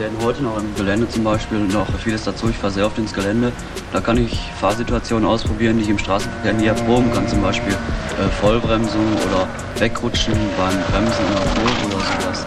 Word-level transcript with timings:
lerne 0.00 0.18
heute 0.22 0.42
noch 0.42 0.58
im 0.58 0.74
Gelände 0.76 1.06
zum 1.10 1.24
Beispiel 1.24 1.58
noch 1.58 1.86
vieles 1.98 2.24
dazu. 2.24 2.48
Ich 2.48 2.56
fahre 2.56 2.72
sehr 2.72 2.86
oft 2.86 2.96
ins 2.96 3.12
Gelände. 3.12 3.52
Da 3.92 4.00
kann 4.00 4.16
ich 4.16 4.34
Fahrsituationen 4.58 5.28
ausprobieren, 5.28 5.76
die 5.76 5.82
ich 5.82 5.90
im 5.90 5.98
Straßenverkehr 5.98 6.54
nie 6.54 6.66
erproben 6.66 7.12
kann. 7.12 7.28
Zum 7.28 7.42
Beispiel 7.42 7.74
äh, 7.74 8.28
Vollbremsung 8.40 9.04
oder 9.12 9.46
Wegrutschen 9.76 10.32
beim 10.56 10.74
Bremsen 10.84 11.26
in 11.26 11.34
der 11.34 11.44
Kurve 11.52 11.86
oder 11.86 12.22
sowas. 12.22 12.46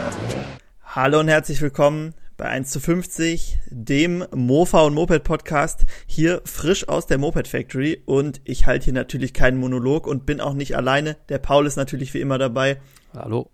Hallo 0.83 1.19
und 1.19 1.27
herzlich 1.27 1.61
willkommen 1.61 2.15
bei 2.37 2.45
1 2.45 2.71
zu 2.71 2.79
50, 2.79 3.59
dem 3.69 4.25
Mofa 4.33 4.81
und 4.81 4.95
Moped 4.95 5.23
Podcast, 5.23 5.85
hier 6.07 6.41
frisch 6.45 6.89
aus 6.89 7.05
der 7.05 7.19
Moped 7.19 7.47
Factory 7.47 8.01
und 8.05 8.41
ich 8.45 8.65
halte 8.65 8.85
hier 8.85 8.93
natürlich 8.93 9.31
keinen 9.31 9.59
Monolog 9.59 10.07
und 10.07 10.25
bin 10.25 10.41
auch 10.41 10.55
nicht 10.55 10.75
alleine. 10.75 11.17
Der 11.29 11.37
Paul 11.37 11.67
ist 11.67 11.75
natürlich 11.75 12.15
wie 12.15 12.21
immer 12.21 12.39
dabei. 12.39 12.79
Hallo. 13.15 13.51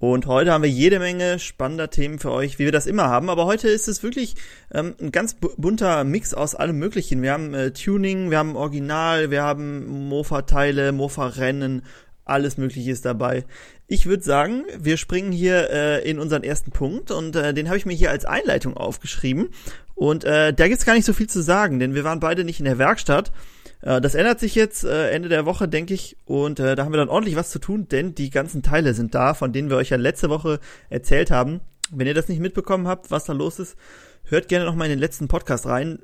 Und 0.00 0.26
heute 0.26 0.52
haben 0.52 0.62
wir 0.62 0.70
jede 0.70 1.00
Menge 1.00 1.40
spannender 1.40 1.90
Themen 1.90 2.20
für 2.20 2.30
euch, 2.30 2.58
wie 2.60 2.64
wir 2.64 2.72
das 2.72 2.86
immer 2.86 3.08
haben. 3.08 3.28
Aber 3.28 3.46
heute 3.46 3.68
ist 3.68 3.88
es 3.88 4.04
wirklich 4.04 4.36
ähm, 4.72 4.94
ein 5.00 5.10
ganz 5.10 5.34
bunter 5.34 6.04
Mix 6.04 6.34
aus 6.34 6.54
allem 6.54 6.78
Möglichen. 6.78 7.20
Wir 7.20 7.32
haben 7.32 7.52
äh, 7.52 7.72
Tuning, 7.72 8.30
wir 8.30 8.38
haben 8.38 8.54
Original, 8.54 9.32
wir 9.32 9.42
haben 9.42 10.08
Mofa-Teile, 10.08 10.92
Mofa-Rennen, 10.92 11.82
alles 12.24 12.58
Mögliche 12.58 12.92
ist 12.92 13.06
dabei. 13.06 13.44
Ich 13.88 14.06
würde 14.06 14.22
sagen, 14.22 14.64
wir 14.78 14.98
springen 14.98 15.32
hier 15.32 15.70
äh, 15.70 16.08
in 16.08 16.20
unseren 16.20 16.44
ersten 16.44 16.70
Punkt 16.70 17.10
und 17.10 17.34
äh, 17.34 17.52
den 17.52 17.68
habe 17.68 17.78
ich 17.78 17.86
mir 17.86 17.94
hier 17.94 18.10
als 18.10 18.24
Einleitung 18.24 18.76
aufgeschrieben. 18.76 19.48
Und 19.96 20.24
äh, 20.24 20.52
da 20.52 20.68
gibt's 20.68 20.86
gar 20.86 20.94
nicht 20.94 21.06
so 21.06 21.12
viel 21.12 21.28
zu 21.28 21.42
sagen, 21.42 21.80
denn 21.80 21.94
wir 21.94 22.04
waren 22.04 22.20
beide 22.20 22.44
nicht 22.44 22.60
in 22.60 22.66
der 22.66 22.78
Werkstatt. 22.78 23.32
Äh, 23.80 24.00
das 24.00 24.14
ändert 24.14 24.40
sich 24.40 24.54
jetzt 24.54 24.84
äh, 24.84 25.10
Ende 25.10 25.28
der 25.28 25.46
Woche, 25.46 25.68
denke 25.68 25.94
ich. 25.94 26.16
Und 26.24 26.60
äh, 26.60 26.76
da 26.76 26.84
haben 26.84 26.92
wir 26.92 26.98
dann 26.98 27.08
ordentlich 27.08 27.36
was 27.36 27.50
zu 27.50 27.58
tun, 27.58 27.88
denn 27.88 28.14
die 28.14 28.30
ganzen 28.30 28.62
Teile 28.62 28.94
sind 28.94 29.14
da, 29.14 29.34
von 29.34 29.52
denen 29.52 29.70
wir 29.70 29.76
euch 29.76 29.90
ja 29.90 29.96
letzte 29.96 30.30
Woche 30.30 30.60
erzählt 30.90 31.30
haben. 31.30 31.60
Wenn 31.90 32.06
ihr 32.06 32.14
das 32.14 32.28
nicht 32.28 32.40
mitbekommen 32.40 32.86
habt, 32.86 33.10
was 33.10 33.24
da 33.24 33.32
los 33.32 33.58
ist, 33.58 33.76
hört 34.24 34.48
gerne 34.48 34.64
noch 34.64 34.74
mal 34.74 34.84
in 34.84 34.90
den 34.90 34.98
letzten 34.98 35.28
Podcast 35.28 35.66
rein. 35.66 35.98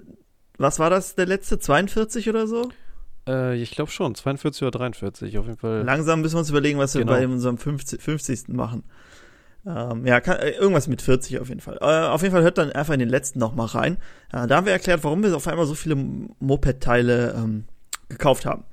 Was 0.56 0.78
war 0.78 0.88
das, 0.88 1.14
der 1.14 1.26
letzte? 1.26 1.58
42 1.58 2.28
oder 2.28 2.46
so? 2.46 2.70
Äh, 3.26 3.56
ich 3.60 3.72
glaube 3.72 3.90
schon, 3.90 4.14
42 4.14 4.62
oder 4.62 4.70
43, 4.70 5.38
auf 5.38 5.46
jeden 5.46 5.58
Fall. 5.58 5.82
Langsam 5.82 6.20
müssen 6.20 6.36
wir 6.36 6.40
uns 6.40 6.50
überlegen, 6.50 6.78
was 6.78 6.92
genau. 6.92 7.12
wir 7.12 7.18
bei 7.18 7.26
unserem 7.26 7.58
50, 7.58 8.00
50. 8.00 8.48
machen. 8.48 8.84
Ähm, 9.66 10.06
ja, 10.06 10.20
kann, 10.20 10.38
äh, 10.38 10.50
irgendwas 10.50 10.88
mit 10.88 11.00
40 11.00 11.40
auf 11.40 11.48
jeden 11.48 11.60
Fall. 11.60 11.78
Äh, 11.80 12.08
auf 12.08 12.22
jeden 12.22 12.32
Fall 12.32 12.42
hört 12.42 12.58
dann 12.58 12.72
einfach 12.72 12.92
in 12.94 13.00
den 13.00 13.08
letzten 13.08 13.38
noch 13.38 13.54
mal 13.54 13.66
rein. 13.66 13.96
Äh, 14.32 14.46
da 14.46 14.56
haben 14.56 14.66
wir 14.66 14.72
erklärt, 14.72 15.04
warum 15.04 15.22
wir 15.22 15.34
auf 15.34 15.48
einmal 15.48 15.66
so 15.66 15.74
viele 15.74 15.96
Moped-Teile 15.96 17.34
ähm, 17.36 17.64
gekauft 18.08 18.44
haben. 18.44 18.64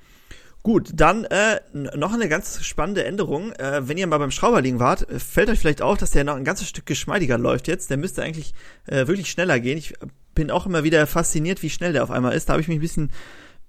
Gut, 0.63 0.91
dann 0.93 1.25
äh, 1.25 1.59
noch 1.73 2.13
eine 2.13 2.29
ganz 2.29 2.63
spannende 2.63 3.03
Änderung. 3.03 3.51
Äh, 3.53 3.87
wenn 3.87 3.97
ihr 3.97 4.05
mal 4.05 4.19
beim 4.19 4.29
Schrauberling 4.29 4.79
wart, 4.79 5.09
äh, 5.09 5.19
fällt 5.19 5.49
euch 5.49 5.59
vielleicht 5.59 5.81
auf, 5.81 5.97
dass 5.97 6.11
der 6.11 6.23
noch 6.23 6.35
ein 6.35 6.43
ganzes 6.43 6.69
Stück 6.69 6.85
geschmeidiger 6.85 7.37
läuft 7.37 7.67
jetzt. 7.67 7.89
Der 7.89 7.97
müsste 7.97 8.21
eigentlich 8.21 8.53
äh, 8.85 9.07
wirklich 9.07 9.31
schneller 9.31 9.59
gehen. 9.59 9.77
Ich 9.77 9.95
bin 10.35 10.51
auch 10.51 10.67
immer 10.67 10.83
wieder 10.83 11.07
fasziniert, 11.07 11.63
wie 11.63 11.69
schnell 11.71 11.93
der 11.93 12.03
auf 12.03 12.11
einmal 12.11 12.33
ist. 12.33 12.47
Da 12.47 12.53
habe 12.53 12.61
ich 12.61 12.67
mich 12.67 12.77
ein 12.77 12.81
bisschen 12.81 13.11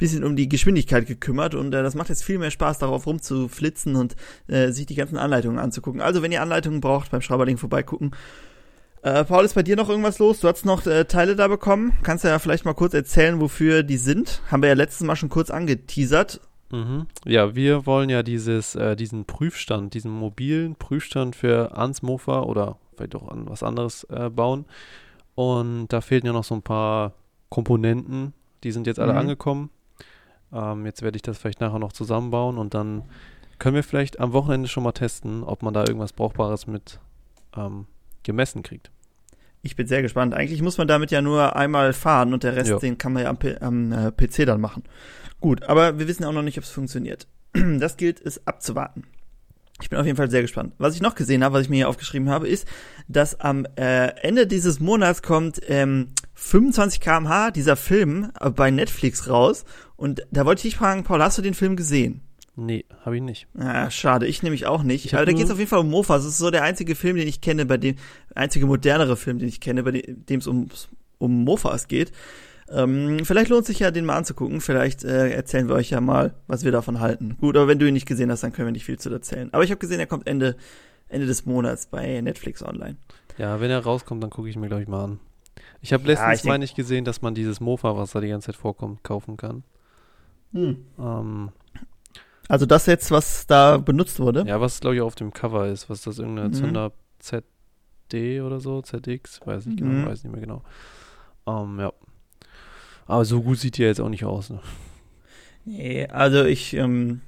bisschen 0.03 0.25
um 0.25 0.34
die 0.34 0.48
Geschwindigkeit 0.48 1.06
gekümmert 1.06 1.55
und 1.55 1.72
äh, 1.72 1.83
das 1.83 1.95
macht 1.95 2.08
jetzt 2.08 2.25
viel 2.25 2.39
mehr 2.39 2.50
Spaß, 2.50 2.78
darauf 2.78 3.06
rumzuflitzen 3.06 3.95
und 3.95 4.17
äh, 4.48 4.72
sich 4.72 4.86
die 4.86 4.97
ganzen 4.97 5.17
Anleitungen 5.17 5.61
anzugucken. 5.61 6.00
Also, 6.00 6.22
wenn 6.22 6.33
ihr 6.33 6.42
Anleitungen 6.42 6.81
braucht, 6.81 7.12
beim 7.12 7.20
Schrauberling 7.20 7.56
vorbeigucken. 7.56 8.11
Äh, 9.03 9.25
Paul, 9.25 9.44
ist 9.44 9.55
bei 9.55 9.62
dir 9.62 9.77
noch 9.77 9.89
irgendwas 9.89 10.19
los? 10.19 10.41
Du 10.41 10.48
hast 10.48 10.64
noch 10.64 10.86
äh, 10.86 11.05
Teile 11.05 11.36
da 11.36 11.47
bekommen. 11.47 11.92
Kannst 12.03 12.25
du 12.25 12.28
ja 12.28 12.41
vielleicht 12.41 12.64
mal 12.64 12.75
kurz 12.75 12.94
erzählen, 12.94 13.41
wofür 13.41 13.84
die 13.84 13.97
sind? 13.97 14.42
Haben 14.50 14.62
wir 14.62 14.69
ja 14.69 14.75
letztes 14.75 15.06
Mal 15.06 15.14
schon 15.14 15.28
kurz 15.28 15.50
angeteasert. 15.50 16.41
Mhm. 16.72 17.06
Ja, 17.25 17.55
wir 17.55 17.87
wollen 17.87 18.11
ja 18.11 18.25
dieses, 18.25 18.75
äh, 18.75 18.97
diesen 18.97 19.25
Prüfstand, 19.25 19.94
diesen 19.94 20.11
mobilen 20.11 20.75
Prüfstand 20.75 21.37
für 21.37 21.77
ans 21.78 22.03
Mofa 22.03 22.41
oder 22.42 22.78
vielleicht 22.97 23.14
auch 23.14 23.28
an 23.28 23.48
was 23.48 23.62
anderes 23.62 24.05
äh, 24.11 24.31
bauen. 24.31 24.64
Und 25.37 25.89
da 25.89 26.00
fehlten 26.00 26.27
ja 26.27 26.33
noch 26.33 26.44
so 26.44 26.56
ein 26.56 26.62
paar 26.62 27.14
Komponenten. 27.50 28.33
Die 28.64 28.72
sind 28.72 28.89
jetzt 28.89 28.98
alle 28.98 29.12
mhm. 29.12 29.19
angekommen. 29.19 29.70
Ähm, 30.53 30.86
jetzt 30.86 31.03
werde 31.03 31.17
ich 31.17 31.22
das 31.22 31.39
vielleicht 31.39 31.61
nachher 31.61 31.78
noch 31.78 31.93
zusammenbauen 31.93 32.59
und 32.59 32.75
dann 32.75 33.04
können 33.59 33.76
wir 33.76 33.84
vielleicht 33.84 34.21
am 34.21 34.32
Wochenende 34.32 34.69
schon 34.69 34.82
mal 34.82 34.93
testen, 34.93 35.44
ob 35.44 35.62
man 35.62 35.72
da 35.72 35.82
irgendwas 35.82 36.12
Brauchbares 36.12 36.66
mit 36.66 37.00
ähm, 37.56 37.87
gemessen 38.22 38.62
kriegt. 38.62 38.91
Ich 39.62 39.76
bin 39.76 39.87
sehr 39.87 40.03
gespannt. 40.03 40.34
Eigentlich 40.34 40.60
muss 40.60 40.78
man 40.78 40.88
damit 40.88 41.12
ja 41.12 41.22
nur 41.22 41.54
einmal 41.54 41.93
fahren 41.93 42.34
und 42.34 42.43
der 42.43 42.56
Rest, 42.56 42.71
jo. 42.71 42.78
den 42.81 42.99
kann 42.99 43.12
man 43.12 43.22
ja 43.22 43.31
am, 43.31 43.38
am 43.60 43.93
äh, 43.93 44.10
PC 44.10 44.44
dann 44.44 44.60
machen. 44.60 44.82
Gut, 45.41 45.62
aber 45.65 45.99
wir 45.99 46.09
wissen 46.09 46.25
auch 46.25 46.32
noch 46.32 46.43
nicht, 46.43 46.59
ob 46.59 46.65
es 46.65 46.71
funktioniert. 46.71 47.26
Das 47.78 47.97
gilt 47.97 48.21
es 48.21 48.47
abzuwarten. 48.47 49.05
Ich 49.82 49.91
bin 49.91 49.98
auf 49.98 50.06
jeden 50.06 50.16
Fall 50.16 50.31
sehr 50.31 50.43
gespannt. 50.43 50.75
Was 50.78 50.94
ich 50.94 51.03
noch 51.03 51.15
gesehen 51.15 51.44
habe, 51.44 51.54
was 51.54 51.62
ich 51.62 51.69
mir 51.69 51.76
hier 51.76 51.88
aufgeschrieben 51.88 52.31
habe, 52.31 52.48
ist, 52.48 52.66
dass 53.09 53.38
am 53.41 53.66
äh, 53.76 54.09
Ende 54.22 54.47
dieses 54.47 54.81
Monats 54.81 55.22
kommt 55.22 55.60
ähm, 55.69 56.09
25 56.34 57.00
km/h 57.00 57.50
dieser 57.50 57.76
Film 57.76 58.31
äh, 58.41 58.50
bei 58.50 58.70
Netflix 58.70 59.28
raus. 59.28 59.65
Und 59.97 60.22
da 60.31 60.47
wollte 60.47 60.60
ich 60.60 60.75
dich 60.75 60.78
fragen, 60.78 61.04
Paul, 61.04 61.22
hast 61.22 61.38
du 61.38 61.43
den 61.43 61.54
Film 61.54 61.76
gesehen? 61.76 62.22
Nee, 62.54 62.84
habe 63.04 63.16
ich 63.16 63.22
nicht. 63.22 63.47
Ja, 63.59 63.91
schade, 63.91 64.26
ich 64.26 64.43
nämlich 64.43 64.66
auch 64.66 64.82
nicht. 64.82 65.15
Aber 65.15 65.25
da 65.25 65.32
geht 65.32 65.47
es 65.47 65.50
auf 65.50 65.59
jeden 65.59 65.70
Fall 65.70 65.81
um 65.81 65.91
Mofas. 65.91 66.22
Das 66.22 66.32
ist 66.32 66.38
so 66.38 66.50
der 66.50 66.62
einzige 66.62 66.94
Film, 66.94 67.16
den 67.16 67.26
ich 67.26 67.41
kenne, 67.41 67.64
bei 67.64 67.78
dem, 67.78 67.97
einzige 68.34 68.66
modernere 68.66 69.16
Film, 69.16 69.38
den 69.38 69.49
ich 69.49 69.60
kenne, 69.60 69.82
bei 69.82 69.93
dem 69.93 70.38
es 70.38 70.47
um, 70.47 70.69
um 71.19 71.44
Mofas 71.44 71.88
geht. 71.88 72.12
Ähm, 72.72 73.25
vielleicht 73.25 73.50
lohnt 73.50 73.66
sich 73.66 73.78
ja, 73.81 73.91
den 73.91 74.05
mal 74.05 74.16
anzugucken. 74.16 74.60
Vielleicht 74.60 75.05
äh, 75.05 75.31
erzählen 75.31 75.69
wir 75.69 75.75
euch 75.75 75.91
ja 75.91 76.00
mal, 76.00 76.34
was 76.47 76.65
wir 76.65 76.72
davon 76.72 77.00
halten. 77.00 77.37
Gut, 77.41 77.56
aber 77.56 77.69
wenn 77.69 77.78
du 77.78 77.87
ihn 77.87 77.94
nicht 77.94 78.06
gesehen 78.06 78.31
hast, 78.31 78.43
dann 78.43 78.53
können 78.53 78.69
wir 78.69 78.72
nicht 78.72 78.84
viel 78.84 78.99
zu 78.99 79.10
erzählen. 79.10 79.53
Aber 79.53 79.65
ich 79.65 79.71
habe 79.71 79.78
gesehen, 79.78 80.00
er 80.00 80.06
kommt 80.06 80.27
Ende, 80.27 80.56
Ende 81.09 81.27
des 81.27 81.47
Monats 81.47 81.87
bei 81.87 82.21
Netflix 82.21 82.62
online. 82.62 82.97
Ja, 83.38 83.61
wenn 83.61 83.71
er 83.71 83.81
rauskommt, 83.81 84.22
dann 84.22 84.31
gucke 84.31 84.49
ich 84.49 84.56
mir, 84.56 84.69
glaube 84.69 84.82
ich, 84.82 84.88
mal 84.88 85.05
an. 85.05 85.21
Ich 85.81 85.93
habe 85.93 86.06
letztens 86.06 86.44
ja, 86.44 86.49
mal 86.49 86.59
nicht 86.59 86.77
gesehen, 86.77 87.05
dass 87.05 87.22
man 87.22 87.34
dieses 87.34 87.61
Mofa, 87.61 87.97
was 87.97 88.12
da 88.12 88.21
die 88.21 88.28
ganze 88.28 88.47
Zeit 88.47 88.56
vorkommt, 88.56 89.03
kaufen 89.03 89.37
kann. 89.37 89.65
Hm. 90.53 90.84
Ähm, 90.99 91.50
also 92.49 92.66
das 92.66 92.87
jetzt, 92.87 93.11
was 93.11 93.47
da 93.47 93.78
benutzt 93.78 94.21
wurde? 94.21 94.44
Ja, 94.47 94.61
was 94.61 94.81
glaube 94.81 94.97
ich 94.97 95.03
auf 95.03 95.15
dem 95.15 95.32
Cover 95.32 95.69
ist, 95.69 95.88
was 95.88 96.03
das 96.03 96.19
irgendeine 96.19 96.49
mhm. 96.49 96.55
Zünder 96.55 96.93
ZD 97.19 98.43
oder 98.43 98.61
so, 98.61 98.82
ZX, 98.82 99.41
weiß 99.44 99.66
nicht 99.66 99.78
genau, 99.78 99.91
mhm. 99.91 100.06
weiß 100.06 100.25
nicht 100.25 100.32
mehr 100.32 100.41
genau. 100.41 100.62
Ähm, 101.47 101.81
ja. 101.81 101.93
Aber 103.06 103.24
so 103.24 103.42
gut 103.42 103.58
sieht 103.58 103.78
die 103.78 103.82
jetzt 103.82 104.00
auch 104.00 104.08
nicht 104.08 104.24
aus. 104.24 104.50
Ne? 104.50 104.60
Nee, 105.64 106.06
also 106.06 106.44
ich 106.44 106.74
ähm, 106.74 107.20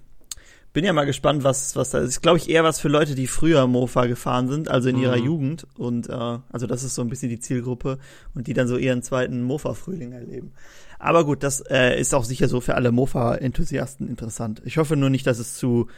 bin 0.73 0.85
ja 0.85 0.93
mal 0.93 1.05
gespannt, 1.05 1.45
was, 1.45 1.77
was 1.77 1.91
da 1.91 2.01
ist. 2.01 2.21
Glaube 2.21 2.39
ich 2.39 2.51
eher 2.51 2.65
was 2.65 2.81
für 2.81 2.89
Leute, 2.89 3.15
die 3.15 3.29
früher 3.29 3.67
Mofa 3.67 4.07
gefahren 4.07 4.49
sind, 4.49 4.69
also 4.69 4.89
in 4.89 4.97
mhm. 4.97 5.03
ihrer 5.03 5.17
Jugend. 5.17 5.67
Und 5.79 6.09
äh, 6.09 6.39
also 6.51 6.67
das 6.67 6.83
ist 6.83 6.97
so 6.97 7.03
ein 7.03 7.09
bisschen 7.09 7.29
die 7.29 7.39
Zielgruppe 7.39 7.99
und 8.35 8.49
die 8.49 8.55
dann 8.55 8.67
so 8.67 8.77
ihren 8.77 9.03
zweiten 9.03 9.43
Mofa-Frühling 9.43 10.13
erleben. 10.13 10.53
Aber 10.99 11.25
gut, 11.25 11.43
das 11.43 11.61
äh, 11.61 11.99
ist 11.99 12.15
auch 12.15 12.25
sicher 12.25 12.49
so 12.49 12.61
für 12.61 12.75
alle 12.75 12.91
Mofa-Enthusiasten 12.91 14.09
interessant. 14.09 14.63
Ich 14.65 14.79
hoffe 14.79 14.97
nur 14.97 15.11
nicht, 15.11 15.27
dass 15.27 15.39
es 15.39 15.55
zu 15.55 15.89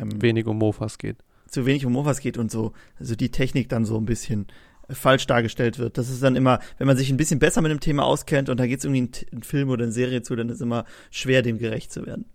ähm, 0.00 0.20
wenig 0.20 0.46
um 0.46 0.58
Mofas 0.58 0.98
geht. 0.98 1.18
Zu 1.48 1.64
wenig 1.64 1.86
um 1.86 1.92
Mofas 1.92 2.20
geht 2.20 2.36
und 2.36 2.50
so, 2.50 2.72
also 2.98 3.14
die 3.14 3.30
Technik 3.30 3.68
dann 3.68 3.84
so 3.84 3.96
ein 3.96 4.06
bisschen 4.06 4.48
falsch 4.90 5.26
dargestellt 5.26 5.78
wird. 5.78 5.98
Das 5.98 6.08
ist 6.08 6.22
dann 6.22 6.36
immer, 6.36 6.60
wenn 6.78 6.86
man 6.86 6.96
sich 6.96 7.10
ein 7.10 7.16
bisschen 7.16 7.38
besser 7.38 7.60
mit 7.62 7.70
dem 7.70 7.80
Thema 7.80 8.04
auskennt 8.04 8.48
und 8.48 8.58
da 8.58 8.66
geht 8.66 8.78
es 8.78 8.84
irgendwie 8.84 9.10
einen 9.32 9.42
Film 9.42 9.68
oder 9.70 9.84
eine 9.84 9.92
Serie 9.92 10.22
zu, 10.22 10.36
dann 10.36 10.48
ist 10.48 10.56
es 10.56 10.60
immer 10.60 10.84
schwer, 11.10 11.42
dem 11.42 11.58
gerecht 11.58 11.92
zu 11.92 12.06
werden. 12.06 12.26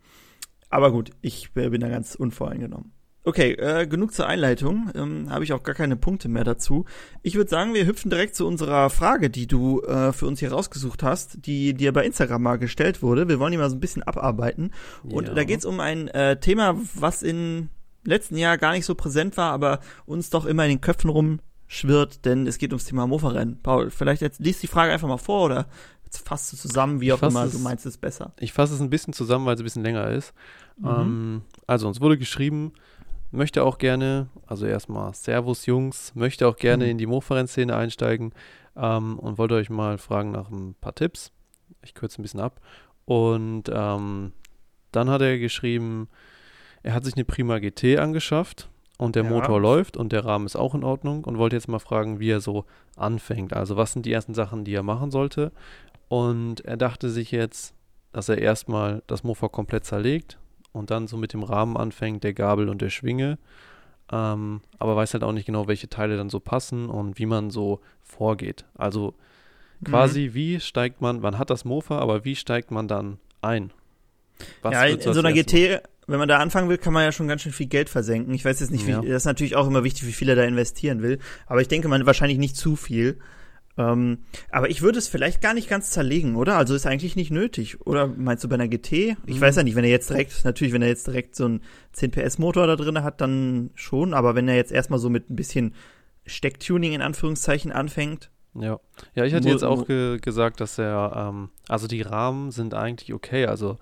Aber 0.69 0.91
gut, 0.91 1.11
ich 1.21 1.53
bin 1.53 1.81
da 1.81 1.89
ganz 1.89 2.15
unvoreingenommen. 2.15 2.91
Okay, 3.25 3.53
äh, 3.53 3.87
genug 3.87 4.13
zur 4.13 4.27
Einleitung. 4.27 4.89
Ähm, 4.95 5.29
Habe 5.29 5.45
ich 5.45 5.53
auch 5.53 5.63
gar 5.63 5.75
keine 5.75 5.95
Punkte 5.95 6.27
mehr 6.27 6.43
dazu. 6.43 6.83
Ich 7.21 7.35
würde 7.35 7.49
sagen, 7.49 7.73
wir 7.73 7.85
hüpfen 7.85 8.09
direkt 8.09 8.35
zu 8.35 8.45
unserer 8.45 8.89
Frage, 8.89 9.29
die 9.29 9.47
du 9.47 9.81
äh, 9.83 10.11
für 10.11 10.27
uns 10.27 10.39
hier 10.39 10.51
rausgesucht 10.51 11.03
hast, 11.03 11.45
die 11.45 11.73
dir 11.73 11.93
bei 11.93 12.05
Instagram 12.05 12.43
mal 12.43 12.57
gestellt 12.57 13.01
wurde. 13.01 13.29
Wir 13.29 13.39
wollen 13.39 13.53
die 13.53 13.57
mal 13.57 13.69
so 13.69 13.77
ein 13.77 13.79
bisschen 13.79 14.03
abarbeiten. 14.03 14.71
Und 15.03 15.29
ja. 15.29 15.33
da 15.35 15.43
geht 15.45 15.59
es 15.59 15.65
um 15.65 15.79
ein 15.79 16.09
äh, 16.09 16.37
Thema, 16.37 16.75
was 16.95 17.23
im 17.23 17.69
letzten 18.03 18.35
Jahr 18.35 18.57
gar 18.57 18.73
nicht 18.73 18.85
so 18.85 18.93
präsent 18.93 19.37
war, 19.37 19.53
aber 19.53 19.79
uns 20.05 20.29
doch 20.29 20.45
immer 20.45 20.65
in 20.65 20.71
den 20.71 20.81
Köpfen 20.81 21.09
rum 21.09 21.39
schwirrt, 21.73 22.25
denn 22.25 22.45
es 22.47 22.57
geht 22.57 22.71
ums 22.71 22.85
Thema 22.85 23.07
Mofa-Rennen. 23.07 23.59
Paul, 23.61 23.89
vielleicht 23.89 24.21
jetzt 24.21 24.39
liest 24.39 24.61
die 24.61 24.67
Frage 24.67 24.91
einfach 24.91 25.07
mal 25.07 25.17
vor 25.17 25.45
oder 25.45 25.67
fasst 26.11 26.53
du 26.53 26.57
zusammen, 26.57 27.01
wie 27.01 27.11
auch 27.11 27.21
immer, 27.23 27.45
es, 27.45 27.53
du 27.53 27.59
meinst 27.59 27.87
es 27.87 27.97
besser. 27.97 28.33
Ich 28.39 28.53
fasse 28.53 28.75
es 28.75 28.81
ein 28.81 28.91
bisschen 28.91 29.13
zusammen, 29.13 29.47
weil 29.47 29.55
es 29.55 29.61
ein 29.61 29.63
bisschen 29.63 29.83
länger 29.83 30.09
ist. 30.09 30.33
Mhm. 30.77 30.87
Ähm, 30.87 31.41
also, 31.65 31.87
uns 31.87 32.01
wurde 32.01 32.19
geschrieben, 32.19 32.73
möchte 33.31 33.63
auch 33.63 33.79
gerne, 33.79 34.27
also 34.45 34.67
erstmal 34.67 35.13
Servus 35.15 35.65
Jungs, 35.65 36.13
möchte 36.13 36.47
auch 36.47 36.57
gerne 36.57 36.85
mhm. 36.85 36.91
in 36.91 36.97
die 36.99 37.07
Mofa-Rennszene 37.07 37.75
einsteigen 37.75 38.33
ähm, 38.75 39.17
und 39.17 39.39
wollte 39.39 39.55
euch 39.55 39.71
mal 39.71 39.97
fragen 39.97 40.31
nach 40.31 40.51
ein 40.51 40.75
paar 40.79 40.93
Tipps. 40.93 41.31
Ich 41.81 41.95
kürze 41.95 42.21
ein 42.21 42.23
bisschen 42.23 42.39
ab. 42.39 42.61
Und 43.05 43.63
ähm, 43.73 44.33
dann 44.91 45.09
hat 45.09 45.21
er 45.21 45.39
geschrieben, 45.39 46.07
er 46.83 46.93
hat 46.93 47.05
sich 47.05 47.15
eine 47.15 47.25
Prima 47.25 47.57
GT 47.57 47.97
angeschafft 47.97 48.69
und 49.03 49.17
der 49.17 49.25
ja. 49.25 49.29
Motor 49.29 49.59
läuft 49.59 49.97
und 49.97 50.13
der 50.13 50.23
Rahmen 50.23 50.45
ist 50.45 50.55
auch 50.55 50.73
in 50.73 50.83
Ordnung 50.85 51.25
und 51.25 51.37
wollte 51.37 51.57
jetzt 51.57 51.67
mal 51.67 51.79
fragen, 51.79 52.21
wie 52.21 52.29
er 52.29 52.39
so 52.39 52.63
anfängt. 52.95 53.53
Also 53.53 53.75
was 53.75 53.91
sind 53.91 54.05
die 54.05 54.13
ersten 54.13 54.33
Sachen, 54.33 54.63
die 54.63 54.73
er 54.73 54.81
machen 54.81 55.11
sollte? 55.11 55.51
Und 56.07 56.63
er 56.63 56.77
dachte 56.77 57.09
sich 57.09 57.31
jetzt, 57.31 57.73
dass 58.13 58.29
er 58.29 58.37
erstmal 58.37 59.03
das 59.07 59.25
Mofa 59.25 59.49
komplett 59.49 59.83
zerlegt 59.83 60.37
und 60.71 60.89
dann 60.89 61.07
so 61.07 61.17
mit 61.17 61.33
dem 61.33 61.43
Rahmen 61.43 61.75
anfängt, 61.75 62.23
der 62.23 62.33
Gabel 62.33 62.69
und 62.69 62.81
der 62.81 62.89
Schwinge. 62.89 63.37
ähm, 64.09 64.61
aber 64.79 64.95
weiß 64.95 65.13
halt 65.13 65.23
auch 65.25 65.33
nicht 65.33 65.47
genau, 65.47 65.67
welche 65.67 65.89
Teile 65.89 66.15
dann 66.15 66.29
so 66.29 66.39
passen 66.39 66.87
und 66.87 67.19
wie 67.19 67.25
man 67.25 67.49
so 67.49 67.81
vorgeht. 68.03 68.63
Also 68.73 69.15
quasi, 69.83 70.29
mhm. 70.29 70.33
wie 70.33 70.59
steigt 70.61 71.01
man, 71.01 71.19
man 71.19 71.37
hat 71.37 71.49
das 71.49 71.65
Mofa, 71.65 71.99
aber 71.99 72.23
wie 72.23 72.37
steigt 72.37 72.71
man 72.71 72.87
dann 72.87 73.17
ein? 73.41 73.73
Was 74.61 74.73
ja, 74.73 74.85
in 74.85 75.01
so 75.01 75.19
einer 75.19 75.33
GT, 75.33 75.81
wenn 76.07 76.19
man 76.19 76.27
da 76.27 76.39
anfangen 76.39 76.69
will, 76.69 76.77
kann 76.77 76.93
man 76.93 77.03
ja 77.03 77.11
schon 77.11 77.27
ganz 77.27 77.41
schön 77.41 77.51
viel 77.51 77.67
Geld 77.67 77.89
versenken. 77.89 78.33
Ich 78.33 78.45
weiß 78.45 78.59
jetzt 78.59 78.71
nicht, 78.71 78.87
wie, 78.87 78.91
ja. 78.91 79.01
das 79.01 79.23
ist 79.23 79.25
natürlich 79.25 79.55
auch 79.55 79.67
immer 79.67 79.83
wichtig, 79.83 80.05
wie 80.07 80.13
viel 80.13 80.29
er 80.29 80.35
da 80.35 80.43
investieren 80.43 81.01
will, 81.01 81.19
aber 81.45 81.61
ich 81.61 81.67
denke, 81.67 81.87
man 81.87 82.05
wahrscheinlich 82.05 82.37
nicht 82.37 82.55
zu 82.55 82.75
viel. 82.75 83.19
Ähm, 83.75 84.19
aber 84.51 84.69
ich 84.69 84.83
würde 84.83 84.99
es 84.99 85.07
vielleicht 85.07 85.41
gar 85.41 85.53
nicht 85.53 85.67
ganz 85.67 85.89
zerlegen, 85.89 86.35
oder? 86.35 86.57
Also 86.57 86.75
ist 86.75 86.85
eigentlich 86.85 87.15
nicht 87.15 87.31
nötig. 87.31 87.81
Oder 87.81 88.05
meinst 88.07 88.43
du 88.43 88.47
bei 88.47 88.53
einer 88.53 88.67
GT? 88.67 88.91
Ich 88.91 89.15
mhm. 89.25 89.41
weiß 89.41 89.55
ja 89.55 89.63
nicht, 89.63 89.75
wenn 89.75 89.83
er 89.83 89.89
jetzt 89.89 90.09
direkt, 90.11 90.45
natürlich, 90.45 90.73
wenn 90.73 90.83
er 90.83 90.89
jetzt 90.89 91.07
direkt 91.07 91.35
so 91.35 91.45
einen 91.45 91.61
10 91.93 92.11
PS 92.11 92.37
Motor 92.37 92.67
da 92.67 92.75
drin 92.75 93.03
hat, 93.03 93.19
dann 93.19 93.71
schon. 93.73 94.13
Aber 94.13 94.35
wenn 94.35 94.47
er 94.47 94.55
jetzt 94.55 94.71
erstmal 94.71 94.99
so 94.99 95.09
mit 95.09 95.29
ein 95.29 95.35
bisschen 95.35 95.73
Stecktuning 96.25 96.93
in 96.93 97.01
Anführungszeichen 97.01 97.71
anfängt. 97.71 98.29
Ja, 98.53 98.79
ja, 99.15 99.25
ich 99.25 99.33
hatte 99.33 99.49
jetzt 99.49 99.63
auch 99.63 99.87
ge 99.87 100.19
gesagt, 100.19 100.61
dass 100.61 100.77
er, 100.77 101.29
ähm, 101.29 101.49
also 101.67 101.87
die 101.87 102.03
Rahmen 102.03 102.51
sind 102.51 102.75
eigentlich 102.75 103.11
okay. 103.13 103.47
Also 103.47 103.79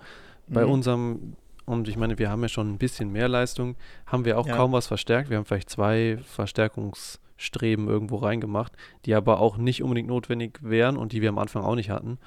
bei 0.47 0.65
mhm. 0.65 0.71
unserem, 0.71 1.35
und 1.65 1.87
ich 1.87 1.97
meine, 1.97 2.17
wir 2.19 2.29
haben 2.29 2.41
ja 2.41 2.49
schon 2.49 2.73
ein 2.73 2.77
bisschen 2.77 3.11
mehr 3.11 3.27
Leistung, 3.27 3.75
haben 4.05 4.25
wir 4.25 4.37
auch 4.37 4.47
ja. 4.47 4.55
kaum 4.55 4.71
was 4.71 4.87
verstärkt. 4.87 5.29
Wir 5.29 5.37
haben 5.37 5.45
vielleicht 5.45 5.69
zwei 5.69 6.17
Verstärkungs- 6.35 7.19
Streben 7.41 7.87
irgendwo 7.87 8.17
reingemacht, 8.17 8.73
die 9.05 9.15
aber 9.15 9.39
auch 9.39 9.57
nicht 9.57 9.81
unbedingt 9.81 10.07
notwendig 10.07 10.59
wären 10.61 10.95
und 10.95 11.11
die 11.11 11.21
wir 11.21 11.29
am 11.29 11.39
Anfang 11.39 11.63
auch 11.63 11.75
nicht 11.75 11.89
hatten. 11.89 12.19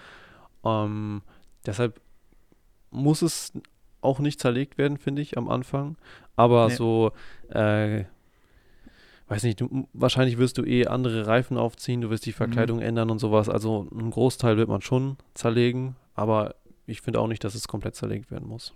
Ähm, 0.65 1.23
deshalb 1.65 2.01
muss 2.91 3.23
es 3.23 3.53
auch 4.01 4.19
nicht 4.19 4.41
zerlegt 4.41 4.77
werden, 4.77 4.99
finde 4.99 5.23
ich, 5.23 5.39
am 5.39 5.49
Anfang. 5.49 5.97
Aber 6.37 6.69
nee. 6.69 6.75
so, 6.75 7.13
äh, 7.49 8.05
weiß 9.29 9.45
nicht, 9.45 9.61
du, 9.61 9.89
wahrscheinlich 9.93 10.37
wirst 10.37 10.59
du 10.59 10.65
eh 10.65 10.89
andere 10.89 11.27
Reifen 11.27 11.57
aufziehen, 11.57 12.01
du 12.01 12.11
wirst 12.11 12.27
die 12.27 12.31
mhm. 12.31 12.35
Verkleidung 12.35 12.79
mhm. 12.79 12.85
ändern 12.85 13.11
und 13.11 13.21
sowas. 13.21 13.49
Also 13.49 13.87
einen 13.93 14.11
Großteil 14.11 14.57
wird 14.57 14.69
man 14.69 14.83
schon 14.83 15.17
zerlegen, 15.35 15.95
aber 16.15 16.57
ich 16.87 17.01
finde 17.01 17.21
auch 17.21 17.29
nicht, 17.29 17.45
dass 17.45 17.55
es 17.55 17.69
komplett 17.69 17.95
zerlegt 17.95 18.33
werden 18.33 18.49
muss. 18.49 18.75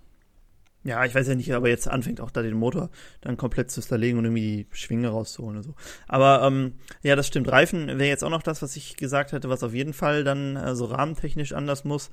Ja, 0.83 1.03
ich 1.03 1.13
weiß 1.13 1.27
ja 1.27 1.35
nicht, 1.35 1.53
aber 1.53 1.67
jetzt 1.67 1.89
anfängt 1.89 2.21
auch 2.21 2.31
da 2.31 2.41
den 2.41 2.55
Motor 2.55 2.89
dann 3.19 3.35
komplett 3.35 3.69
zu 3.69 3.81
zerlegen 3.81 4.17
und 4.17 4.25
irgendwie 4.25 4.65
die 4.71 4.77
Schwinge 4.77 5.09
rauszuholen 5.09 5.57
und 5.57 5.63
so. 5.63 5.75
Aber 6.07 6.41
ähm, 6.43 6.75
ja, 7.01 7.17
das 7.17 7.27
stimmt. 7.27 7.51
Reifen 7.51 7.87
wäre 7.87 8.07
jetzt 8.07 8.23
auch 8.23 8.29
noch 8.29 8.43
das, 8.43 8.61
was 8.61 8.75
ich 8.77 8.95
gesagt 8.95 9.33
hätte, 9.33 9.49
was 9.49 9.63
auf 9.63 9.73
jeden 9.73 9.93
Fall 9.93 10.23
dann 10.23 10.55
äh, 10.55 10.75
so 10.75 10.85
rahmentechnisch 10.85 11.51
anders 11.51 11.83
muss. 11.83 12.11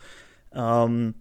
Ähm, 0.53 1.15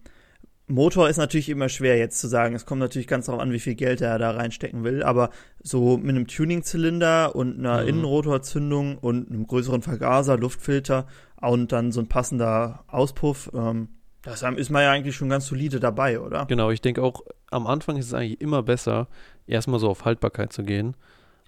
Motor 0.68 1.10
ist 1.10 1.18
natürlich 1.18 1.50
immer 1.50 1.70
schwer 1.70 1.98
jetzt 1.98 2.20
zu 2.20 2.28
sagen. 2.28 2.56
Es 2.56 2.66
kommt 2.66 2.80
natürlich 2.80 3.08
ganz 3.08 3.28
darauf 3.28 3.42
an, 3.42 3.52
wie 3.52 3.60
viel 3.60 3.76
Geld 3.76 4.02
er 4.02 4.18
da 4.18 4.32
reinstecken 4.32 4.84
will. 4.84 5.04
Aber 5.04 5.30
so 5.62 5.98
mit 5.98 6.10
einem 6.10 6.26
Tuning-Zylinder 6.26 7.36
und 7.36 7.60
einer 7.60 7.84
mhm. 7.84 7.90
Innenrotorzündung 7.90 8.98
und 8.98 9.30
einem 9.30 9.46
größeren 9.46 9.84
Vergaser, 9.84 10.38
Luftfilter 10.38 11.06
und 11.40 11.72
dann 11.72 11.92
so 11.92 12.00
ein 12.00 12.08
passender 12.08 12.84
Auspuff, 12.88 13.52
ähm, 13.54 13.90
das 14.26 14.42
ist 14.42 14.70
man 14.72 14.82
ja 14.82 14.92
eigentlich 14.92 15.16
schon 15.16 15.30
ganz 15.30 15.46
solide 15.46 15.80
dabei, 15.80 16.20
oder? 16.20 16.46
Genau, 16.48 16.72
ich 16.72 16.82
denke 16.82 17.02
auch, 17.04 17.24
am 17.52 17.68
Anfang 17.68 17.96
ist 17.98 18.08
es 18.08 18.14
eigentlich 18.14 18.42
immer 18.42 18.64
besser, 18.64 19.08
erstmal 19.48 19.80
so 19.80 19.90
auf 19.90 20.04
Haltbarkeit 20.04 20.52
zu 20.52 20.64
gehen. 20.64 20.96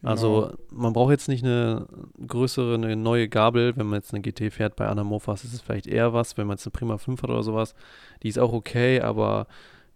Genau. 0.01 0.11
Also 0.11 0.53
man 0.69 0.93
braucht 0.93 1.11
jetzt 1.11 1.27
nicht 1.27 1.43
eine 1.43 1.87
größere, 2.25 2.75
eine 2.75 2.95
neue 2.95 3.27
Gabel, 3.27 3.75
wenn 3.75 3.87
man 3.87 3.99
jetzt 3.99 4.13
eine 4.13 4.21
GT 4.21 4.53
fährt. 4.53 4.75
Bei 4.75 4.87
Anamorphas 4.87 5.43
ist 5.43 5.53
es 5.53 5.61
vielleicht 5.61 5.87
eher 5.87 6.13
was, 6.13 6.37
wenn 6.37 6.45
man 6.45 6.57
jetzt 6.57 6.67
eine 6.67 6.71
Prima 6.71 6.99
5 6.99 7.23
hat 7.23 7.29
oder 7.31 7.41
sowas. 7.41 7.73
Die 8.21 8.29
ist 8.29 8.37
auch 8.37 8.53
okay, 8.53 9.01
aber 9.01 9.47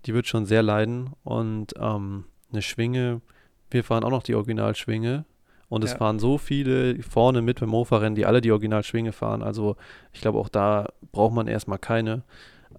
die 0.07 0.16
wird 0.16 0.25
schon 0.25 0.45
sehr 0.48 0.63
leiden. 0.63 1.12
Und 1.24 1.74
ähm, 1.80 2.25
eine 2.51 2.63
Schwinge, 2.63 3.22
wir 3.69 3.84
fahren 3.84 4.04
auch 4.04 4.10
noch 4.10 4.24
die 4.24 4.34
Originalschwinge. 4.34 5.25
Und 5.69 5.84
es 5.84 5.92
ja. 5.92 5.98
fahren 5.98 6.19
so 6.19 6.38
viele 6.38 7.01
vorne 7.04 7.42
mit 7.42 7.60
beim 7.60 7.69
Mofa-Rennen, 7.69 8.16
die 8.16 8.25
alle 8.25 8.42
die 8.42 8.51
Originalschwinge 8.51 9.13
fahren. 9.13 9.44
Also 9.44 9.77
ich 10.12 10.19
glaube, 10.19 10.39
auch 10.39 10.50
da 10.50 10.89
braucht 11.12 11.34
man 11.34 11.48
erstmal 11.48 11.80
keine. 11.80 12.24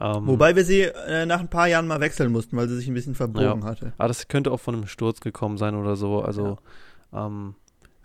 Ähm, 0.01 0.27
Wobei 0.27 0.57
wir 0.57 0.65
sie 0.65 0.83
äh, 0.83 1.27
nach 1.27 1.41
ein 1.41 1.49
paar 1.49 1.69
Jahren 1.69 1.87
mal 1.87 2.01
wechseln 2.01 2.33
mussten, 2.33 2.57
weil 2.57 2.69
sie 2.69 2.77
sich 2.77 2.89
ein 2.89 2.95
bisschen 2.95 3.15
verbogen 3.15 3.63
ja. 3.63 3.69
hatte. 3.69 3.93
Aber 3.99 4.09
das 4.09 4.29
könnte 4.29 4.51
auch 4.51 4.61
von 4.61 4.75
einem 4.75 4.87
Sturz 4.87 5.21
gekommen 5.21 5.59
sein 5.59 5.75
oder 5.75 5.97
so. 5.97 6.21
Also 6.21 6.59
ja. 7.13 7.27
ähm, 7.27 7.55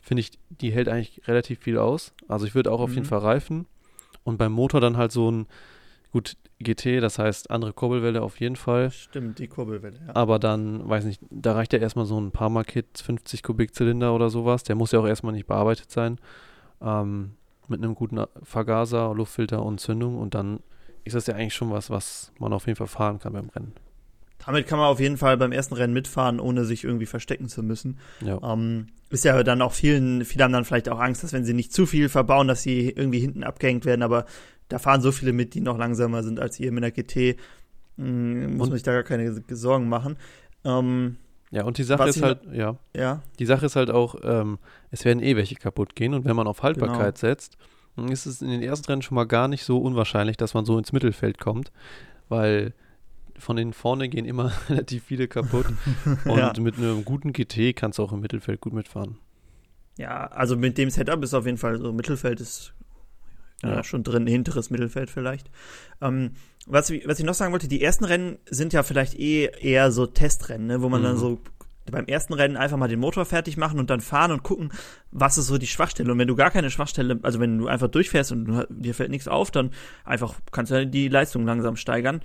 finde 0.01 0.21
ich, 0.21 0.31
die 0.49 0.71
hält 0.71 0.89
eigentlich 0.89 1.21
relativ 1.27 1.59
viel 1.59 1.77
aus. 1.77 2.13
Also 2.27 2.45
ich 2.45 2.55
würde 2.55 2.71
auch 2.71 2.79
auf 2.79 2.89
mhm. 2.89 2.95
jeden 2.95 3.07
Fall 3.07 3.19
reifen. 3.19 3.65
Und 4.23 4.37
beim 4.37 4.51
Motor 4.51 4.81
dann 4.81 4.97
halt 4.97 5.11
so 5.11 5.31
ein, 5.31 5.47
gut, 6.11 6.35
GT, 6.59 7.01
das 7.01 7.19
heißt 7.19 7.51
andere 7.51 7.73
Kurbelwelle 7.73 8.21
auf 8.21 8.39
jeden 8.39 8.55
Fall. 8.55 8.91
Stimmt, 8.91 9.39
die 9.39 9.47
Kurbelwelle, 9.47 9.99
ja. 10.07 10.15
Aber 10.15 10.39
dann, 10.39 10.87
weiß 10.87 11.05
nicht, 11.05 11.21
da 11.29 11.53
reicht 11.53 11.71
ja 11.73 11.79
erstmal 11.79 12.05
so 12.05 12.19
ein 12.19 12.31
Parma-Kit, 12.31 13.01
50 13.03 13.43
Kubikzylinder 13.43 14.13
oder 14.13 14.29
sowas. 14.29 14.63
Der 14.63 14.75
muss 14.75 14.91
ja 14.91 14.99
auch 14.99 15.07
erstmal 15.07 15.33
nicht 15.33 15.47
bearbeitet 15.47 15.91
sein. 15.91 16.19
Ähm, 16.81 17.31
mit 17.67 17.83
einem 17.83 17.95
guten 17.95 18.23
Vergaser, 18.43 19.13
Luftfilter 19.13 19.63
und 19.63 19.79
Zündung 19.79 20.17
und 20.17 20.33
dann 20.33 20.59
ist 21.07 21.15
das 21.15 21.27
ja 21.27 21.35
eigentlich 21.35 21.53
schon 21.53 21.71
was, 21.71 21.89
was 21.89 22.31
man 22.39 22.53
auf 22.53 22.67
jeden 22.67 22.77
Fall 22.77 22.87
fahren 22.87 23.19
kann 23.19 23.33
beim 23.33 23.49
Rennen. 23.49 23.73
Damit 24.45 24.67
kann 24.67 24.79
man 24.79 24.87
auf 24.87 24.99
jeden 24.99 25.17
Fall 25.17 25.35
beim 25.37 25.51
ersten 25.51 25.75
Rennen 25.75 25.93
mitfahren, 25.93 26.39
ohne 26.39 26.63
sich 26.63 26.83
irgendwie 26.83 27.05
verstecken 27.05 27.49
zu 27.49 27.63
müssen. 27.63 27.97
Ja. 28.21 28.39
Ähm, 28.41 28.87
ist 29.09 29.25
ja 29.25 29.41
dann 29.43 29.61
auch 29.61 29.73
vielen, 29.73 30.23
viele 30.25 30.43
haben 30.43 30.53
dann 30.53 30.65
vielleicht 30.65 30.89
auch 30.89 30.99
Angst, 30.99 31.23
dass 31.23 31.33
wenn 31.33 31.43
sie 31.43 31.53
nicht 31.53 31.73
zu 31.73 31.85
viel 31.85 32.07
verbauen, 32.07 32.47
dass 32.47 32.61
sie 32.61 32.89
irgendwie 32.89 33.19
hinten 33.19 33.43
abgehängt 33.43 33.85
werden, 33.85 34.03
aber 34.03 34.25
da 34.69 34.79
fahren 34.79 35.01
so 35.01 35.11
viele 35.11 35.33
mit, 35.33 35.53
die 35.53 35.61
noch 35.61 35.77
langsamer 35.77 36.23
sind 36.23 36.39
als 36.39 36.59
ihr 36.59 36.71
mit 36.71 36.83
der 36.83 36.91
GT. 36.91 37.37
Ähm, 37.97 38.57
muss 38.57 38.69
man 38.69 38.77
sich 38.77 38.83
da 38.83 38.93
gar 38.93 39.03
keine 39.03 39.43
Sorgen 39.49 39.89
machen. 39.89 40.17
Ähm, 40.63 41.17
ja, 41.51 41.63
und 41.63 41.77
die 41.77 41.83
Sache 41.83 42.09
ist 42.09 42.21
halt, 42.21 42.41
ja. 42.51 42.77
ja. 42.95 43.21
Die 43.39 43.45
Sache 43.45 43.65
ist 43.65 43.75
halt 43.75 43.89
auch, 43.89 44.15
ähm, 44.23 44.59
es 44.91 45.05
werden 45.05 45.23
eh 45.23 45.35
welche 45.35 45.55
kaputt 45.55 45.95
gehen 45.95 46.13
und 46.13 46.25
wenn 46.25 46.35
man 46.35 46.47
auf 46.47 46.63
Haltbarkeit 46.63 47.15
genau. 47.15 47.31
setzt, 47.31 47.57
ist 48.05 48.25
es 48.25 48.41
in 48.41 48.49
den 48.49 48.61
ersten 48.61 48.85
Rennen 48.85 49.01
schon 49.01 49.15
mal 49.15 49.25
gar 49.25 49.47
nicht 49.47 49.63
so 49.63 49.79
unwahrscheinlich, 49.79 50.37
dass 50.37 50.53
man 50.53 50.65
so 50.65 50.77
ins 50.77 50.93
Mittelfeld 50.93 51.39
kommt, 51.39 51.71
weil 52.29 52.73
von 53.37 53.55
den 53.55 53.73
vorne 53.73 54.09
gehen 54.09 54.25
immer 54.25 54.51
relativ 54.69 55.03
viele 55.03 55.27
kaputt. 55.27 55.67
Und 56.25 56.37
ja. 56.37 56.53
mit 56.59 56.77
einem 56.77 57.05
guten 57.05 57.33
GT 57.33 57.75
kannst 57.75 57.99
du 57.99 58.03
auch 58.03 58.13
im 58.13 58.21
Mittelfeld 58.21 58.61
gut 58.61 58.73
mitfahren. 58.73 59.17
Ja, 59.97 60.27
also 60.27 60.55
mit 60.55 60.77
dem 60.77 60.89
Setup 60.89 61.23
ist 61.23 61.33
auf 61.33 61.45
jeden 61.45 61.57
Fall 61.57 61.79
so 61.79 61.91
Mittelfeld 61.91 62.39
ist 62.39 62.73
ja. 63.63 63.75
ja 63.75 63.83
schon 63.83 64.03
drin, 64.03 64.27
hinteres 64.27 64.69
Mittelfeld 64.69 65.09
vielleicht. 65.09 65.49
Ähm, 66.01 66.31
was, 66.67 66.91
was 66.91 67.19
ich 67.19 67.25
noch 67.25 67.33
sagen 67.33 67.53
wollte, 67.53 67.67
die 67.67 67.81
ersten 67.81 68.05
Rennen 68.05 68.37
sind 68.49 68.73
ja 68.73 68.83
vielleicht 68.83 69.15
eh 69.15 69.49
eher 69.59 69.91
so 69.91 70.05
Testrennen, 70.05 70.67
ne, 70.67 70.81
wo 70.81 70.89
man 70.89 71.01
mhm. 71.01 71.05
dann 71.05 71.17
so 71.17 71.39
beim 71.91 72.05
ersten 72.05 72.33
Rennen 72.33 72.57
einfach 72.57 72.77
mal 72.77 72.87
den 72.87 72.99
Motor 72.99 73.25
fertig 73.25 73.57
machen 73.57 73.79
und 73.79 73.89
dann 73.89 74.01
fahren 74.01 74.31
und 74.31 74.43
gucken, 74.43 74.71
was 75.11 75.37
ist 75.37 75.47
so 75.47 75.57
die 75.57 75.67
Schwachstelle. 75.67 76.11
Und 76.11 76.19
wenn 76.19 76.27
du 76.27 76.35
gar 76.35 76.51
keine 76.51 76.69
Schwachstelle, 76.69 77.19
also 77.23 77.39
wenn 77.39 77.57
du 77.57 77.67
einfach 77.67 77.87
durchfährst 77.87 78.31
und 78.31 78.65
dir 78.69 78.93
fällt 78.93 79.09
nichts 79.09 79.27
auf, 79.27 79.51
dann 79.51 79.71
einfach 80.03 80.35
kannst 80.51 80.71
du 80.71 80.87
die 80.87 81.07
Leistung 81.07 81.45
langsam 81.45 81.75
steigern. 81.75 82.21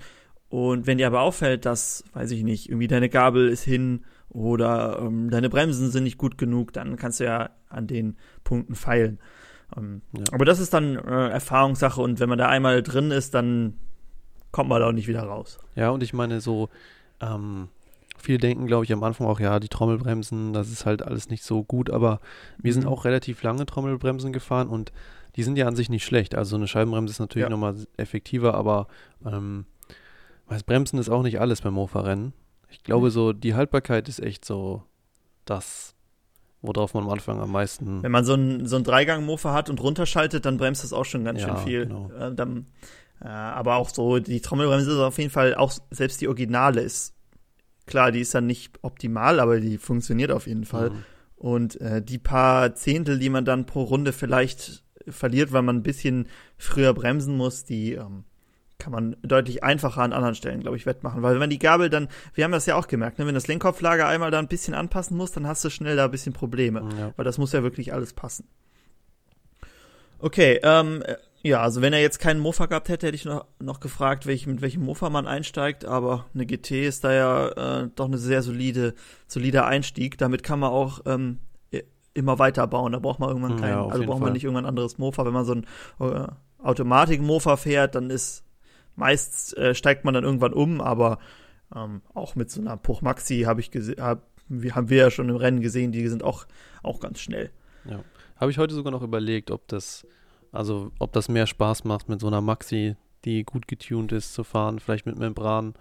Und 0.49 0.85
wenn 0.85 0.99
dir 0.99 1.07
aber 1.07 1.21
auffällt, 1.21 1.65
dass, 1.65 2.03
weiß 2.13 2.31
ich 2.31 2.43
nicht, 2.43 2.69
irgendwie 2.69 2.87
deine 2.87 3.09
Gabel 3.09 3.49
ist 3.49 3.63
hin 3.63 4.05
oder 4.29 4.99
ähm, 5.01 5.29
deine 5.31 5.49
Bremsen 5.49 5.89
sind 5.89 6.03
nicht 6.03 6.17
gut 6.17 6.37
genug, 6.37 6.73
dann 6.73 6.95
kannst 6.95 7.19
du 7.19 7.23
ja 7.23 7.49
an 7.69 7.87
den 7.87 8.17
Punkten 8.43 8.75
feilen. 8.75 9.19
Ähm, 9.75 10.01
ja. 10.15 10.23
Aber 10.31 10.45
das 10.45 10.59
ist 10.59 10.73
dann 10.73 10.95
äh, 10.95 11.29
Erfahrungssache 11.29 12.01
und 12.01 12.19
wenn 12.19 12.29
man 12.29 12.37
da 12.37 12.49
einmal 12.49 12.83
drin 12.83 13.09
ist, 13.09 13.33
dann 13.33 13.73
kommt 14.51 14.69
man 14.69 14.79
da 14.79 14.89
auch 14.89 14.93
nicht 14.93 15.07
wieder 15.07 15.23
raus. 15.23 15.57
Ja, 15.75 15.89
und 15.89 16.03
ich 16.03 16.13
meine 16.13 16.39
so, 16.39 16.69
ähm, 17.19 17.69
Viele 18.17 18.37
denken, 18.37 18.67
glaube 18.67 18.85
ich, 18.85 18.93
am 18.93 19.03
Anfang 19.03 19.27
auch, 19.27 19.39
ja, 19.39 19.59
die 19.59 19.69
Trommelbremsen, 19.69 20.53
das 20.53 20.71
ist 20.71 20.85
halt 20.85 21.01
alles 21.01 21.29
nicht 21.29 21.43
so 21.43 21.63
gut, 21.63 21.89
aber 21.89 22.19
wir 22.57 22.71
mhm. 22.71 22.73
sind 22.75 22.87
auch 22.87 23.05
relativ 23.05 23.43
lange 23.43 23.65
Trommelbremsen 23.65 24.31
gefahren 24.31 24.69
und 24.69 24.91
die 25.35 25.43
sind 25.43 25.57
ja 25.57 25.67
an 25.67 25.75
sich 25.75 25.89
nicht 25.89 26.05
schlecht. 26.05 26.35
Also 26.35 26.55
eine 26.55 26.67
Scheibenbremse 26.67 27.11
ist 27.11 27.19
natürlich 27.19 27.45
ja. 27.45 27.49
nochmal 27.49 27.75
effektiver, 27.97 28.53
aber 28.53 28.87
ähm, 29.25 29.65
weiß, 30.47 30.63
Bremsen 30.63 30.99
ist 30.99 31.09
auch 31.09 31.23
nicht 31.23 31.39
alles 31.39 31.61
beim 31.61 31.73
Mofa-Rennen. 31.73 32.33
Ich 32.69 32.83
glaube, 32.83 33.07
mhm. 33.07 33.11
so 33.11 33.33
die 33.33 33.55
Haltbarkeit 33.55 34.07
ist 34.09 34.19
echt 34.19 34.45
so 34.45 34.83
das, 35.45 35.95
worauf 36.61 36.93
man 36.93 37.03
am 37.03 37.09
Anfang 37.09 37.39
am 37.39 37.51
meisten. 37.51 38.03
Wenn 38.03 38.11
man 38.11 38.25
so 38.25 38.33
einen 38.33 38.67
so 38.67 38.79
Dreigang-Mofa 38.79 39.53
hat 39.53 39.69
und 39.69 39.81
runterschaltet, 39.81 40.45
dann 40.45 40.57
bremst 40.57 40.83
das 40.83 40.93
auch 40.93 41.05
schon 41.05 41.23
ganz 41.23 41.41
ja, 41.41 41.47
schön 41.47 41.57
viel. 41.57 41.85
Genau. 41.87 42.11
Äh, 42.11 42.33
dann, 42.33 42.67
äh, 43.21 43.27
aber 43.27 43.75
auch 43.75 43.89
so, 43.89 44.19
die 44.19 44.41
Trommelbremse 44.41 44.91
ist 44.91 44.97
auf 44.97 45.17
jeden 45.17 45.31
Fall 45.31 45.55
auch, 45.55 45.73
selbst 45.91 46.21
die 46.21 46.27
Originale 46.27 46.81
ist 46.81 47.13
Klar, 47.85 48.11
die 48.11 48.21
ist 48.21 48.33
dann 48.33 48.47
nicht 48.47 48.79
optimal, 48.81 49.39
aber 49.39 49.59
die 49.59 49.77
funktioniert 49.77 50.31
auf 50.31 50.47
jeden 50.47 50.65
Fall. 50.65 50.91
Mhm. 50.91 51.03
Und 51.35 51.81
äh, 51.81 52.01
die 52.01 52.17
paar 52.17 52.73
Zehntel, 52.75 53.19
die 53.19 53.29
man 53.29 53.43
dann 53.43 53.65
pro 53.65 53.83
Runde 53.83 54.13
vielleicht 54.13 54.83
verliert, 55.07 55.51
weil 55.51 55.61
man 55.61 55.77
ein 55.77 55.83
bisschen 55.83 56.27
früher 56.57 56.93
bremsen 56.93 57.35
muss, 57.35 57.65
die 57.65 57.93
ähm, 57.93 58.23
kann 58.77 58.91
man 58.91 59.15
deutlich 59.21 59.63
einfacher 59.63 60.01
an 60.01 60.13
anderen 60.13 60.35
Stellen, 60.35 60.61
glaube 60.61 60.77
ich, 60.77 60.85
wettmachen. 60.85 61.21
Weil 61.21 61.33
wenn 61.33 61.39
man 61.39 61.49
die 61.49 61.59
Gabel 61.59 61.89
dann, 61.89 62.07
wir 62.33 62.43
haben 62.43 62.51
das 62.51 62.65
ja 62.65 62.75
auch 62.75 62.87
gemerkt, 62.87 63.19
ne, 63.19 63.27
wenn 63.27 63.33
das 63.33 63.47
Lenkkopflager 63.47 64.07
einmal 64.07 64.31
da 64.31 64.39
ein 64.39 64.47
bisschen 64.47 64.73
anpassen 64.73 65.15
muss, 65.17 65.31
dann 65.31 65.47
hast 65.47 65.63
du 65.63 65.69
schnell 65.69 65.95
da 65.95 66.05
ein 66.05 66.11
bisschen 66.11 66.33
Probleme. 66.33 66.87
Ja. 66.97 67.13
Weil 67.15 67.25
das 67.25 67.37
muss 67.37 67.53
ja 67.53 67.63
wirklich 67.63 67.93
alles 67.93 68.13
passen. 68.13 68.47
Okay, 70.19 70.59
ähm, 70.63 71.03
Ja, 71.45 71.61
also 71.61 71.81
wenn 71.81 71.91
er 71.91 72.01
jetzt 72.01 72.19
keinen 72.19 72.39
Mofa 72.39 72.67
gehabt 72.67 72.87
hätte, 72.87 73.07
hätte 73.07 73.15
ich 73.15 73.25
noch, 73.25 73.45
noch 73.59 73.81
gefragt, 73.81 74.25
welch, 74.25 74.47
mit 74.47 74.61
welchem 74.61 74.83
Mofa 74.83 75.09
man 75.09 75.27
einsteigt, 75.27 75.83
aber 75.83 76.25
eine 76.33 76.45
GT 76.45 76.71
ist 76.87 77.03
da 77.03 77.13
ja 77.13 77.81
äh, 77.81 77.89
doch 77.93 78.05
eine 78.05 78.17
sehr 78.17 78.41
solide, 78.41 78.93
solider 79.27 79.65
Einstieg. 79.65 80.17
Damit 80.17 80.43
kann 80.43 80.59
man 80.59 80.71
auch 80.71 81.01
ähm, 81.05 81.39
immer 82.13 82.39
weiterbauen. 82.39 82.93
Da 82.93 82.99
braucht 82.99 83.19
man 83.19 83.29
irgendwann 83.29 83.57
keinen, 83.57 83.69
ja, 83.71 83.85
also 83.85 84.05
braucht 84.05 84.21
man 84.21 84.33
nicht 84.33 84.43
irgendwann 84.43 84.65
anderes 84.65 84.97
Mofa. 84.97 85.25
Wenn 85.25 85.33
man 85.33 85.45
so 85.45 85.55
ein 85.55 85.65
äh, 85.99 86.27
Automatik-Mofa 86.59 87.57
fährt, 87.57 87.95
dann 87.95 88.09
ist 88.09 88.43
meist 88.95 89.57
äh, 89.57 89.73
steigt 89.73 90.05
man 90.05 90.13
dann 90.13 90.23
irgendwann 90.23 90.53
um, 90.53 90.79
aber 90.79 91.17
ähm, 91.75 92.01
auch 92.13 92.35
mit 92.35 92.51
so 92.51 92.61
einer 92.61 92.77
Puch 92.77 93.01
Maxi 93.01 93.41
habe 93.41 93.59
ich 93.59 93.71
gesehen, 93.71 94.01
hab, 94.01 94.27
wir 94.47 94.75
haben 94.75 94.89
wir 94.89 94.97
ja 94.97 95.11
schon 95.11 95.29
im 95.29 95.35
Rennen 95.35 95.61
gesehen, 95.61 95.91
die 95.91 96.07
sind 96.07 96.23
auch, 96.23 96.45
auch 96.83 96.99
ganz 96.99 97.19
schnell. 97.19 97.49
Ja. 97.85 98.03
Habe 98.37 98.51
ich 98.51 98.57
heute 98.57 98.75
sogar 98.75 98.91
noch 98.91 99.01
überlegt, 99.01 99.51
ob 99.51 99.67
das 99.67 100.05
also 100.53 100.91
ob 100.99 101.11
das 101.11 101.27
mehr 101.27 101.47
Spaß 101.47 101.83
macht 101.83 102.07
mit 102.07 102.21
so 102.21 102.27
einer 102.27 102.41
Maxi, 102.41 102.95
die 103.25 103.43
gut 103.43 103.67
getuned 103.67 104.11
ist 104.11 104.33
zu 104.33 104.43
fahren, 104.43 104.79
vielleicht 104.79 105.05
mit 105.05 105.17
Membran. 105.17 105.73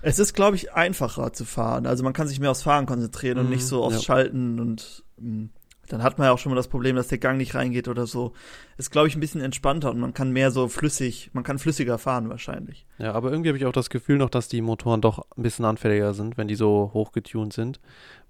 Es 0.00 0.18
ist, 0.18 0.34
glaube 0.34 0.56
ich, 0.56 0.72
einfacher 0.72 1.32
zu 1.32 1.44
fahren. 1.44 1.86
Also 1.86 2.02
man 2.02 2.12
kann 2.12 2.26
sich 2.26 2.40
mehr 2.40 2.50
aufs 2.50 2.62
Fahren 2.62 2.86
konzentrieren 2.86 3.38
mhm, 3.38 3.44
und 3.44 3.50
nicht 3.50 3.66
so 3.66 3.84
aufs 3.84 3.96
ja. 3.96 4.02
Schalten 4.02 4.58
und 4.58 5.04
mh, 5.18 5.26
hm, 5.26 5.50
dann 5.88 6.02
hat 6.02 6.16
man 6.16 6.26
ja 6.26 6.32
auch 6.32 6.38
schon 6.38 6.50
mal 6.50 6.56
das 6.56 6.68
Problem, 6.68 6.96
dass 6.96 7.08
der 7.08 7.18
Gang 7.18 7.36
nicht 7.36 7.54
reingeht 7.54 7.86
oder 7.86 8.06
so. 8.06 8.32
Ist, 8.78 8.90
glaube 8.90 9.08
ich, 9.08 9.16
ein 9.16 9.20
bisschen 9.20 9.40
entspannter 9.40 9.90
und 9.90 10.00
man 10.00 10.14
kann 10.14 10.32
mehr 10.32 10.50
so 10.50 10.68
flüssig, 10.68 11.30
man 11.34 11.44
kann 11.44 11.58
flüssiger 11.58 11.98
fahren 11.98 12.30
wahrscheinlich. 12.30 12.86
Ja, 12.98 13.12
aber 13.12 13.30
irgendwie 13.30 13.50
habe 13.50 13.58
ich 13.58 13.66
auch 13.66 13.72
das 13.72 13.90
Gefühl 13.90 14.16
noch, 14.16 14.30
dass 14.30 14.48
die 14.48 14.62
Motoren 14.62 15.02
doch 15.02 15.26
ein 15.36 15.42
bisschen 15.42 15.64
anfälliger 15.64 16.14
sind, 16.14 16.38
wenn 16.38 16.48
die 16.48 16.54
so 16.54 16.90
hochgetuned 16.94 17.52
sind. 17.52 17.80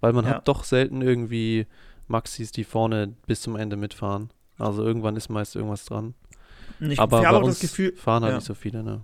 Weil 0.01 0.12
man 0.12 0.25
ja. 0.25 0.33
hat 0.33 0.49
doch 0.49 0.65
selten 0.65 1.03
irgendwie 1.03 1.67
Maxis, 2.09 2.51
die 2.53 2.65
vorne 2.65 3.15
bis 3.27 3.43
zum 3.43 3.55
Ende 3.55 3.77
mitfahren. 3.77 4.31
Also 4.62 4.85
irgendwann 4.85 5.16
ist 5.16 5.28
meist 5.28 5.57
irgendwas 5.57 5.85
dran. 5.85 6.14
Ich 6.81 6.99
aber 6.99 7.21
bei 7.21 7.37
uns 7.37 7.61
Gefühl, 7.61 7.95
fahren 7.97 8.23
halt 8.23 8.33
ja. 8.33 8.37
nicht 8.38 8.47
so 8.47 8.54
viele, 8.54 8.83
ne? 8.83 9.02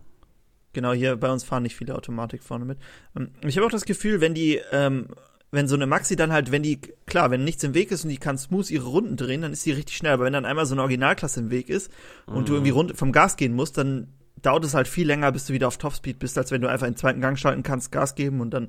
Genau, 0.73 0.93
hier 0.93 1.17
bei 1.17 1.31
uns 1.31 1.45
fahren 1.45 1.63
nicht 1.63 1.77
viele 1.77 1.95
Automatik 1.95 2.43
vorne 2.43 2.65
mit. 2.65 2.79
Ähm, 3.17 3.31
ich 3.43 3.57
habe 3.57 3.67
auch 3.67 3.71
das 3.71 3.85
Gefühl, 3.85 4.21
wenn 4.21 4.35
die, 4.35 4.61
ähm, 4.73 5.09
wenn 5.51 5.67
so 5.67 5.77
eine 5.77 5.87
Maxi 5.87 6.15
dann 6.15 6.33
halt, 6.33 6.53
wenn 6.53 6.63
die, 6.63 6.81
klar, 7.07 7.31
wenn 7.31 7.45
nichts 7.45 7.65
im 7.65 7.75
Weg 7.75 7.91
ist 7.91 8.05
und 8.05 8.11
die 8.11 8.19
kann 8.19 8.37
smooth 8.37 8.71
ihre 8.71 8.87
Runden 8.87 9.17
drehen, 9.17 9.43
dann 9.43 9.53
ist 9.53 9.65
die 9.65 9.73
richtig 9.73 9.97
schnell. 9.97 10.13
Aber 10.13 10.25
wenn 10.25 10.33
dann 10.33 10.45
einmal 10.45 10.67
so 10.67 10.75
eine 10.75 10.83
Originalklasse 10.83 11.41
im 11.41 11.51
Weg 11.51 11.69
ist 11.69 11.91
und 12.27 12.43
mhm. 12.43 12.45
du 12.45 12.53
irgendwie 12.55 12.71
rund 12.71 12.97
vom 12.97 13.13
Gas 13.13 13.37
gehen 13.37 13.55
musst, 13.55 13.79
dann 13.79 14.09
dauert 14.43 14.65
es 14.65 14.75
halt 14.75 14.89
viel 14.89 15.07
länger, 15.07 15.33
bis 15.33 15.47
du 15.47 15.53
wieder 15.53 15.69
auf 15.69 15.79
Topspeed 15.79 16.19
bist, 16.19 16.39
als 16.39 16.51
wenn 16.51 16.61
du 16.61 16.69
einfach 16.69 16.87
in 16.87 16.93
den 16.93 16.99
zweiten 16.99 17.21
Gang 17.21 17.39
schalten 17.39 17.63
kannst, 17.63 17.91
Gas 17.93 18.15
geben 18.15 18.41
und 18.41 18.51
dann. 18.51 18.69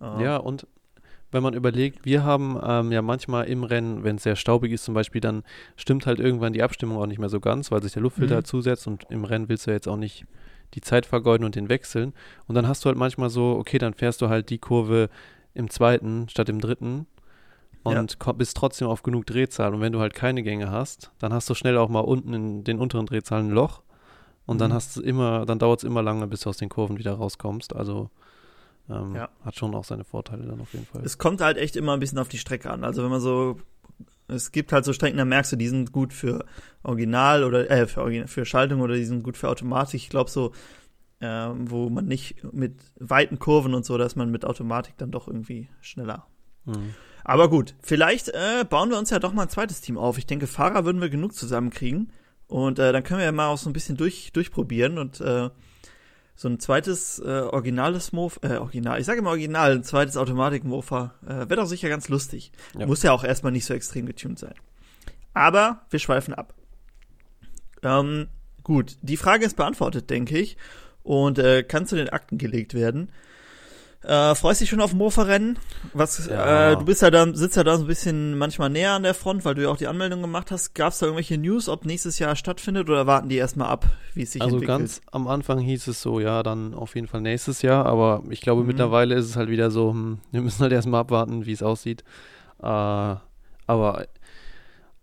Äh 0.00 0.22
ja, 0.22 0.36
und 0.36 0.66
wenn 1.32 1.42
man 1.42 1.54
überlegt, 1.54 2.04
wir 2.04 2.24
haben 2.24 2.58
ähm, 2.62 2.92
ja 2.92 3.02
manchmal 3.02 3.46
im 3.46 3.64
Rennen, 3.64 4.04
wenn 4.04 4.16
es 4.16 4.22
sehr 4.22 4.36
staubig 4.36 4.72
ist 4.72 4.84
zum 4.84 4.94
Beispiel, 4.94 5.20
dann 5.20 5.42
stimmt 5.76 6.06
halt 6.06 6.20
irgendwann 6.20 6.52
die 6.52 6.62
Abstimmung 6.62 6.98
auch 6.98 7.06
nicht 7.06 7.18
mehr 7.18 7.28
so 7.28 7.40
ganz, 7.40 7.70
weil 7.70 7.82
sich 7.82 7.92
der 7.92 8.02
Luftfilter 8.02 8.38
mhm. 8.38 8.44
zusetzt 8.44 8.86
und 8.86 9.04
im 9.10 9.24
Rennen 9.24 9.48
willst 9.48 9.66
du 9.66 9.70
ja 9.70 9.76
jetzt 9.76 9.88
auch 9.88 9.96
nicht 9.96 10.26
die 10.74 10.80
Zeit 10.80 11.06
vergeuden 11.06 11.44
und 11.44 11.54
den 11.54 11.68
wechseln. 11.68 12.12
Und 12.46 12.54
dann 12.54 12.68
hast 12.68 12.84
du 12.84 12.88
halt 12.88 12.98
manchmal 12.98 13.30
so, 13.30 13.56
okay, 13.58 13.78
dann 13.78 13.94
fährst 13.94 14.20
du 14.22 14.28
halt 14.28 14.50
die 14.50 14.58
Kurve 14.58 15.08
im 15.54 15.70
zweiten 15.70 16.28
statt 16.28 16.48
im 16.48 16.60
dritten 16.60 17.06
und 17.82 18.16
ja. 18.24 18.32
bist 18.32 18.56
trotzdem 18.56 18.88
auf 18.88 19.02
genug 19.02 19.26
Drehzahl. 19.26 19.74
Und 19.74 19.80
wenn 19.80 19.92
du 19.92 20.00
halt 20.00 20.14
keine 20.14 20.42
Gänge 20.42 20.70
hast, 20.70 21.12
dann 21.18 21.32
hast 21.32 21.48
du 21.48 21.54
schnell 21.54 21.78
auch 21.78 21.88
mal 21.88 22.00
unten 22.00 22.34
in 22.34 22.64
den 22.64 22.78
unteren 22.78 23.06
Drehzahlen 23.06 23.48
ein 23.48 23.54
Loch. 23.54 23.82
Und 24.44 24.56
mhm. 24.56 24.60
dann 24.60 24.72
hast 24.72 24.96
du 24.96 25.02
immer, 25.02 25.46
dann 25.46 25.58
dauert 25.58 25.80
es 25.80 25.84
immer 25.84 26.02
lange, 26.02 26.26
bis 26.26 26.40
du 26.40 26.50
aus 26.50 26.56
den 26.56 26.68
Kurven 26.68 26.98
wieder 26.98 27.14
rauskommst. 27.14 27.74
Also 27.74 28.10
ähm, 28.88 29.14
ja. 29.14 29.28
Hat 29.44 29.56
schon 29.56 29.74
auch 29.74 29.84
seine 29.84 30.04
Vorteile 30.04 30.44
dann 30.46 30.60
auf 30.60 30.72
jeden 30.72 30.86
Fall. 30.86 31.02
Es 31.04 31.18
kommt 31.18 31.40
halt 31.40 31.58
echt 31.58 31.76
immer 31.76 31.94
ein 31.94 32.00
bisschen 32.00 32.18
auf 32.18 32.28
die 32.28 32.38
Strecke 32.38 32.70
an. 32.70 32.84
Also 32.84 33.02
wenn 33.02 33.10
man 33.10 33.20
so, 33.20 33.58
es 34.28 34.52
gibt 34.52 34.72
halt 34.72 34.84
so 34.84 34.92
Strecken, 34.92 35.18
da 35.18 35.24
merkst 35.24 35.52
du, 35.52 35.56
die 35.56 35.68
sind 35.68 35.92
gut 35.92 36.12
für 36.12 36.44
Original 36.82 37.44
oder 37.44 37.70
äh, 37.70 37.86
für, 37.86 38.02
Original, 38.02 38.28
für 38.28 38.44
Schaltung 38.44 38.80
oder 38.80 38.94
die 38.94 39.04
sind 39.04 39.22
gut 39.22 39.36
für 39.36 39.48
Automatik. 39.48 39.94
Ich 39.94 40.08
glaube 40.08 40.30
so, 40.30 40.52
ähm, 41.20 41.70
wo 41.70 41.88
man 41.88 42.06
nicht 42.06 42.44
mit 42.52 42.76
weiten 43.00 43.38
Kurven 43.38 43.74
und 43.74 43.84
so, 43.84 43.98
dass 43.98 44.16
man 44.16 44.30
mit 44.30 44.44
Automatik 44.44 44.96
dann 44.98 45.10
doch 45.10 45.26
irgendwie 45.26 45.68
schneller. 45.80 46.26
Mhm. 46.64 46.94
Aber 47.24 47.48
gut, 47.50 47.74
vielleicht 47.80 48.28
äh, 48.28 48.64
bauen 48.68 48.90
wir 48.90 48.98
uns 48.98 49.10
ja 49.10 49.18
doch 49.18 49.32
mal 49.32 49.42
ein 49.42 49.48
zweites 49.48 49.80
Team 49.80 49.98
auf. 49.98 50.18
Ich 50.18 50.26
denke, 50.26 50.46
Fahrer 50.46 50.84
würden 50.84 51.00
wir 51.00 51.08
genug 51.08 51.34
zusammenkriegen. 51.34 52.12
Und 52.46 52.78
äh, 52.78 52.92
dann 52.92 53.02
können 53.02 53.18
wir 53.18 53.24
ja 53.24 53.32
mal 53.32 53.48
auch 53.48 53.58
so 53.58 53.68
ein 53.68 53.72
bisschen 53.72 53.96
durch, 53.96 54.30
durchprobieren 54.32 54.98
und 54.98 55.20
äh, 55.20 55.50
so 56.36 56.48
ein 56.48 56.60
zweites 56.60 57.18
äh, 57.18 57.24
originales 57.24 58.12
Mofa, 58.12 58.46
äh, 58.46 58.58
original, 58.58 59.00
ich 59.00 59.06
sage 59.06 59.20
immer 59.20 59.30
original, 59.30 59.72
ein 59.72 59.84
zweites 59.84 60.18
Automatik-Mofa, 60.18 61.14
äh, 61.24 61.28
wäre 61.28 61.56
doch 61.56 61.66
sicher 61.66 61.88
ganz 61.88 62.08
lustig. 62.08 62.52
Ja. 62.78 62.86
Muss 62.86 63.02
ja 63.02 63.12
auch 63.12 63.24
erstmal 63.24 63.52
nicht 63.52 63.64
so 63.64 63.72
extrem 63.72 64.04
getuned 64.04 64.38
sein. 64.38 64.54
Aber 65.32 65.86
wir 65.90 65.98
schweifen 65.98 66.34
ab. 66.34 66.54
Ähm, 67.82 68.28
gut, 68.62 68.96
die 69.00 69.16
Frage 69.16 69.46
ist 69.46 69.56
beantwortet, 69.56 70.10
denke 70.10 70.38
ich, 70.38 70.58
und 71.02 71.38
äh, 71.38 71.62
kann 71.62 71.86
zu 71.86 71.96
den 71.96 72.10
Akten 72.10 72.36
gelegt 72.36 72.74
werden. 72.74 73.10
Äh, 74.02 74.34
freust 74.34 74.60
dich 74.60 74.68
schon 74.68 74.80
auf 74.80 74.94
Mofa-Rennen? 74.94 75.58
Was, 75.92 76.28
ja. 76.28 76.72
äh, 76.72 76.76
du 76.76 76.84
bist 76.84 77.02
ja 77.02 77.10
da, 77.10 77.26
sitzt 77.34 77.56
ja 77.56 77.64
da 77.64 77.76
so 77.76 77.84
ein 77.84 77.86
bisschen 77.86 78.38
manchmal 78.38 78.70
näher 78.70 78.92
an 78.92 79.02
der 79.02 79.14
Front, 79.14 79.44
weil 79.44 79.54
du 79.54 79.62
ja 79.62 79.68
auch 79.68 79.76
die 79.76 79.88
Anmeldung 79.88 80.22
gemacht 80.22 80.50
hast. 80.50 80.74
Gab 80.74 80.92
es 80.92 81.00
da 81.00 81.06
irgendwelche 81.06 81.38
News, 81.38 81.68
ob 81.68 81.84
nächstes 81.84 82.18
Jahr 82.18 82.36
stattfindet 82.36 82.88
oder 82.88 83.06
warten 83.06 83.28
die 83.28 83.36
erstmal 83.36 83.68
ab, 83.68 83.86
wie 84.14 84.22
es 84.22 84.32
sich 84.32 84.42
also 84.42 84.56
entwickelt? 84.56 84.80
Also 84.80 84.84
ganz 84.84 85.00
am 85.10 85.26
Anfang 85.26 85.58
hieß 85.58 85.88
es 85.88 86.00
so, 86.00 86.20
ja, 86.20 86.42
dann 86.42 86.74
auf 86.74 86.94
jeden 86.94 87.08
Fall 87.08 87.20
nächstes 87.20 87.62
Jahr, 87.62 87.86
aber 87.86 88.22
ich 88.30 88.40
glaube 88.40 88.60
mhm. 88.60 88.68
mittlerweile 88.68 89.14
ist 89.16 89.26
es 89.26 89.36
halt 89.36 89.48
wieder 89.48 89.70
so, 89.70 89.90
hm, 89.90 90.18
wir 90.30 90.42
müssen 90.42 90.60
halt 90.60 90.72
erstmal 90.72 91.00
abwarten, 91.00 91.46
wie 91.46 91.52
es 91.52 91.62
aussieht. 91.62 92.04
Äh, 92.62 92.66
aber 92.66 94.06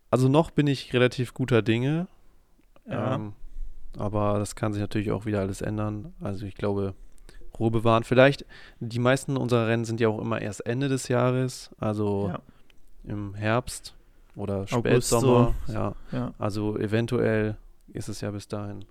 also 0.10 0.30
noch 0.30 0.52
bin 0.52 0.68
ich 0.68 0.94
relativ 0.94 1.34
guter 1.34 1.62
Dinge. 1.62 2.08
Ja. 2.88 3.16
Ähm, 3.16 3.34
aber 3.98 4.40
das 4.40 4.56
kann 4.56 4.74
sich 4.74 4.82
natürlich 4.82 5.12
auch 5.12 5.26
wieder 5.26 5.40
alles 5.40 5.62
ändern. 5.62 6.14
Also 6.22 6.46
ich 6.46 6.56
glaube, 6.56 6.94
Ruhe 7.60 7.72
bewahren. 7.72 8.03
Vielleicht, 8.03 8.45
die 8.79 9.00
meisten 9.00 9.38
unserer 9.38 9.67
Rennen 9.67 9.86
sind 9.86 10.00
ja 10.00 10.07
auch 10.07 10.19
immer 10.19 10.41
erst 10.41 10.65
Ende 10.65 10.89
des 10.89 11.07
Jahres, 11.07 11.72
also 11.79 12.31
ja. 12.33 12.39
im 13.12 13.36
Herbst 13.36 13.95
oder 14.36 14.67
Spätsommer. 14.67 15.53
So. 15.67 15.74
Ja. 15.74 15.95
ja. 16.12 16.33
Also 16.39 16.77
eventuell 16.77 17.57
ist 17.91 18.10
es 18.10 18.22
ja 18.22 18.31
bis 18.31 18.48
dahin. 18.48 18.86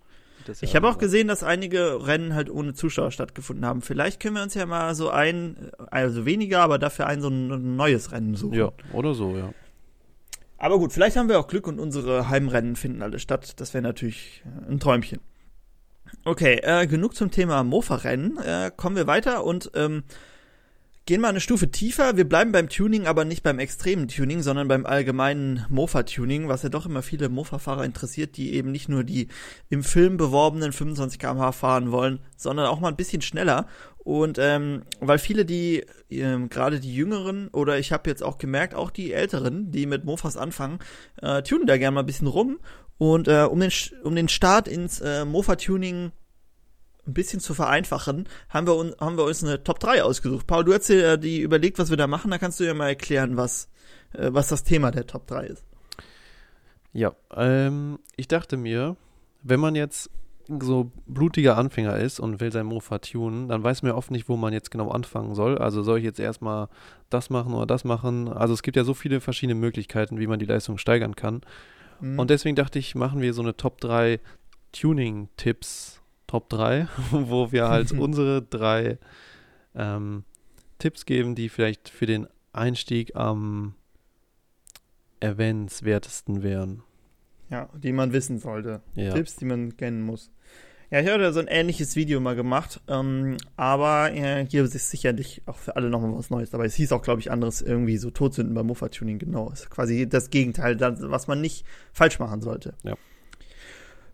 Ich 0.60 0.74
habe 0.74 0.88
auch 0.88 0.98
gesehen, 0.98 1.28
dass 1.28 1.44
einige 1.44 2.06
Rennen 2.06 2.34
halt 2.34 2.50
ohne 2.50 2.74
Zuschauer 2.74 3.12
stattgefunden 3.12 3.64
haben. 3.64 3.80
Vielleicht 3.80 4.20
können 4.20 4.34
wir 4.34 4.42
uns 4.42 4.54
ja 4.54 4.66
mal 4.66 4.94
so 4.94 5.10
ein, 5.10 5.70
also 5.90 6.26
weniger, 6.26 6.60
aber 6.60 6.78
dafür 6.78 7.06
ein 7.06 7.20
so 7.20 7.28
ein 7.28 7.76
neues 7.76 8.10
Rennen 8.10 8.34
suchen. 8.34 8.58
Ja, 8.58 8.72
oder 8.92 9.14
so, 9.14 9.36
ja. 9.36 9.52
Aber 10.58 10.78
gut, 10.78 10.92
vielleicht 10.92 11.16
haben 11.16 11.28
wir 11.28 11.38
auch 11.38 11.48
Glück 11.48 11.66
und 11.66 11.80
unsere 11.80 12.28
Heimrennen 12.28 12.76
finden 12.76 13.02
alle 13.02 13.18
statt. 13.18 13.60
Das 13.60 13.74
wäre 13.74 13.82
natürlich 13.82 14.44
ein 14.68 14.78
Träumchen. 14.78 15.20
Okay, 16.24 16.60
äh, 16.62 16.86
genug 16.86 17.14
zum 17.14 17.30
Thema 17.30 17.64
Mofa-Rennen. 17.64 18.38
Äh, 18.38 18.70
kommen 18.76 18.96
wir 18.96 19.06
weiter 19.06 19.44
und 19.44 19.70
ähm, 19.74 20.04
gehen 21.04 21.20
mal 21.20 21.28
eine 21.28 21.40
Stufe 21.40 21.70
tiefer. 21.70 22.16
Wir 22.16 22.28
bleiben 22.28 22.52
beim 22.52 22.68
Tuning, 22.68 23.06
aber 23.06 23.24
nicht 23.24 23.42
beim 23.42 23.58
extremen 23.58 24.06
Tuning, 24.06 24.40
sondern 24.42 24.68
beim 24.68 24.86
allgemeinen 24.86 25.66
Mofa-Tuning, 25.68 26.48
was 26.48 26.62
ja 26.62 26.68
doch 26.68 26.86
immer 26.86 27.02
viele 27.02 27.28
Mofa-Fahrer 27.28 27.84
interessiert, 27.84 28.36
die 28.36 28.54
eben 28.54 28.70
nicht 28.70 28.88
nur 28.88 29.02
die 29.02 29.28
im 29.68 29.82
Film 29.82 30.16
beworbenen 30.16 30.72
25 30.72 31.18
km/h 31.18 31.52
fahren 31.52 31.90
wollen, 31.90 32.20
sondern 32.36 32.66
auch 32.66 32.78
mal 32.78 32.88
ein 32.88 32.96
bisschen 32.96 33.22
schneller. 33.22 33.66
Und 33.98 34.38
ähm, 34.38 34.82
weil 35.00 35.18
viele, 35.18 35.44
die 35.44 35.84
ähm, 36.10 36.48
gerade 36.48 36.80
die 36.80 36.94
Jüngeren 36.94 37.48
oder 37.48 37.78
ich 37.78 37.92
habe 37.92 38.10
jetzt 38.10 38.22
auch 38.22 38.38
gemerkt, 38.38 38.74
auch 38.74 38.90
die 38.90 39.12
Älteren, 39.12 39.70
die 39.70 39.86
mit 39.86 40.04
Mofas 40.04 40.36
anfangen, 40.36 40.78
äh, 41.20 41.42
tunen 41.42 41.66
da 41.66 41.76
gerne 41.78 41.94
mal 41.94 42.00
ein 42.00 42.06
bisschen 42.06 42.26
rum 42.26 42.58
und 43.02 43.26
äh, 43.26 43.48
um, 43.50 43.58
den, 43.58 43.72
um 44.04 44.14
den 44.14 44.28
Start 44.28 44.68
ins 44.68 45.00
äh, 45.00 45.24
Mofa-Tuning 45.24 46.12
ein 47.04 47.12
bisschen 47.12 47.40
zu 47.40 47.52
vereinfachen, 47.52 48.28
haben 48.48 48.68
wir, 48.68 48.94
haben 49.00 49.16
wir 49.16 49.24
uns 49.24 49.42
eine 49.42 49.64
Top 49.64 49.80
3 49.80 50.04
ausgesucht. 50.04 50.46
Paul, 50.46 50.62
du 50.62 50.72
hast 50.72 50.88
dir 50.88 51.14
äh, 51.14 51.18
die 51.18 51.40
überlegt, 51.40 51.80
was 51.80 51.90
wir 51.90 51.96
da 51.96 52.06
machen, 52.06 52.30
da 52.30 52.38
kannst 52.38 52.60
du 52.60 52.64
ja 52.64 52.74
mal 52.74 52.90
erklären, 52.90 53.36
was, 53.36 53.68
äh, 54.12 54.28
was 54.32 54.46
das 54.46 54.62
Thema 54.62 54.92
der 54.92 55.08
Top 55.08 55.26
3 55.26 55.46
ist. 55.46 55.64
Ja, 56.92 57.12
ähm, 57.34 57.98
ich 58.14 58.28
dachte 58.28 58.56
mir, 58.56 58.96
wenn 59.42 59.58
man 59.58 59.74
jetzt 59.74 60.08
so 60.60 60.92
blutiger 61.06 61.58
Anfänger 61.58 61.96
ist 61.96 62.20
und 62.20 62.38
will 62.38 62.52
sein 62.52 62.66
Mofa 62.66 62.98
tunen, 62.98 63.48
dann 63.48 63.64
weiß 63.64 63.82
man 63.82 63.90
ja 63.90 63.96
oft 63.96 64.12
nicht, 64.12 64.28
wo 64.28 64.36
man 64.36 64.52
jetzt 64.52 64.70
genau 64.70 64.90
anfangen 64.92 65.34
soll. 65.34 65.58
Also 65.58 65.82
soll 65.82 65.98
ich 65.98 66.04
jetzt 66.04 66.20
erstmal 66.20 66.68
das 67.10 67.30
machen 67.30 67.52
oder 67.52 67.66
das 67.66 67.82
machen? 67.82 68.28
Also 68.28 68.54
es 68.54 68.62
gibt 68.62 68.76
ja 68.76 68.84
so 68.84 68.94
viele 68.94 69.20
verschiedene 69.20 69.58
Möglichkeiten, 69.58 70.20
wie 70.20 70.28
man 70.28 70.38
die 70.38 70.46
Leistung 70.46 70.78
steigern 70.78 71.16
kann. 71.16 71.40
Mhm. 72.00 72.18
Und 72.18 72.30
deswegen 72.30 72.56
dachte 72.56 72.78
ich, 72.78 72.94
machen 72.94 73.20
wir 73.20 73.34
so 73.34 73.42
eine 73.42 73.56
Top 73.56 73.80
3 73.80 74.20
Tuning-Tipps, 74.72 76.00
Top 76.26 76.48
3, 76.48 76.88
wo 77.10 77.52
wir 77.52 77.68
halt 77.68 77.92
unsere 77.98 78.42
drei 78.42 78.98
ähm, 79.74 80.24
Tipps 80.78 81.06
geben, 81.06 81.34
die 81.34 81.48
vielleicht 81.48 81.88
für 81.88 82.06
den 82.06 82.26
Einstieg 82.52 83.14
am 83.16 83.74
erwähnenswertesten 85.20 86.42
wären. 86.42 86.82
Ja, 87.50 87.68
die 87.74 87.92
man 87.92 88.12
wissen 88.12 88.38
sollte. 88.38 88.80
Ja. 88.94 89.12
Tipps, 89.12 89.36
die 89.36 89.44
man 89.44 89.76
kennen 89.76 90.02
muss. 90.02 90.30
Ja, 90.92 91.00
ich 91.00 91.08
habe 91.08 91.32
so 91.32 91.40
ein 91.40 91.46
ähnliches 91.46 91.96
Video 91.96 92.20
mal 92.20 92.36
gemacht, 92.36 92.82
ähm, 92.86 93.38
aber 93.56 94.12
äh, 94.12 94.44
hier 94.46 94.62
ist 94.62 94.90
sicherlich 94.90 95.40
auch 95.46 95.56
für 95.56 95.74
alle 95.76 95.88
nochmal 95.88 96.14
was 96.14 96.28
Neues 96.28 96.50
dabei. 96.50 96.66
Es 96.66 96.74
hieß 96.74 96.92
auch, 96.92 97.00
glaube 97.00 97.18
ich, 97.22 97.30
anderes 97.30 97.62
irgendwie 97.62 97.96
so 97.96 98.10
Todsünden 98.10 98.54
beim 98.54 98.66
Muffa-Tuning, 98.66 99.18
genau. 99.18 99.50
Ist 99.50 99.70
quasi 99.70 100.06
das 100.06 100.28
Gegenteil, 100.28 100.78
was 100.78 101.28
man 101.28 101.40
nicht 101.40 101.64
falsch 101.94 102.18
machen 102.18 102.42
sollte. 102.42 102.74
Ja. 102.82 102.94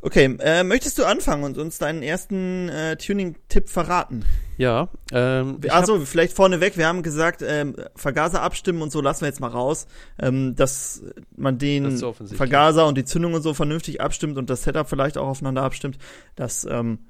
Okay, 0.01 0.37
äh, 0.41 0.63
möchtest 0.63 0.97
du 0.99 1.05
anfangen 1.05 1.43
und 1.43 1.59
uns 1.59 1.79
deinen 1.79 2.03
ersten 2.03 2.69
äh, 2.69 2.97
Tuning-Tipp 2.97 3.69
verraten? 3.69 4.25
Ja. 4.57 4.89
Ähm, 5.13 5.59
also 5.71 6.01
vielleicht 6.01 6.35
vorneweg, 6.35 6.77
wir 6.77 6.87
haben 6.87 7.03
gesagt, 7.03 7.43
ähm, 7.43 7.75
Vergaser 7.97 8.43
abstimmen 8.43 8.81
und 8.83 8.93
so 8.93 9.01
lassen 9.01 9.23
wir 9.23 9.29
jetzt 9.29 9.41
mal 9.41 9.49
raus, 9.49 9.89
ähm, 10.21 10.55
dass 10.55 11.03
man 11.37 11.59
den 11.59 11.99
das 11.99 12.05
Vergaser 12.33 12.87
und 12.87 12.97
die 12.97 13.05
Zündung 13.05 13.35
und 13.35 13.43
so 13.43 13.55
vernünftig 13.55 14.01
abstimmt 14.01 14.39
und 14.39 14.49
das 14.51 14.63
Setup 14.63 14.89
vielleicht 14.89 15.19
auch 15.19 15.27
aufeinander 15.27 15.63
abstimmt. 15.63 15.99
Das 16.37 16.65
ähm, 16.71 17.01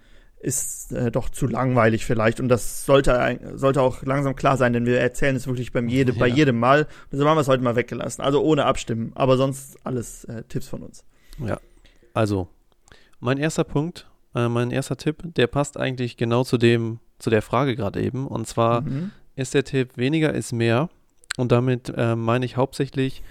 ist 0.40 0.92
äh, 0.92 1.10
doch 1.10 1.28
zu 1.28 1.46
langweilig 1.46 2.06
vielleicht 2.06 2.40
und 2.40 2.48
das 2.48 2.86
sollte 2.86 3.38
sollte 3.54 3.82
auch 3.82 4.02
langsam 4.02 4.34
klar 4.34 4.56
sein, 4.56 4.72
denn 4.72 4.86
wir 4.86 4.98
erzählen 4.98 5.36
es 5.36 5.46
wirklich 5.46 5.72
beim 5.72 5.88
jede, 5.88 6.12
ja. 6.12 6.18
bei 6.18 6.28
jedem 6.28 6.58
Mal. 6.58 6.86
Also 7.12 7.28
haben 7.28 7.36
wir 7.36 7.42
es 7.42 7.48
heute 7.48 7.62
mal 7.62 7.76
weggelassen. 7.76 8.22
Also 8.22 8.42
ohne 8.42 8.64
abstimmen, 8.64 9.12
aber 9.14 9.36
sonst 9.36 9.76
alles 9.84 10.24
äh, 10.24 10.42
Tipps 10.48 10.68
von 10.68 10.82
uns. 10.82 11.04
Ja. 11.44 11.60
Also 12.14 12.48
mein 13.20 13.38
erster 13.38 13.64
Punkt, 13.64 14.08
äh, 14.34 14.48
mein 14.48 14.70
erster 14.70 14.96
Tipp, 14.96 15.22
der 15.24 15.46
passt 15.46 15.76
eigentlich 15.76 16.16
genau 16.16 16.44
zu 16.44 16.58
dem, 16.58 17.00
zu 17.18 17.30
der 17.30 17.42
Frage 17.42 17.76
gerade 17.76 18.00
eben. 18.00 18.26
Und 18.26 18.46
zwar 18.46 18.82
mhm. 18.82 19.10
ist 19.36 19.54
der 19.54 19.64
Tipp, 19.64 19.96
weniger 19.96 20.32
ist 20.32 20.52
mehr. 20.52 20.88
Und 21.36 21.52
damit 21.52 21.92
äh, 21.96 22.16
meine 22.16 22.44
ich 22.44 22.56
hauptsächlich. 22.56 23.22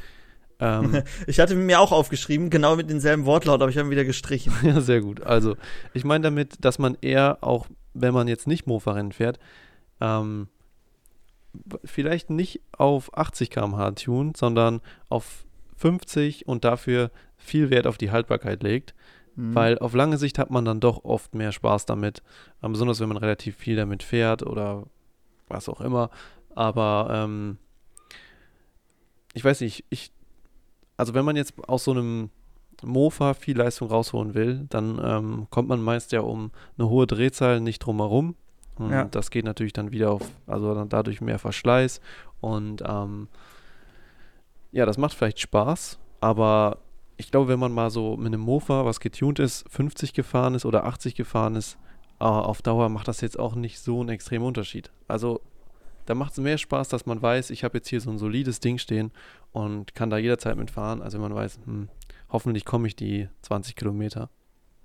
Ähm, 0.60 1.04
ich 1.28 1.40
hatte 1.40 1.56
mir 1.56 1.80
auch 1.80 1.92
aufgeschrieben, 1.92 2.50
genau 2.50 2.76
mit 2.76 2.90
denselben 2.90 3.26
Wortlaut, 3.26 3.62
aber 3.62 3.70
ich 3.70 3.78
habe 3.78 3.88
ihn 3.90 3.92
wieder 3.92 4.06
gestrichen. 4.06 4.54
ja, 4.64 4.82
sehr 4.82 5.02
gut. 5.02 5.22
Also, 5.22 5.56
ich 5.94 6.04
meine 6.04 6.24
damit, 6.24 6.64
dass 6.64 6.80
man 6.80 6.98
eher 7.02 7.40
auch, 7.42 7.68
wenn 7.94 8.14
man 8.14 8.28
jetzt 8.28 8.48
nicht 8.48 8.68
Mofa-Rennen 8.68 9.12
fährt, 9.12 9.40
ähm, 10.00 10.48
vielleicht 11.84 12.30
nicht 12.30 12.62
auf 12.72 13.18
80 13.18 13.50
km/h 13.50 13.92
tunt, 13.92 14.38
sondern 14.38 14.82
auf 15.10 15.46
50 15.78 16.48
und 16.48 16.64
dafür 16.64 17.12
viel 17.36 17.70
Wert 17.70 17.88
auf 17.88 17.98
die 17.98 18.12
Haltbarkeit 18.12 18.64
legt. 18.64 18.94
Mhm. 19.38 19.56
Weil 19.56 19.80
auf 19.80 19.94
lange 19.94 20.18
Sicht 20.18 20.40
hat 20.40 20.50
man 20.50 20.66
dann 20.66 20.80
doch 20.80 21.06
oft 21.06 21.34
mehr 21.36 21.52
Spaß 21.52 21.86
damit. 21.86 22.22
Ähm, 22.62 22.74
besonders 22.74 23.00
wenn 23.00 23.08
man 23.08 23.18
relativ 23.18 23.56
viel 23.56 23.76
damit 23.76 24.04
fährt 24.04 24.44
oder 24.44 24.84
was 25.48 25.70
auch 25.70 25.80
immer. 25.80 26.10
Aber 26.56 27.08
ähm, 27.12 27.58
ich 29.34 29.46
weiß 29.46 29.62
nicht, 29.62 29.86
ich, 29.90 30.12
also 30.98 31.14
wenn 31.14 31.24
man 31.24 31.36
jetzt 31.36 31.54
aus 31.70 31.84
so 31.84 31.92
einem 31.92 32.32
Mofa 32.84 33.36
viel 33.36 33.58
Leistung 33.58 33.90
rausholen 33.90 34.34
will, 34.34 34.66
dann 34.70 35.00
ähm, 35.04 35.48
kommt 35.52 35.70
man 35.70 35.82
meist 35.82 36.12
ja 36.12 36.22
um 36.22 36.52
eine 36.78 36.90
hohe 36.90 37.06
Drehzahl 37.06 37.62
nicht 37.62 37.80
drum 37.80 37.98
herum. 37.98 38.36
Und 38.76 38.92
ja. 38.92 39.06
das 39.06 39.30
geht 39.30 39.46
natürlich 39.46 39.74
dann 39.74 39.92
wieder 39.92 40.12
auf, 40.12 40.24
also 40.48 40.74
dann 40.74 40.90
dadurch 40.90 41.22
mehr 41.22 41.40
Verschleiß. 41.40 42.02
Und 42.42 42.84
ähm, 42.86 43.28
ja, 44.72 44.86
das 44.86 44.98
macht 44.98 45.14
vielleicht 45.14 45.40
Spaß, 45.40 46.00
aber 46.22 46.80
ich 47.18 47.32
glaube, 47.32 47.50
wenn 47.50 47.60
man 47.60 47.72
mal 47.72 47.90
so 47.90 48.16
mit 48.16 48.28
einem 48.28 48.42
Mofa, 48.42 48.86
was 48.86 49.00
getuned 49.00 49.40
ist, 49.40 49.66
50 49.70 50.14
gefahren 50.14 50.56
ist 50.56 50.66
oder 50.66 50.86
80 50.86 51.16
gefahren 51.16 51.56
ist, 51.56 51.78
äh, 52.20 52.24
auf 52.24 52.62
Dauer 52.62 52.90
macht 52.90 53.08
das 53.08 53.22
jetzt 53.22 53.38
auch 53.38 53.56
nicht 53.56 53.80
so 53.80 54.00
einen 54.00 54.10
extremen 54.10 54.46
Unterschied. 54.46 54.92
Also 55.08 55.42
da 56.06 56.16
macht 56.16 56.34
es 56.34 56.38
mehr 56.40 56.58
Spaß, 56.58 56.88
dass 56.88 57.06
man 57.06 57.22
weiß, 57.22 57.50
ich 57.50 57.64
habe 57.64 57.78
jetzt 57.78 57.90
hier 57.90 58.02
so 58.02 58.10
ein 58.10 58.18
solides 58.18 58.60
Ding 58.60 58.78
stehen 58.78 59.12
und 59.52 59.94
kann 59.94 60.10
da 60.10 60.18
jederzeit 60.18 60.56
mitfahren. 60.56 61.02
Also 61.02 61.20
man 61.20 61.36
weiß, 61.36 61.60
hm, 61.66 61.90
hoffentlich 62.30 62.66
komme 62.66 62.88
ich 62.88 62.96
die 62.96 63.28
20 63.42 63.76
Kilometer. 63.76 64.30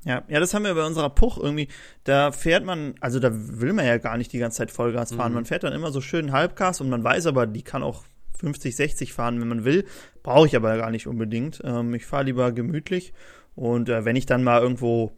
Ja, 0.04 0.24
ja, 0.26 0.40
das 0.40 0.52
haben 0.52 0.64
wir 0.64 0.74
bei 0.74 0.84
unserer 0.84 1.10
Puch 1.10 1.38
irgendwie. 1.38 1.68
Da 2.02 2.32
fährt 2.32 2.64
man, 2.64 2.94
also 3.00 3.20
da 3.20 3.30
will 3.32 3.72
man 3.72 3.86
ja 3.86 3.98
gar 3.98 4.16
nicht 4.16 4.32
die 4.32 4.38
ganze 4.38 4.58
Zeit 4.58 4.72
Vollgas 4.72 5.14
fahren. 5.14 5.30
Mhm. 5.30 5.36
Man 5.36 5.44
fährt 5.44 5.62
dann 5.62 5.72
immer 5.72 5.92
so 5.92 6.00
schön 6.00 6.32
Halbgas 6.32 6.80
und 6.80 6.88
man 6.88 7.04
weiß 7.04 7.26
aber, 7.26 7.46
die 7.46 7.62
kann 7.62 7.84
auch 7.84 8.02
50, 8.38 8.74
60 8.74 9.12
fahren, 9.12 9.40
wenn 9.40 9.48
man 9.48 9.64
will. 9.64 9.84
Brauche 10.22 10.46
ich 10.46 10.56
aber 10.56 10.76
gar 10.76 10.90
nicht 10.90 11.06
unbedingt. 11.06 11.60
Ähm, 11.64 11.94
ich 11.94 12.06
fahre 12.06 12.24
lieber 12.24 12.52
gemütlich. 12.52 13.12
Und 13.54 13.88
äh, 13.88 14.04
wenn 14.04 14.16
ich 14.16 14.26
dann 14.26 14.44
mal 14.44 14.60
irgendwo, 14.60 15.12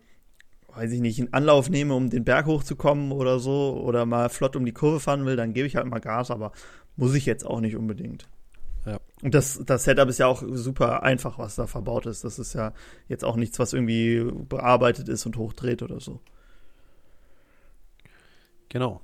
weiß 0.75 0.93
ich 0.93 1.01
nicht, 1.01 1.21
einen 1.21 1.33
Anlauf 1.33 1.71
nehme, 1.71 1.95
um 1.95 2.11
den 2.11 2.25
Berg 2.25 2.47
hochzukommen 2.47 3.13
oder 3.13 3.39
so, 3.39 3.81
oder 3.85 4.07
mal 4.07 4.29
flott 4.29 4.57
um 4.57 4.65
die 4.65 4.73
Kurve 4.73 5.01
fahren 5.01 5.25
will, 5.25 5.37
dann 5.37 5.53
gebe 5.53 5.67
ich 5.67 5.77
halt 5.77 5.87
mal 5.87 6.01
Gas, 6.01 6.31
aber 6.31 6.53
muss 6.97 7.15
ich 7.15 7.27
jetzt 7.27 7.47
auch 7.47 7.61
nicht 7.61 7.77
unbedingt. 7.77 8.29
Ja. 8.87 8.99
Und 9.23 9.35
das, 9.35 9.61
das 9.65 9.85
Setup 9.85 10.09
ist 10.09 10.19
ja 10.19 10.27
auch 10.27 10.43
super 10.47 11.03
einfach, 11.03 11.39
was 11.39 11.55
da 11.55 11.67
verbaut 11.67 12.07
ist. 12.07 12.25
Das 12.25 12.39
ist 12.39 12.55
ja 12.55 12.73
jetzt 13.09 13.25
auch 13.25 13.37
nichts, 13.37 13.59
was 13.59 13.73
irgendwie 13.73 14.31
bearbeitet 14.49 15.09
ist 15.09 15.25
und 15.27 15.37
hochdreht 15.37 15.83
oder 15.83 16.01
so. 16.01 16.21
Genau. 18.69 19.01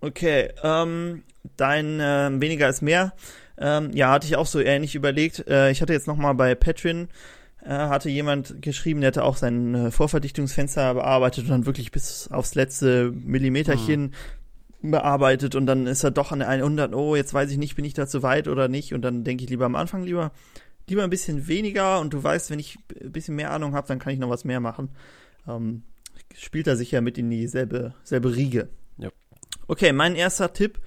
Okay, 0.00 0.50
ähm, 0.62 1.22
dein 1.56 2.00
äh, 2.00 2.30
weniger 2.40 2.68
ist 2.68 2.82
mehr. 2.82 3.12
Ähm, 3.58 3.90
ja, 3.94 4.10
hatte 4.10 4.26
ich 4.26 4.36
auch 4.36 4.46
so 4.46 4.60
ähnlich 4.60 4.94
überlegt. 4.94 5.46
Äh, 5.48 5.70
ich 5.70 5.80
hatte 5.80 5.92
jetzt 5.92 6.06
noch 6.06 6.16
mal 6.16 6.34
bei 6.34 6.54
Patreon 6.54 7.08
äh, 7.66 7.88
hatte 7.88 8.08
jemand 8.08 8.62
geschrieben, 8.62 9.00
der 9.00 9.08
hatte 9.08 9.24
auch 9.24 9.36
sein 9.36 9.74
äh, 9.74 9.90
Vorverdichtungsfenster 9.90 10.94
bearbeitet 10.94 11.44
und 11.44 11.50
dann 11.50 11.66
wirklich 11.66 11.90
bis 11.90 12.28
aufs 12.30 12.54
letzte 12.54 13.10
Millimeterchen 13.10 14.14
mhm. 14.82 14.90
bearbeitet 14.92 15.54
und 15.54 15.66
dann 15.66 15.86
ist 15.86 16.04
er 16.04 16.12
doch 16.12 16.30
an 16.30 16.38
der 16.38 16.48
100, 16.48 16.94
oh, 16.94 17.16
jetzt 17.16 17.34
weiß 17.34 17.50
ich 17.50 17.58
nicht, 17.58 17.74
bin 17.74 17.84
ich 17.84 17.94
da 17.94 18.06
zu 18.06 18.22
weit 18.22 18.46
oder 18.46 18.68
nicht 18.68 18.94
und 18.94 19.02
dann 19.02 19.24
denke 19.24 19.44
ich 19.44 19.50
lieber 19.50 19.66
am 19.66 19.74
Anfang 19.74 20.04
lieber 20.04 20.32
lieber 20.88 21.02
ein 21.02 21.10
bisschen 21.10 21.48
weniger 21.48 21.98
und 21.98 22.12
du 22.12 22.22
weißt, 22.22 22.50
wenn 22.50 22.60
ich 22.60 22.78
ein 23.02 23.10
bisschen 23.10 23.34
mehr 23.34 23.50
Ahnung 23.50 23.74
habe, 23.74 23.88
dann 23.88 23.98
kann 23.98 24.12
ich 24.12 24.20
noch 24.20 24.30
was 24.30 24.44
mehr 24.44 24.60
machen. 24.60 24.90
Ähm, 25.48 25.82
spielt 26.36 26.68
er 26.68 26.76
sicher 26.76 27.00
mit 27.00 27.18
in 27.18 27.28
dieselbe 27.28 27.94
selbe 28.04 28.36
Riege. 28.36 28.68
Okay, 29.66 29.92
mein 29.92 30.14
erster 30.14 30.52
Tipp 30.52 30.80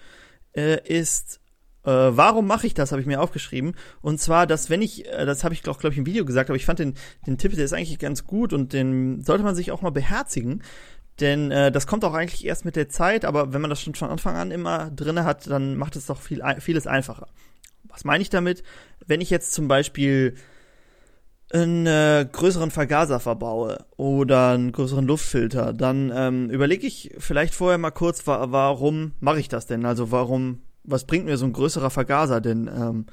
äh, 0.55 0.79
ist 0.87 1.39
äh, 1.83 1.91
warum 1.91 2.45
mache 2.45 2.67
ich 2.67 2.73
das, 2.73 2.91
habe 2.91 3.01
ich 3.01 3.07
mir 3.07 3.21
aufgeschrieben. 3.21 3.75
Und 4.01 4.19
zwar, 4.19 4.45
dass 4.45 4.69
wenn 4.69 4.81
ich, 4.81 5.07
äh, 5.07 5.25
das 5.25 5.43
habe 5.43 5.53
ich 5.53 5.63
glaube 5.63 5.79
glaub 5.79 5.93
ich 5.93 5.97
im 5.97 6.05
Video 6.05 6.25
gesagt, 6.25 6.49
aber 6.49 6.57
ich 6.57 6.65
fand 6.65 6.79
den, 6.79 6.95
den 7.25 7.37
Tipp, 7.37 7.55
der 7.55 7.65
ist 7.65 7.73
eigentlich 7.73 7.97
ganz 7.99 8.25
gut 8.25 8.53
und 8.53 8.73
den 8.73 9.21
sollte 9.21 9.43
man 9.43 9.55
sich 9.55 9.71
auch 9.71 9.81
mal 9.81 9.91
beherzigen. 9.91 10.61
Denn 11.19 11.51
äh, 11.51 11.71
das 11.71 11.87
kommt 11.87 12.05
auch 12.05 12.13
eigentlich 12.13 12.45
erst 12.45 12.65
mit 12.65 12.75
der 12.75 12.89
Zeit, 12.89 13.25
aber 13.25 13.53
wenn 13.53 13.61
man 13.61 13.69
das 13.69 13.81
schon 13.81 13.95
von 13.95 14.09
Anfang 14.09 14.35
an 14.35 14.51
immer 14.51 14.91
drinne 14.91 15.25
hat, 15.25 15.47
dann 15.47 15.75
macht 15.75 15.95
es 15.95 16.05
doch 16.05 16.21
viel, 16.21 16.43
vieles 16.59 16.87
einfacher. 16.87 17.27
Was 17.83 18.03
meine 18.03 18.21
ich 18.21 18.29
damit? 18.29 18.63
Wenn 19.05 19.21
ich 19.21 19.29
jetzt 19.29 19.53
zum 19.53 19.67
Beispiel 19.67 20.35
einen 21.51 21.88
äh, 21.88 22.27
größeren 22.31 22.71
Vergaser 22.71 23.19
verbaue 23.19 23.85
oder 23.97 24.49
einen 24.49 24.71
größeren 24.71 25.05
Luftfilter, 25.05 25.73
dann 25.73 26.12
ähm, 26.13 26.49
überlege 26.49 26.85
ich 26.85 27.15
vielleicht 27.17 27.55
vorher 27.55 27.77
mal 27.77 27.91
kurz, 27.91 28.27
wa 28.27 28.51
warum 28.51 29.13
mache 29.19 29.39
ich 29.39 29.49
das 29.49 29.65
denn? 29.65 29.85
Also 29.85 30.12
warum 30.12 30.62
was 30.83 31.05
bringt 31.05 31.25
mir 31.25 31.38
so 31.38 31.45
ein 31.45 31.53
größerer 31.53 31.89
Vergaser 31.89 32.41
denn? 32.41 32.67
Ähm, 32.67 33.05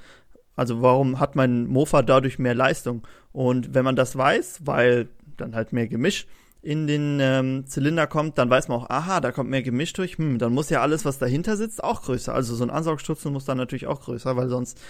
also 0.55 0.81
warum 0.83 1.21
hat 1.21 1.37
mein 1.37 1.67
Mofa 1.67 2.03
dadurch 2.03 2.39
mehr 2.39 2.55
Leistung? 2.55 3.07
Und 3.33 3.75
wenn 3.75 3.85
man 3.85 3.97
das 3.97 4.17
weiß, 4.17 4.61
weil 4.65 5.09
dann 5.37 5.55
halt 5.55 5.73
mehr 5.73 5.87
Gemisch 5.87 6.27
in 6.63 6.87
den 6.87 7.19
ähm, 7.21 7.67
Zylinder 7.67 8.07
kommt, 8.07 8.39
dann 8.39 8.51
weiß 8.51 8.69
man 8.69 8.79
auch, 8.79 8.91
aha, 8.91 9.21
da 9.21 9.31
kommt 9.31 9.51
mehr 9.51 9.63
Gemisch 9.63 9.93
durch, 9.93 10.19
hm, 10.19 10.39
dann 10.39 10.53
muss 10.53 10.71
ja 10.71 10.81
alles, 10.81 11.05
was 11.05 11.19
dahinter 11.19 11.57
sitzt, 11.57 11.85
auch 11.85 12.03
größer. 12.03 12.35
Also 12.35 12.55
so 12.57 12.65
ein 12.65 12.71
Ansaugstutzen 12.71 13.33
muss 13.33 13.45
dann 13.45 13.59
natürlich 13.59 13.87
auch 13.87 14.01
größer, 14.01 14.37
weil 14.37 14.49
sonst 14.49 14.81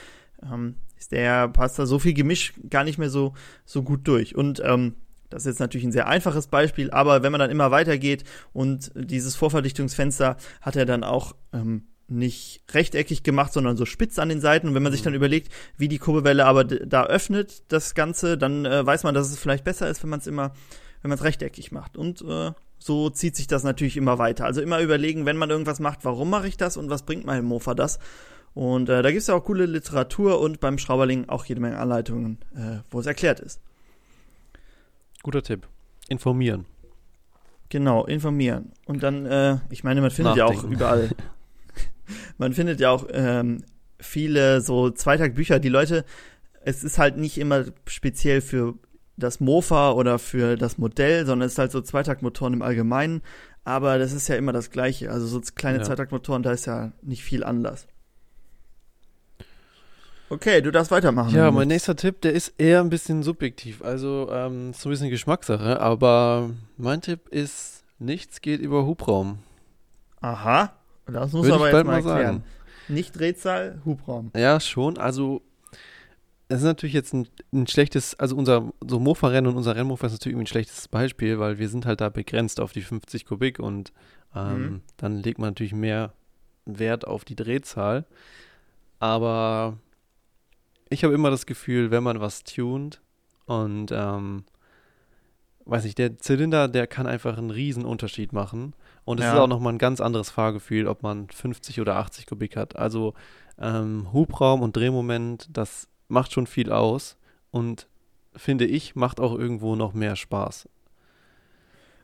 ähm, 0.42 0.76
ist 0.98 1.12
der, 1.12 1.48
passt 1.48 1.78
da 1.78 1.86
so 1.86 1.98
viel 1.98 2.14
Gemisch 2.14 2.54
gar 2.68 2.84
nicht 2.84 2.98
mehr 2.98 3.10
so, 3.10 3.34
so 3.64 3.82
gut 3.82 4.06
durch. 4.08 4.34
Und 4.34 4.62
ähm, 4.64 4.94
das 5.30 5.42
ist 5.42 5.46
jetzt 5.46 5.60
natürlich 5.60 5.86
ein 5.86 5.92
sehr 5.92 6.06
einfaches 6.06 6.46
Beispiel, 6.46 6.90
aber 6.90 7.22
wenn 7.22 7.32
man 7.32 7.40
dann 7.40 7.50
immer 7.50 7.70
weitergeht 7.70 8.24
und 8.52 8.92
dieses 8.94 9.36
Vorverdichtungsfenster 9.36 10.36
hat 10.60 10.76
er 10.76 10.86
dann 10.86 11.04
auch 11.04 11.34
ähm, 11.52 11.82
nicht 12.08 12.62
rechteckig 12.72 13.22
gemacht, 13.22 13.52
sondern 13.52 13.76
so 13.76 13.84
spitz 13.84 14.18
an 14.18 14.28
den 14.28 14.40
Seiten. 14.40 14.68
Und 14.68 14.74
wenn 14.74 14.82
man 14.82 14.92
sich 14.92 15.02
dann 15.02 15.12
mhm. 15.12 15.18
überlegt, 15.18 15.52
wie 15.76 15.88
die 15.88 15.98
Kurbelwelle 15.98 16.46
aber 16.46 16.64
da 16.64 17.04
öffnet, 17.06 17.64
das 17.68 17.94
Ganze, 17.94 18.38
dann 18.38 18.64
äh, 18.64 18.86
weiß 18.86 19.02
man, 19.02 19.14
dass 19.14 19.30
es 19.30 19.38
vielleicht 19.38 19.64
besser 19.64 19.88
ist, 19.88 20.02
wenn 20.02 20.10
man 20.10 20.20
es 20.20 20.26
immer, 20.26 20.52
wenn 21.02 21.08
man 21.08 21.18
es 21.18 21.24
rechteckig 21.24 21.72
macht. 21.72 21.96
Und 21.96 22.22
äh, 22.22 22.52
so 22.78 23.10
zieht 23.10 23.34
sich 23.34 23.46
das 23.46 23.64
natürlich 23.64 23.96
immer 23.96 24.18
weiter. 24.18 24.44
Also 24.44 24.60
immer 24.60 24.80
überlegen, 24.80 25.26
wenn 25.26 25.36
man 25.36 25.50
irgendwas 25.50 25.80
macht, 25.80 26.04
warum 26.04 26.30
mache 26.30 26.46
ich 26.46 26.56
das 26.56 26.76
und 26.76 26.90
was 26.90 27.02
bringt 27.02 27.24
mein 27.24 27.44
Mofa 27.44 27.74
das? 27.74 27.98
Und 28.56 28.88
äh, 28.88 29.02
da 29.02 29.10
gibt 29.10 29.20
es 29.20 29.26
ja 29.26 29.34
auch 29.34 29.44
coole 29.44 29.66
Literatur 29.66 30.40
und 30.40 30.60
beim 30.60 30.78
Schrauberling 30.78 31.28
auch 31.28 31.44
jede 31.44 31.60
Menge 31.60 31.76
Anleitungen, 31.76 32.38
äh, 32.54 32.78
wo 32.88 33.00
es 33.00 33.04
erklärt 33.04 33.38
ist. 33.38 33.60
Guter 35.22 35.42
Tipp. 35.42 35.68
Informieren. 36.08 36.64
Genau, 37.68 38.06
informieren. 38.06 38.72
Und 38.86 39.02
dann, 39.02 39.26
äh, 39.26 39.58
ich 39.68 39.84
meine, 39.84 40.00
man 40.00 40.10
findet 40.10 40.36
Nachdenken. 40.36 40.62
ja 40.62 40.68
auch 40.68 40.70
überall 40.72 41.10
man 42.38 42.54
findet 42.54 42.80
ja 42.80 42.92
auch 42.92 43.06
ähm, 43.10 43.62
viele 44.00 44.62
so 44.62 44.88
Zweitagbücher. 44.88 45.58
Die 45.58 45.68
Leute, 45.68 46.06
es 46.62 46.82
ist 46.82 46.96
halt 46.96 47.18
nicht 47.18 47.36
immer 47.36 47.66
speziell 47.86 48.40
für 48.40 48.72
das 49.18 49.38
Mofa 49.38 49.92
oder 49.92 50.18
für 50.18 50.56
das 50.56 50.78
Modell, 50.78 51.26
sondern 51.26 51.44
es 51.44 51.52
ist 51.52 51.58
halt 51.58 51.72
so 51.72 51.82
Zweitaktmotoren 51.82 52.54
im 52.54 52.62
Allgemeinen. 52.62 53.20
Aber 53.64 53.98
das 53.98 54.14
ist 54.14 54.28
ja 54.28 54.36
immer 54.36 54.54
das 54.54 54.70
Gleiche. 54.70 55.10
Also 55.10 55.26
so 55.26 55.42
kleine 55.54 55.78
ja. 55.78 55.84
Zweitaktmotoren, 55.84 56.42
da 56.42 56.52
ist 56.52 56.64
ja 56.64 56.92
nicht 57.02 57.22
viel 57.22 57.44
anders. 57.44 57.86
Okay, 60.28 60.60
du 60.60 60.72
darfst 60.72 60.90
weitermachen. 60.90 61.34
Ja, 61.34 61.50
mein 61.50 61.68
nächster 61.68 61.94
Tipp, 61.94 62.20
der 62.20 62.32
ist 62.32 62.54
eher 62.58 62.80
ein 62.80 62.90
bisschen 62.90 63.22
subjektiv. 63.22 63.82
Also 63.82 64.28
ähm, 64.32 64.72
so 64.72 64.88
ein 64.88 64.90
bisschen 64.90 65.10
Geschmackssache. 65.10 65.80
Aber 65.80 66.50
mein 66.76 67.00
Tipp 67.00 67.28
ist, 67.28 67.84
nichts 67.98 68.40
geht 68.40 68.60
über 68.60 68.86
Hubraum. 68.86 69.38
Aha. 70.20 70.72
Das 71.06 71.32
muss 71.32 71.44
Würde 71.44 71.54
aber 71.54 71.72
jetzt 71.72 71.86
mal, 71.86 71.94
erklären. 71.94 72.24
Sagen. 72.24 72.44
Nicht 72.88 73.18
Drehzahl, 73.18 73.80
Hubraum. 73.84 74.30
Ja, 74.36 74.58
schon. 74.58 74.98
Also, 74.98 75.42
es 76.48 76.58
ist 76.58 76.64
natürlich 76.64 76.94
jetzt 76.94 77.12
ein, 77.14 77.28
ein 77.52 77.66
schlechtes, 77.66 78.18
also 78.18 78.36
unser 78.36 78.72
so 78.86 78.98
Mofa-Rennen 78.98 79.48
und 79.48 79.56
unser 79.56 79.76
Rennmofa 79.76 80.06
ist 80.06 80.12
natürlich 80.14 80.38
ein 80.38 80.46
schlechtes 80.46 80.88
Beispiel, 80.88 81.38
weil 81.38 81.58
wir 81.58 81.68
sind 81.68 81.86
halt 81.86 82.00
da 82.00 82.08
begrenzt 82.08 82.60
auf 82.60 82.72
die 82.72 82.82
50 82.82 83.26
Kubik 83.26 83.58
und 83.58 83.92
ähm, 84.34 84.58
mhm. 84.58 84.80
dann 84.96 85.16
legt 85.16 85.38
man 85.38 85.50
natürlich 85.50 85.74
mehr 85.74 86.12
Wert 86.64 87.06
auf 87.06 87.24
die 87.24 87.36
Drehzahl. 87.36 88.04
Aber 88.98 89.78
ich 90.88 91.04
habe 91.04 91.14
immer 91.14 91.30
das 91.30 91.46
Gefühl, 91.46 91.90
wenn 91.90 92.02
man 92.02 92.20
was 92.20 92.44
tunt 92.44 93.00
und 93.46 93.90
ähm, 93.92 94.44
weiß 95.64 95.84
nicht, 95.84 95.98
der 95.98 96.18
Zylinder, 96.18 96.68
der 96.68 96.86
kann 96.86 97.06
einfach 97.06 97.36
einen 97.36 97.50
riesen 97.50 97.84
Unterschied 97.84 98.32
machen. 98.32 98.74
Und 99.04 99.18
es 99.18 99.24
ja. 99.24 99.34
ist 99.34 99.38
auch 99.38 99.48
nochmal 99.48 99.74
ein 99.74 99.78
ganz 99.78 100.00
anderes 100.00 100.30
Fahrgefühl, 100.30 100.86
ob 100.86 101.02
man 101.02 101.28
50 101.28 101.80
oder 101.80 101.96
80 101.96 102.26
Kubik 102.26 102.56
hat. 102.56 102.76
Also 102.76 103.14
ähm, 103.58 104.12
Hubraum 104.12 104.62
und 104.62 104.76
Drehmoment, 104.76 105.48
das 105.52 105.88
macht 106.08 106.32
schon 106.32 106.46
viel 106.46 106.70
aus 106.72 107.16
und 107.50 107.88
finde 108.34 108.66
ich, 108.66 108.94
macht 108.94 109.20
auch 109.20 109.36
irgendwo 109.36 109.76
noch 109.76 109.92
mehr 109.92 110.16
Spaß. 110.16 110.68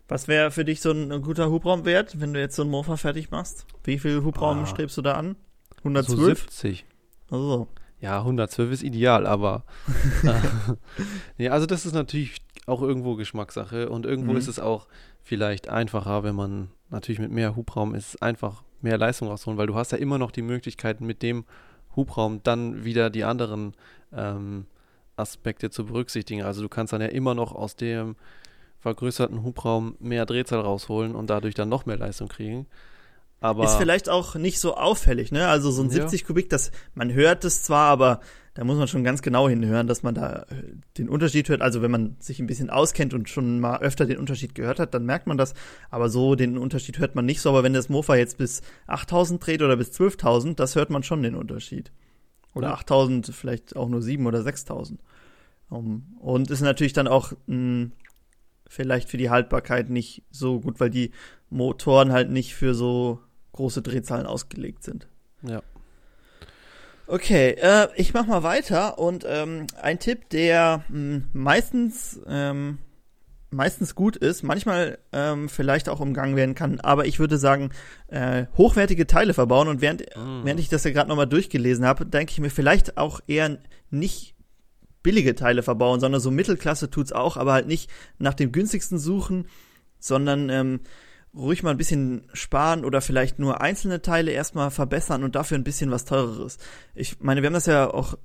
Was 0.08 0.28
wäre 0.28 0.50
für 0.50 0.64
dich 0.64 0.80
so 0.80 0.90
ein, 0.90 1.10
ein, 1.12 1.22
guter 1.22 1.50
Hubraumwert, 1.50 2.20
wenn 2.20 2.34
du 2.34 2.40
jetzt 2.40 2.56
so 2.56 2.62
einen 2.62 2.70
Mofa 2.70 2.96
fertig 2.96 3.30
machst? 3.30 3.66
Wie 3.84 3.98
viel 3.98 4.22
Hubraum 4.24 4.60
ah, 4.60 4.66
strebst 4.66 4.96
du 4.96 5.02
da 5.02 5.14
an? 5.14 5.36
112? 5.78 6.18
So 6.18 6.26
70. 6.26 6.84
Also. 7.30 7.68
Ja, 8.02 8.18
112 8.18 8.72
ist 8.72 8.82
ideal, 8.82 9.26
aber 9.26 9.62
äh, 10.24 10.32
nee, 11.38 11.48
also 11.48 11.66
das 11.66 11.86
ist 11.86 11.92
natürlich 11.92 12.42
auch 12.66 12.82
irgendwo 12.82 13.14
Geschmackssache 13.14 13.88
und 13.88 14.06
irgendwo 14.06 14.32
mhm. 14.32 14.38
ist 14.38 14.48
es 14.48 14.58
auch 14.58 14.88
vielleicht 15.22 15.68
einfacher, 15.68 16.24
wenn 16.24 16.34
man 16.34 16.68
natürlich 16.90 17.20
mit 17.20 17.30
mehr 17.30 17.54
Hubraum 17.54 17.94
ist, 17.94 18.20
einfach 18.20 18.64
mehr 18.80 18.98
Leistung 18.98 19.28
rausholen, 19.28 19.56
weil 19.56 19.68
du 19.68 19.76
hast 19.76 19.92
ja 19.92 19.98
immer 19.98 20.18
noch 20.18 20.32
die 20.32 20.42
Möglichkeit 20.42 21.00
mit 21.00 21.22
dem 21.22 21.44
Hubraum 21.94 22.40
dann 22.42 22.84
wieder 22.84 23.08
die 23.08 23.22
anderen 23.22 23.74
ähm, 24.12 24.66
Aspekte 25.14 25.70
zu 25.70 25.86
berücksichtigen. 25.86 26.42
Also 26.42 26.60
du 26.60 26.68
kannst 26.68 26.92
dann 26.92 27.02
ja 27.02 27.06
immer 27.06 27.36
noch 27.36 27.54
aus 27.54 27.76
dem 27.76 28.16
vergrößerten 28.80 29.44
Hubraum 29.44 29.94
mehr 30.00 30.26
Drehzahl 30.26 30.60
rausholen 30.60 31.14
und 31.14 31.30
dadurch 31.30 31.54
dann 31.54 31.68
noch 31.68 31.86
mehr 31.86 31.98
Leistung 31.98 32.26
kriegen. 32.26 32.66
Aber 33.42 33.64
ist 33.64 33.76
vielleicht 33.76 34.08
auch 34.08 34.36
nicht 34.36 34.60
so 34.60 34.76
auffällig, 34.76 35.32
ne? 35.32 35.48
Also 35.48 35.70
so 35.70 35.82
ein 35.82 35.88
ja. 35.88 35.94
70 35.94 36.24
Kubik, 36.24 36.48
das 36.48 36.70
man 36.94 37.12
hört 37.12 37.44
es 37.44 37.62
zwar, 37.62 37.88
aber 37.88 38.20
da 38.54 38.64
muss 38.64 38.76
man 38.76 38.86
schon 38.86 39.02
ganz 39.02 39.22
genau 39.22 39.48
hinhören, 39.48 39.86
dass 39.86 40.02
man 40.02 40.14
da 40.14 40.42
äh, 40.50 40.74
den 40.98 41.08
Unterschied 41.08 41.48
hört. 41.48 41.62
Also 41.62 41.80
wenn 41.80 41.90
man 41.90 42.16
sich 42.20 42.38
ein 42.38 42.46
bisschen 42.46 42.70
auskennt 42.70 43.14
und 43.14 43.28
schon 43.28 43.60
mal 43.60 43.80
öfter 43.80 44.04
den 44.04 44.18
Unterschied 44.18 44.54
gehört 44.54 44.78
hat, 44.78 44.92
dann 44.94 45.06
merkt 45.06 45.26
man 45.26 45.38
das. 45.38 45.54
Aber 45.90 46.08
so 46.10 46.34
den 46.34 46.58
Unterschied 46.58 46.98
hört 46.98 47.14
man 47.14 47.24
nicht 47.24 47.40
so. 47.40 47.48
Aber 47.48 47.62
wenn 47.62 47.72
das 47.72 47.88
Mofa 47.88 48.14
jetzt 48.14 48.38
bis 48.38 48.60
8000 48.86 49.44
dreht 49.44 49.62
oder 49.62 49.76
bis 49.76 49.90
12.000, 49.90 50.54
das 50.54 50.76
hört 50.76 50.90
man 50.90 51.02
schon 51.02 51.22
den 51.22 51.34
Unterschied. 51.34 51.92
Oder 52.54 52.68
ja. 52.68 52.74
8000, 52.74 53.28
vielleicht 53.34 53.74
auch 53.74 53.88
nur 53.88 54.02
7 54.02 54.26
oder 54.26 54.42
6000. 54.42 55.00
Um, 55.70 56.18
und 56.20 56.50
ist 56.50 56.60
natürlich 56.60 56.92
dann 56.92 57.08
auch 57.08 57.32
mh, 57.46 57.56
hm, 57.56 57.92
vielleicht 58.68 59.08
für 59.08 59.16
die 59.16 59.30
Haltbarkeit 59.30 59.88
nicht 59.88 60.22
so 60.30 60.60
gut, 60.60 60.78
weil 60.78 60.90
die 60.90 61.12
Motoren 61.48 62.12
halt 62.12 62.30
nicht 62.30 62.54
für 62.54 62.74
so 62.74 63.20
große 63.52 63.82
Drehzahlen 63.82 64.26
ausgelegt 64.26 64.82
sind. 64.82 65.08
Ja. 65.42 65.62
Okay, 67.06 67.56
äh, 67.60 67.88
ich 67.96 68.14
mach 68.14 68.26
mal 68.26 68.42
weiter 68.42 68.98
und 68.98 69.24
ähm, 69.28 69.66
ein 69.80 69.98
Tipp, 69.98 70.30
der 70.30 70.84
mh, 70.88 70.94
hm, 70.94 71.24
meistens 71.32 72.20
ähm, 72.26 72.78
meistens 73.52 73.94
gut 73.94 74.16
ist, 74.16 74.42
manchmal 74.42 74.98
ähm, 75.12 75.48
vielleicht 75.48 75.88
auch 75.88 76.00
umgangen 76.00 76.36
werden 76.36 76.54
kann, 76.54 76.80
aber 76.80 77.06
ich 77.06 77.18
würde 77.18 77.36
sagen, 77.36 77.70
äh, 78.08 78.46
hochwertige 78.56 79.06
Teile 79.06 79.34
verbauen 79.34 79.68
und 79.68 79.80
während, 79.80 80.02
mm. 80.16 80.44
während 80.44 80.60
ich 80.60 80.68
das 80.68 80.84
ja 80.84 80.90
gerade 80.90 81.08
nochmal 81.08 81.26
durchgelesen 81.26 81.84
habe, 81.84 82.06
denke 82.06 82.32
ich 82.32 82.40
mir 82.40 82.50
vielleicht 82.50 82.96
auch 82.96 83.20
eher 83.26 83.58
nicht 83.90 84.34
billige 85.02 85.34
Teile 85.34 85.62
verbauen, 85.62 86.00
sondern 86.00 86.20
so 86.20 86.30
Mittelklasse 86.30 86.90
tut's 86.90 87.12
auch, 87.12 87.36
aber 87.36 87.52
halt 87.52 87.66
nicht 87.66 87.90
nach 88.18 88.34
dem 88.34 88.52
günstigsten 88.52 88.98
suchen, 88.98 89.46
sondern 89.98 90.48
ähm, 90.48 90.80
ruhig 91.34 91.62
mal 91.62 91.70
ein 91.70 91.78
bisschen 91.78 92.24
sparen 92.32 92.84
oder 92.84 93.00
vielleicht 93.00 93.38
nur 93.38 93.60
einzelne 93.60 94.02
Teile 94.02 94.32
erstmal 94.32 94.70
verbessern 94.70 95.24
und 95.24 95.34
dafür 95.34 95.58
ein 95.58 95.64
bisschen 95.64 95.90
was 95.90 96.04
teureres. 96.04 96.58
Ich 96.94 97.20
meine, 97.20 97.42
wir 97.42 97.46
haben 97.46 97.54
das 97.54 97.66
ja 97.66 97.92
auch, 97.92 98.18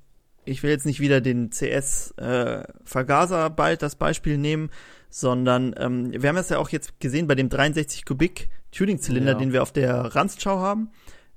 ich 0.46 0.64
will 0.64 0.72
jetzt 0.72 0.86
nicht 0.86 1.00
wieder 1.00 1.22
den 1.22 1.50
CS 1.50 2.12
äh, 2.18 2.64
Vergaser 2.84 3.50
bald 3.50 3.82
das 3.82 3.96
Beispiel 3.96 4.38
nehmen, 4.38 4.70
sondern 5.10 5.74
ähm, 5.78 6.12
wir 6.12 6.28
haben 6.28 6.36
das 6.36 6.50
ja 6.50 6.58
auch 6.58 6.70
jetzt 6.70 7.00
gesehen 7.00 7.28
bei 7.28 7.36
dem 7.36 7.50
63 7.50 8.04
Kubik 8.04 8.50
Tuning-Zylinder, 8.72 9.34
ja. 9.34 9.38
den 9.38 9.54
wir 9.54 9.64
auf 9.64 9.72
der 9.72 10.16
Ranzschau 10.16 10.60
haben. 10.60 10.90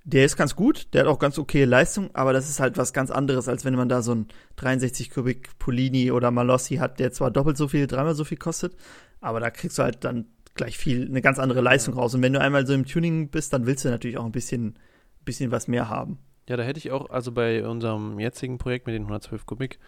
Der 0.03 0.25
ist 0.25 0.37
ganz 0.37 0.57
gut, 0.57 0.89
der 0.93 1.03
hat 1.03 1.09
auch 1.09 1.19
ganz 1.19 1.39
okay 1.39 1.65
Leistung, 1.65 2.11
aber 2.15 2.33
das 2.33 2.49
ist 2.49 2.59
halt 2.59 2.79
was 2.79 2.93
ganz 2.93 3.11
anderes, 3.11 3.49
als 3.49 3.65
wenn 3.65 3.75
man 3.75 3.89
da 3.89 4.03
so 4.03 4.15
ein 4.15 4.29
63 4.57 5.11
Kubik 5.11 5.51
Polini 5.59 6.11
oder 6.11 6.31
Malossi 6.31 6.77
hat, 6.77 6.99
der 6.99 7.13
zwar 7.13 7.31
doppelt 7.31 7.59
so 7.59 7.69
viel, 7.69 7.87
dreimal 7.87 8.15
so 8.15 8.25
viel 8.25 8.39
kostet, 8.39 8.75
aber 9.21 9.41
da 9.41 9.51
kriegst 9.51 9.79
du 9.79 9.83
halt 9.83 10.03
dann 10.05 10.27
gleich 10.55 10.79
viel, 10.79 11.07
eine 11.07 11.23
ganz 11.23 11.39
andere 11.39 11.61
Leistung 11.61 11.95
raus. 11.95 12.15
Und 12.15 12.23
wenn 12.23 12.33
du 12.33 12.41
einmal 12.41 12.67
so 12.67 12.75
im 12.75 12.87
Tuning 12.87 13.29
bist, 13.29 13.53
dann 13.53 13.67
willst 13.67 13.85
du 13.85 13.89
natürlich 13.89 14.19
auch 14.19 14.25
ein 14.25 14.33
bisschen, 14.33 14.79
bisschen 15.25 15.51
was 15.51 15.69
mehr 15.69 15.89
haben. 15.89 16.19
Ja, 16.49 16.57
da 16.57 16.63
hätte 16.63 16.79
ich 16.79 16.91
auch, 16.91 17.11
also 17.11 17.33
bei 17.33 17.67
unserem 17.67 18.19
jetzigen 18.19 18.59
Projekt 18.59 18.87
mit 18.87 18.95
den 18.95 19.03
112 19.03 19.47
Kubik, 19.47 19.79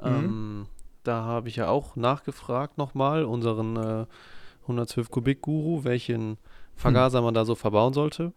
mhm. 0.00 0.06
ähm, 0.06 0.66
da 1.02 1.22
habe 1.22 1.48
ich 1.48 1.56
ja 1.56 1.68
auch 1.68 1.96
nachgefragt 1.96 2.78
nochmal, 2.78 3.24
unseren 3.24 3.76
äh, 3.76 4.06
112 4.62 5.10
Kubik 5.10 5.42
Guru, 5.42 5.84
welchen 5.84 6.38
Vergaser 6.74 7.18
hm. 7.18 7.26
man 7.26 7.34
da 7.34 7.44
so 7.44 7.54
verbauen 7.54 7.92
sollte. 7.92 8.32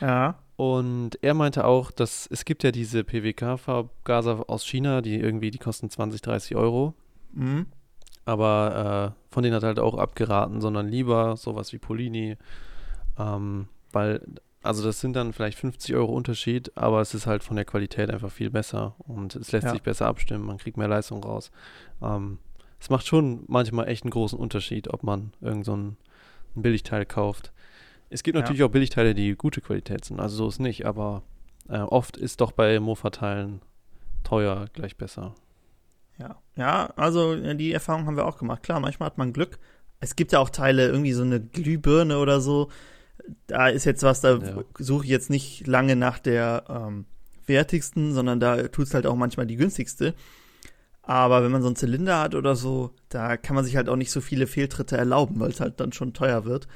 Ja. 0.00 0.38
Und 0.56 1.18
er 1.22 1.34
meinte 1.34 1.64
auch, 1.64 1.90
dass 1.90 2.28
es 2.30 2.44
gibt 2.44 2.62
ja 2.62 2.70
diese 2.70 3.02
PWK-Vergaser 3.02 4.44
aus 4.48 4.64
China, 4.64 5.00
die 5.00 5.18
irgendwie, 5.18 5.50
die 5.50 5.58
kosten 5.58 5.88
20, 5.88 6.20
30 6.20 6.56
Euro. 6.56 6.94
Mhm. 7.32 7.66
Aber 8.30 9.16
äh, 9.18 9.32
von 9.34 9.42
denen 9.42 9.56
hat 9.56 9.64
er 9.64 9.70
halt 9.70 9.80
auch 9.80 9.98
abgeraten, 9.98 10.60
sondern 10.60 10.86
lieber 10.86 11.36
sowas 11.36 11.72
wie 11.72 11.78
Polini. 11.78 12.36
Ähm, 13.18 13.66
weil, 13.90 14.24
also 14.62 14.84
das 14.84 15.00
sind 15.00 15.16
dann 15.16 15.32
vielleicht 15.32 15.58
50 15.58 15.96
Euro 15.96 16.12
Unterschied, 16.12 16.70
aber 16.76 17.00
es 17.00 17.12
ist 17.12 17.26
halt 17.26 17.42
von 17.42 17.56
der 17.56 17.64
Qualität 17.64 18.08
einfach 18.08 18.30
viel 18.30 18.48
besser 18.48 18.94
und 18.98 19.34
es 19.34 19.50
lässt 19.50 19.64
ja. 19.64 19.72
sich 19.72 19.82
besser 19.82 20.06
abstimmen, 20.06 20.46
man 20.46 20.58
kriegt 20.58 20.76
mehr 20.76 20.86
Leistung 20.86 21.24
raus. 21.24 21.50
Ähm, 22.00 22.38
es 22.78 22.88
macht 22.88 23.04
schon 23.04 23.42
manchmal 23.48 23.88
echt 23.88 24.04
einen 24.04 24.12
großen 24.12 24.38
Unterschied, 24.38 24.86
ob 24.94 25.02
man 25.02 25.32
irgend 25.40 25.64
so 25.64 25.76
ein, 25.76 25.96
ein 26.54 26.62
Billigteil 26.62 27.06
kauft. 27.06 27.52
Es 28.10 28.22
gibt 28.22 28.36
natürlich 28.36 28.60
ja. 28.60 28.66
auch 28.66 28.70
Billigteile, 28.70 29.12
die 29.12 29.34
gute 29.34 29.60
Qualität 29.60 30.04
sind, 30.04 30.20
also 30.20 30.36
so 30.36 30.48
ist 30.48 30.60
nicht, 30.60 30.86
aber 30.86 31.22
äh, 31.68 31.78
oft 31.78 32.16
ist 32.16 32.40
doch 32.40 32.52
bei 32.52 32.78
Mofa-Teilen 32.78 33.60
teuer 34.22 34.66
gleich 34.72 34.96
besser. 34.96 35.34
Ja, 36.20 36.36
ja, 36.54 36.92
also 36.96 37.34
die 37.54 37.72
Erfahrung 37.72 38.06
haben 38.06 38.16
wir 38.16 38.26
auch 38.26 38.38
gemacht. 38.38 38.62
Klar, 38.62 38.80
manchmal 38.80 39.06
hat 39.06 39.18
man 39.18 39.32
Glück. 39.32 39.58
Es 40.00 40.16
gibt 40.16 40.32
ja 40.32 40.38
auch 40.38 40.50
Teile, 40.50 40.86
irgendwie 40.88 41.12
so 41.12 41.22
eine 41.22 41.40
Glühbirne 41.40 42.18
oder 42.18 42.40
so. 42.40 42.70
Da 43.46 43.68
ist 43.68 43.84
jetzt 43.84 44.02
was, 44.02 44.20
da 44.20 44.36
ja. 44.36 44.64
suche 44.78 45.04
ich 45.04 45.10
jetzt 45.10 45.30
nicht 45.30 45.66
lange 45.66 45.96
nach 45.96 46.18
der 46.18 46.64
ähm, 46.68 47.06
wertigsten, 47.46 48.12
sondern 48.12 48.38
da 48.38 48.68
tut 48.68 48.86
es 48.86 48.94
halt 48.94 49.06
auch 49.06 49.16
manchmal 49.16 49.46
die 49.46 49.56
günstigste. 49.56 50.14
Aber 51.02 51.42
wenn 51.42 51.50
man 51.50 51.62
so 51.62 51.68
einen 51.68 51.76
Zylinder 51.76 52.20
hat 52.20 52.34
oder 52.34 52.54
so, 52.54 52.92
da 53.08 53.36
kann 53.36 53.56
man 53.56 53.64
sich 53.64 53.76
halt 53.76 53.88
auch 53.88 53.96
nicht 53.96 54.10
so 54.10 54.20
viele 54.20 54.46
Fehltritte 54.46 54.96
erlauben, 54.96 55.40
weil 55.40 55.50
es 55.50 55.60
halt 55.60 55.80
dann 55.80 55.92
schon 55.92 56.12
teuer 56.12 56.44
wird. 56.44 56.68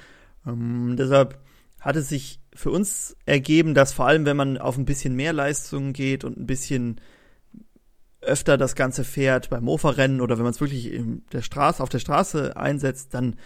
Ähm, 0.47 0.97
deshalb 0.99 1.39
hat 1.81 1.97
es 1.97 2.09
sich 2.09 2.41
für 2.55 2.71
uns 2.71 3.15
ergeben, 3.27 3.75
dass 3.75 3.93
vor 3.93 4.07
allem, 4.07 4.25
wenn 4.25 4.37
man 4.37 4.57
auf 4.57 4.79
ein 4.79 4.87
bisschen 4.87 5.15
mehr 5.15 5.35
Leistung 5.35 5.93
geht 5.93 6.25
und 6.25 6.39
ein 6.39 6.47
bisschen 6.47 7.01
öfter 8.25 8.57
das 8.57 8.75
Ganze 8.75 9.05
fährt 9.05 9.51
beim 9.51 9.65
Mofa-Rennen 9.65 10.21
oder 10.21 10.37
wenn 10.37 10.45
man 10.45 10.53
es 10.53 10.61
wirklich 10.61 10.93
in 10.93 11.23
der 11.33 11.43
Straße, 11.43 11.83
auf 11.83 11.89
der 11.89 11.99
Straße 11.99 12.57
einsetzt, 12.57 13.15
dann 13.15 13.37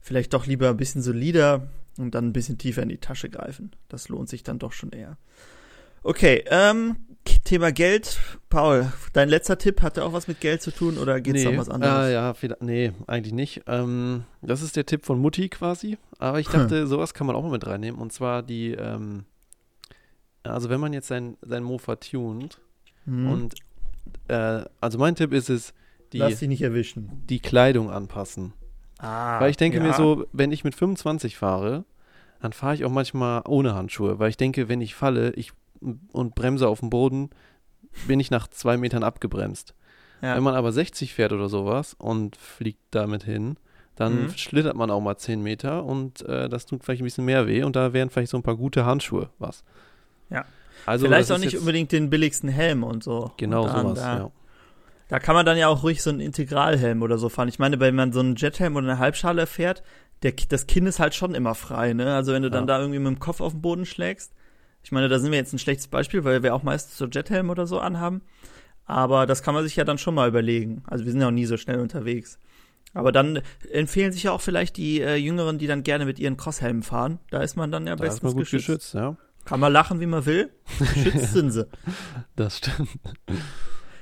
vielleicht 0.00 0.32
doch 0.34 0.46
lieber 0.46 0.70
ein 0.70 0.76
bisschen 0.76 1.02
solider 1.02 1.68
und 1.98 2.14
dann 2.14 2.26
ein 2.26 2.32
bisschen 2.32 2.58
tiefer 2.58 2.82
in 2.82 2.88
die 2.88 2.98
Tasche 2.98 3.28
greifen. 3.28 3.72
Das 3.88 4.08
lohnt 4.08 4.28
sich 4.28 4.42
dann 4.42 4.58
doch 4.58 4.72
schon 4.72 4.90
eher. 4.90 5.18
Okay, 6.02 6.44
ähm, 6.48 6.96
Thema 7.44 7.72
Geld. 7.72 8.18
Paul, 8.48 8.92
dein 9.12 9.28
letzter 9.28 9.58
Tipp, 9.58 9.82
hat 9.82 9.96
der 9.96 10.04
auch 10.04 10.12
was 10.12 10.28
mit 10.28 10.40
Geld 10.40 10.62
zu 10.62 10.70
tun 10.70 10.98
oder 10.98 11.20
geht 11.20 11.36
es 11.36 11.44
nee, 11.44 11.48
um 11.48 11.58
was 11.58 11.68
anderes? 11.68 12.08
Äh, 12.08 12.12
ja, 12.12 12.34
nee, 12.60 12.92
eigentlich 13.06 13.34
nicht. 13.34 13.62
Ähm, 13.66 14.24
das 14.42 14.62
ist 14.62 14.76
der 14.76 14.86
Tipp 14.86 15.04
von 15.04 15.18
Mutti 15.18 15.48
quasi. 15.48 15.98
Aber 16.18 16.40
ich 16.40 16.48
dachte, 16.48 16.82
hm. 16.82 16.86
sowas 16.86 17.14
kann 17.14 17.26
man 17.26 17.36
auch 17.36 17.42
mal 17.42 17.50
mit 17.50 17.66
reinnehmen. 17.66 18.00
Und 18.00 18.12
zwar 18.12 18.42
die, 18.42 18.72
ähm, 18.72 19.24
also 20.42 20.70
wenn 20.70 20.80
man 20.80 20.92
jetzt 20.92 21.08
sein, 21.08 21.36
sein 21.42 21.62
Mofa 21.62 21.96
tunt 21.96 22.60
hm. 23.04 23.30
und 23.30 23.54
äh, 24.28 24.62
also 24.80 24.98
mein 24.98 25.14
Tipp 25.14 25.32
ist 25.32 25.50
es, 25.50 25.74
die, 26.12 26.18
Lass 26.18 26.38
dich 26.38 26.48
nicht 26.48 26.62
erwischen. 26.62 27.22
die 27.28 27.40
Kleidung 27.40 27.90
anpassen. 27.90 28.54
Ah, 28.98 29.40
weil 29.40 29.50
ich 29.50 29.56
denke 29.56 29.78
ja. 29.78 29.84
mir 29.84 29.92
so, 29.92 30.26
wenn 30.32 30.52
ich 30.52 30.64
mit 30.64 30.74
25 30.74 31.36
fahre, 31.36 31.84
dann 32.40 32.52
fahre 32.52 32.74
ich 32.74 32.84
auch 32.84 32.90
manchmal 32.90 33.42
ohne 33.46 33.74
Handschuhe, 33.74 34.18
weil 34.18 34.30
ich 34.30 34.36
denke, 34.36 34.68
wenn 34.68 34.80
ich 34.80 34.94
falle 34.94 35.32
ich, 35.34 35.52
und 36.12 36.34
bremse 36.34 36.68
auf 36.68 36.80
dem 36.80 36.90
Boden, 36.90 37.30
bin 38.06 38.20
ich 38.20 38.30
nach 38.30 38.48
zwei 38.48 38.76
Metern 38.76 39.04
abgebremst. 39.04 39.74
Ja. 40.22 40.34
Wenn 40.34 40.42
man 40.42 40.54
aber 40.54 40.72
60 40.72 41.14
fährt 41.14 41.32
oder 41.32 41.48
sowas 41.48 41.94
und 41.98 42.36
fliegt 42.36 42.80
damit 42.90 43.22
hin, 43.22 43.56
dann 43.94 44.24
mhm. 44.24 44.30
schlittert 44.30 44.76
man 44.76 44.90
auch 44.90 45.00
mal 45.00 45.16
10 45.16 45.42
Meter 45.42 45.84
und 45.84 46.22
äh, 46.22 46.48
das 46.48 46.66
tut 46.66 46.84
vielleicht 46.84 47.02
ein 47.02 47.04
bisschen 47.04 47.24
mehr 47.24 47.46
weh 47.46 47.62
und 47.62 47.76
da 47.76 47.92
wären 47.92 48.10
vielleicht 48.10 48.30
so 48.30 48.36
ein 48.36 48.42
paar 48.42 48.56
gute 48.56 48.84
Handschuhe 48.84 49.30
was. 49.38 49.64
Ja. 50.30 50.44
Also 50.86 51.06
Vielleicht 51.06 51.30
auch 51.32 51.38
nicht 51.38 51.58
unbedingt 51.58 51.92
den 51.92 52.10
billigsten 52.10 52.48
Helm 52.48 52.82
und 52.82 53.02
so. 53.04 53.32
Genau 53.36 53.64
und 53.64 53.96
sowas, 53.96 53.98
ja. 53.98 54.30
Da 55.08 55.18
kann 55.18 55.34
man 55.34 55.46
dann 55.46 55.56
ja 55.56 55.68
auch 55.68 55.82
ruhig 55.82 56.02
so 56.02 56.10
einen 56.10 56.20
Integralhelm 56.20 57.02
oder 57.02 57.16
so 57.16 57.28
fahren. 57.28 57.48
Ich 57.48 57.58
meine, 57.58 57.80
wenn 57.80 57.94
man 57.94 58.12
so 58.12 58.20
einen 58.20 58.36
Jethelm 58.36 58.76
oder 58.76 58.88
eine 58.88 58.98
Halbschale 58.98 59.46
fährt, 59.46 59.82
der, 60.22 60.32
das 60.48 60.66
Kinn 60.66 60.86
ist 60.86 61.00
halt 61.00 61.14
schon 61.14 61.34
immer 61.34 61.54
frei, 61.54 61.94
ne? 61.94 62.14
Also 62.14 62.32
wenn 62.32 62.42
du 62.42 62.50
dann 62.50 62.64
ja. 62.64 62.66
da 62.66 62.80
irgendwie 62.80 62.98
mit 62.98 63.08
dem 63.08 63.18
Kopf 63.18 63.40
auf 63.40 63.52
den 63.52 63.62
Boden 63.62 63.86
schlägst. 63.86 64.32
Ich 64.82 64.92
meine, 64.92 65.08
da 65.08 65.18
sind 65.18 65.30
wir 65.30 65.38
jetzt 65.38 65.52
ein 65.52 65.58
schlechtes 65.58 65.88
Beispiel, 65.88 66.24
weil 66.24 66.42
wir 66.42 66.54
auch 66.54 66.62
meistens 66.62 66.98
so 66.98 67.06
Jethelm 67.06 67.50
oder 67.50 67.66
so 67.66 67.80
anhaben. 67.80 68.22
Aber 68.84 69.26
das 69.26 69.42
kann 69.42 69.54
man 69.54 69.64
sich 69.64 69.76
ja 69.76 69.84
dann 69.84 69.98
schon 69.98 70.14
mal 70.14 70.28
überlegen. 70.28 70.82
Also 70.86 71.04
wir 71.04 71.12
sind 71.12 71.20
ja 71.20 71.28
auch 71.28 71.32
nie 71.32 71.46
so 71.46 71.56
schnell 71.56 71.80
unterwegs. 71.80 72.38
Aber 72.94 73.12
dann 73.12 73.42
empfehlen 73.70 74.12
sich 74.12 74.24
ja 74.24 74.32
auch 74.32 74.40
vielleicht 74.40 74.76
die 74.76 75.00
äh, 75.00 75.16
Jüngeren, 75.16 75.58
die 75.58 75.66
dann 75.66 75.82
gerne 75.82 76.06
mit 76.06 76.18
ihren 76.18 76.36
Crosshelmen 76.36 76.82
fahren. 76.82 77.18
Da 77.30 77.42
ist 77.42 77.56
man 77.56 77.70
dann 77.70 77.86
ja 77.86 77.96
da 77.96 78.02
bestens 78.02 78.18
ist 78.18 78.22
man 78.22 78.32
gut 78.32 78.42
geschützt. 78.44 78.66
geschützt 78.66 78.94
ja. 78.94 79.16
Kann 79.48 79.60
man 79.60 79.72
lachen, 79.72 79.98
wie 80.00 80.06
man 80.06 80.26
will. 80.26 80.50
Geschützt 80.78 81.32
sind 81.32 81.50
sie. 81.52 81.66
Das 82.36 82.58
stimmt. 82.58 82.90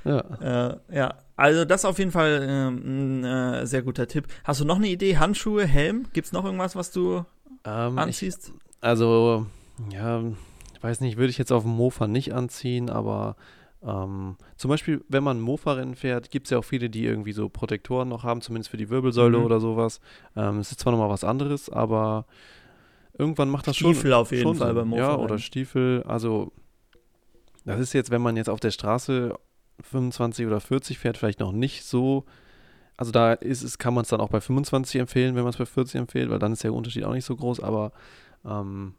ja. 0.03 0.19
Äh, 0.19 0.77
ja, 0.91 1.15
also 1.37 1.63
das 1.63 1.81
ist 1.81 1.85
auf 1.85 1.99
jeden 1.99 2.11
Fall 2.11 2.43
äh, 2.43 2.67
ein 2.67 3.23
äh, 3.23 3.65
sehr 3.65 3.81
guter 3.81 4.07
Tipp. 4.07 4.27
Hast 4.43 4.59
du 4.59 4.65
noch 4.65 4.75
eine 4.75 4.87
Idee? 4.87 5.17
Handschuhe, 5.17 5.65
Helm? 5.65 6.07
Gibt 6.11 6.27
es 6.27 6.33
noch 6.33 6.43
irgendwas, 6.43 6.75
was 6.75 6.91
du 6.91 7.23
ähm, 7.63 7.97
anziehst? 7.97 8.49
Ich, 8.49 8.73
also, 8.81 9.45
ja, 9.91 10.21
ich 10.75 10.83
weiß 10.83 10.99
nicht, 10.99 11.17
würde 11.17 11.29
ich 11.29 11.37
jetzt 11.37 11.51
auf 11.51 11.63
dem 11.63 11.71
Mofa 11.71 12.07
nicht 12.07 12.33
anziehen, 12.33 12.89
aber 12.89 13.37
ähm, 13.81 14.35
zum 14.57 14.69
Beispiel, 14.69 15.03
wenn 15.07 15.23
man 15.23 15.39
Mofa-Rennen 15.39 15.95
fährt, 15.95 16.29
gibt 16.29 16.47
es 16.47 16.51
ja 16.51 16.59
auch 16.59 16.65
viele, 16.65 16.89
die 16.89 17.05
irgendwie 17.05 17.31
so 17.31 17.47
Protektoren 17.47 18.09
noch 18.09 18.23
haben, 18.23 18.41
zumindest 18.41 18.69
für 18.69 18.77
die 18.77 18.89
Wirbelsäule 18.89 19.37
mhm. 19.39 19.45
oder 19.45 19.59
sowas. 19.59 20.01
Ähm, 20.35 20.59
es 20.59 20.71
ist 20.71 20.81
zwar 20.81 20.91
nochmal 20.91 21.09
was 21.09 21.23
anderes, 21.23 21.69
aber 21.69 22.25
irgendwann 23.17 23.49
macht 23.49 23.67
das 23.67 23.75
Stiefel 23.75 23.93
schon. 23.93 23.99
Stiefel 23.99 24.13
auf 24.13 24.31
jeden 24.31 24.55
Fall 24.55 24.73
beim 24.73 24.89
Mofa. 24.89 25.01
Ja, 25.01 25.15
oder 25.17 25.39
Stiefel. 25.39 26.03
Also, 26.03 26.51
das 27.65 27.79
ist 27.79 27.93
jetzt, 27.93 28.11
wenn 28.11 28.21
man 28.21 28.37
jetzt 28.37 28.49
auf 28.49 28.59
der 28.59 28.71
Straße 28.71 29.37
25 29.81 30.45
oder 30.47 30.59
40 30.59 30.97
fährt, 30.97 31.17
vielleicht 31.17 31.39
noch 31.39 31.51
nicht 31.51 31.83
so. 31.83 32.25
Also 32.95 33.11
da 33.11 33.33
ist 33.33 33.61
es, 33.61 33.77
kann 33.77 33.93
man 33.93 34.03
es 34.03 34.09
dann 34.09 34.21
auch 34.21 34.29
bei 34.29 34.41
25 34.41 34.99
empfehlen, 34.99 35.35
wenn 35.35 35.43
man 35.43 35.51
es 35.51 35.57
bei 35.57 35.65
40 35.67 35.99
empfiehlt, 35.99 36.29
weil 36.31 36.39
dann 36.39 36.53
ist 36.53 36.63
der 36.63 36.73
Unterschied 36.73 37.03
auch 37.03 37.13
nicht 37.13 37.25
so 37.25 37.35
groß, 37.35 37.59
aber 37.59 37.91
ähm, 38.43 38.95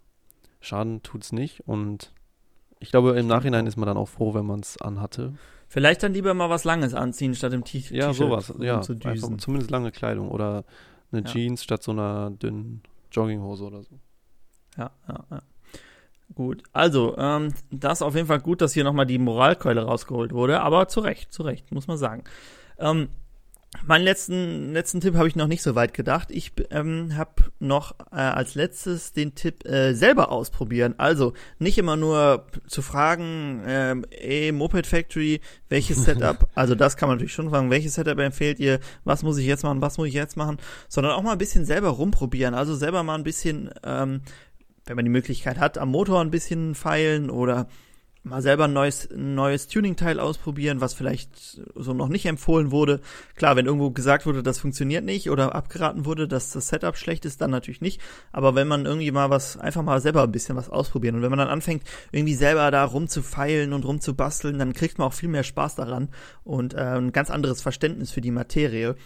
Schaden 0.60 1.02
tut 1.02 1.24
es 1.24 1.32
nicht. 1.32 1.66
Und 1.66 2.12
ich 2.78 2.90
glaube, 2.90 3.18
im 3.18 3.26
Nachhinein 3.26 3.66
ist 3.66 3.76
man 3.76 3.88
dann 3.88 3.96
auch 3.96 4.08
froh, 4.08 4.34
wenn 4.34 4.46
man 4.46 4.60
es 4.60 4.80
anhatte. 4.80 5.34
Vielleicht 5.66 6.02
dann 6.02 6.14
lieber 6.14 6.32
mal 6.32 6.48
was 6.48 6.64
Langes 6.64 6.94
anziehen, 6.94 7.34
statt 7.34 7.52
im 7.52 7.64
T-Shirt. 7.64 7.96
Ja, 7.96 8.12
sowas. 8.12 8.54
Ja, 8.60 8.78
einfach 8.78 9.36
zumindest 9.38 9.70
lange 9.70 9.90
Kleidung 9.90 10.30
oder 10.30 10.64
eine 11.10 11.22
ja. 11.22 11.26
Jeans 11.26 11.64
statt 11.64 11.82
so 11.82 11.90
einer 11.90 12.30
dünnen 12.30 12.82
Jogginghose 13.10 13.64
oder 13.64 13.82
so. 13.82 13.98
Ja, 14.76 14.90
ja, 15.08 15.24
ja. 15.30 15.42
Gut, 16.34 16.62
also, 16.72 17.16
ähm, 17.16 17.54
das 17.70 17.98
ist 17.98 18.02
auf 18.02 18.14
jeden 18.14 18.26
Fall 18.26 18.40
gut, 18.40 18.60
dass 18.60 18.74
hier 18.74 18.84
nochmal 18.84 19.06
die 19.06 19.18
Moralkeule 19.18 19.82
rausgeholt 19.82 20.32
wurde, 20.32 20.60
aber 20.60 20.86
zu 20.88 21.00
Recht, 21.00 21.32
zu 21.32 21.42
Recht, 21.42 21.72
muss 21.72 21.88
man 21.88 21.98
sagen. 21.98 22.24
Ähm, 22.78 23.08
Meinen 23.84 24.04
letzten, 24.04 24.72
letzten 24.72 25.02
Tipp 25.02 25.14
habe 25.14 25.28
ich 25.28 25.36
noch 25.36 25.46
nicht 25.46 25.62
so 25.62 25.74
weit 25.74 25.92
gedacht. 25.92 26.30
Ich 26.30 26.52
ähm, 26.70 27.18
habe 27.18 27.32
noch 27.58 27.94
äh, 28.10 28.16
als 28.16 28.54
letztes 28.54 29.12
den 29.12 29.34
Tipp 29.34 29.66
äh, 29.66 29.92
selber 29.92 30.32
ausprobieren. 30.32 30.94
Also 30.96 31.34
nicht 31.58 31.76
immer 31.76 31.94
nur 31.94 32.46
zu 32.66 32.80
fragen, 32.80 33.62
äh, 33.66 33.94
ey, 34.10 34.52
Moped 34.52 34.86
Factory, 34.86 35.42
welches 35.68 36.04
Setup, 36.04 36.48
also 36.54 36.74
das 36.74 36.96
kann 36.96 37.10
man 37.10 37.18
natürlich 37.18 37.34
schon 37.34 37.50
fragen, 37.50 37.70
welches 37.70 37.94
Setup 37.94 38.18
empfehlt 38.18 38.58
ihr, 38.58 38.80
was 39.04 39.22
muss 39.22 39.36
ich 39.36 39.46
jetzt 39.46 39.64
machen, 39.64 39.82
was 39.82 39.98
muss 39.98 40.08
ich 40.08 40.14
jetzt 40.14 40.38
machen, 40.38 40.56
sondern 40.88 41.12
auch 41.12 41.22
mal 41.22 41.32
ein 41.32 41.38
bisschen 41.38 41.66
selber 41.66 41.90
rumprobieren. 41.90 42.54
Also 42.54 42.74
selber 42.74 43.02
mal 43.02 43.16
ein 43.16 43.24
bisschen, 43.24 43.70
ähm, 43.84 44.22
wenn 44.88 44.96
man 44.96 45.04
die 45.04 45.10
Möglichkeit 45.10 45.58
hat, 45.58 45.78
am 45.78 45.90
Motor 45.90 46.20
ein 46.20 46.30
bisschen 46.30 46.74
feilen 46.74 47.30
oder 47.30 47.68
mal 48.24 48.42
selber 48.42 48.64
ein 48.64 48.72
neues, 48.72 49.10
ein 49.10 49.34
neues 49.34 49.68
Tuning-Teil 49.68 50.20
ausprobieren, 50.20 50.80
was 50.80 50.94
vielleicht 50.94 51.60
so 51.74 51.94
noch 51.94 52.08
nicht 52.08 52.26
empfohlen 52.26 52.70
wurde. 52.70 53.00
Klar, 53.36 53.56
wenn 53.56 53.66
irgendwo 53.66 53.90
gesagt 53.90 54.26
wurde, 54.26 54.42
das 54.42 54.58
funktioniert 54.58 55.04
nicht 55.04 55.30
oder 55.30 55.54
abgeraten 55.54 56.04
wurde, 56.04 56.28
dass 56.28 56.52
das 56.52 56.68
Setup 56.68 56.96
schlecht 56.96 57.24
ist, 57.24 57.40
dann 57.40 57.50
natürlich 57.50 57.80
nicht. 57.80 58.00
Aber 58.32 58.54
wenn 58.54 58.68
man 58.68 58.86
irgendwie 58.86 59.10
mal 59.10 59.30
was, 59.30 59.56
einfach 59.56 59.82
mal 59.82 60.00
selber 60.00 60.22
ein 60.24 60.32
bisschen 60.32 60.56
was 60.56 60.68
ausprobieren 60.68 61.16
und 61.16 61.22
wenn 61.22 61.30
man 61.30 61.38
dann 61.38 61.48
anfängt, 61.48 61.84
irgendwie 62.12 62.34
selber 62.34 62.70
da 62.70 62.84
rumzufeilen 62.84 63.72
und 63.72 63.84
rumzubasteln, 63.84 64.58
dann 64.58 64.72
kriegt 64.72 64.98
man 64.98 65.08
auch 65.08 65.14
viel 65.14 65.28
mehr 65.28 65.44
Spaß 65.44 65.76
daran 65.76 66.08
und 66.44 66.74
äh, 66.74 66.78
ein 66.78 67.12
ganz 67.12 67.30
anderes 67.30 67.62
Verständnis 67.62 68.10
für 68.10 68.20
die 68.20 68.30
Materie. 68.30 68.96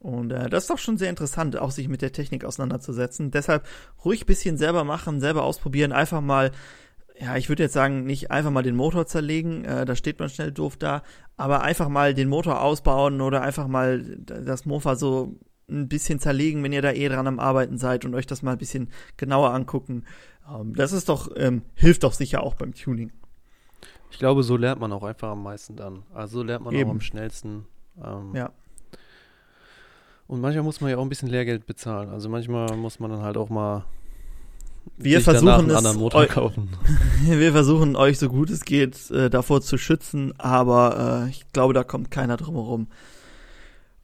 Und 0.00 0.32
äh, 0.32 0.48
das 0.48 0.64
ist 0.64 0.70
doch 0.70 0.78
schon 0.78 0.98
sehr 0.98 1.10
interessant, 1.10 1.56
auch 1.56 1.70
sich 1.70 1.88
mit 1.88 2.02
der 2.02 2.12
Technik 2.12 2.44
auseinanderzusetzen. 2.44 3.30
Deshalb 3.30 3.66
ruhig 4.04 4.26
bisschen 4.26 4.56
selber 4.56 4.82
machen, 4.82 5.20
selber 5.20 5.44
ausprobieren, 5.44 5.92
einfach 5.92 6.20
mal 6.20 6.50
ja, 7.20 7.36
ich 7.36 7.50
würde 7.50 7.64
jetzt 7.64 7.74
sagen, 7.74 8.04
nicht 8.04 8.30
einfach 8.30 8.50
mal 8.50 8.62
den 8.62 8.76
Motor 8.76 9.06
zerlegen, 9.06 9.64
äh, 9.64 9.84
da 9.84 9.94
steht 9.94 10.18
man 10.18 10.30
schnell 10.30 10.52
doof 10.52 10.78
da, 10.78 11.02
aber 11.36 11.60
einfach 11.62 11.88
mal 11.88 12.14
den 12.14 12.30
Motor 12.30 12.62
ausbauen 12.62 13.20
oder 13.20 13.42
einfach 13.42 13.68
mal 13.68 14.16
das 14.24 14.64
Mofa 14.64 14.96
so 14.96 15.36
ein 15.68 15.88
bisschen 15.88 16.18
zerlegen, 16.18 16.62
wenn 16.62 16.72
ihr 16.72 16.82
da 16.82 16.92
eh 16.92 17.08
dran 17.08 17.26
am 17.26 17.38
Arbeiten 17.38 17.76
seid 17.76 18.04
und 18.04 18.14
euch 18.14 18.26
das 18.26 18.42
mal 18.42 18.52
ein 18.52 18.58
bisschen 18.58 18.88
genauer 19.18 19.52
angucken. 19.52 20.04
Ähm, 20.50 20.74
das 20.74 20.92
ist 20.92 21.08
doch, 21.10 21.30
ähm, 21.36 21.62
hilft 21.74 22.04
doch 22.04 22.14
sicher 22.14 22.42
auch 22.42 22.54
beim 22.54 22.74
Tuning. 22.74 23.12
Ich 24.10 24.18
glaube, 24.18 24.42
so 24.42 24.56
lernt 24.56 24.80
man 24.80 24.90
auch 24.92 25.04
einfach 25.04 25.30
am 25.30 25.42
meisten 25.42 25.76
dann. 25.76 26.02
Also 26.12 26.38
so 26.38 26.42
lernt 26.42 26.64
man 26.64 26.74
Eben. 26.74 26.88
auch 26.88 26.94
am 26.94 27.00
schnellsten. 27.00 27.66
Ähm, 28.02 28.34
ja. 28.34 28.50
Und 30.30 30.40
manchmal 30.40 30.62
muss 30.62 30.80
man 30.80 30.90
ja 30.90 30.96
auch 30.96 31.02
ein 31.02 31.08
bisschen 31.08 31.28
Lehrgeld 31.28 31.66
bezahlen. 31.66 32.08
Also 32.08 32.28
manchmal 32.28 32.76
muss 32.76 33.00
man 33.00 33.10
dann 33.10 33.22
halt 33.22 33.36
auch 33.36 33.48
mal 33.48 33.84
wir 34.96 35.20
versuchen 35.20 35.68
es, 35.68 35.82
wir 35.82 35.82
wir 37.40 37.50
versuchen 37.50 37.96
euch 37.96 38.20
so 38.20 38.28
gut 38.28 38.48
es 38.48 38.64
geht 38.64 39.10
äh, 39.10 39.28
davor 39.28 39.60
zu 39.60 39.76
schützen, 39.76 40.32
aber 40.38 41.24
äh, 41.26 41.30
ich 41.30 41.52
glaube, 41.52 41.74
da 41.74 41.82
kommt 41.82 42.12
keiner 42.12 42.36
drum 42.36 42.54
herum. 42.54 42.86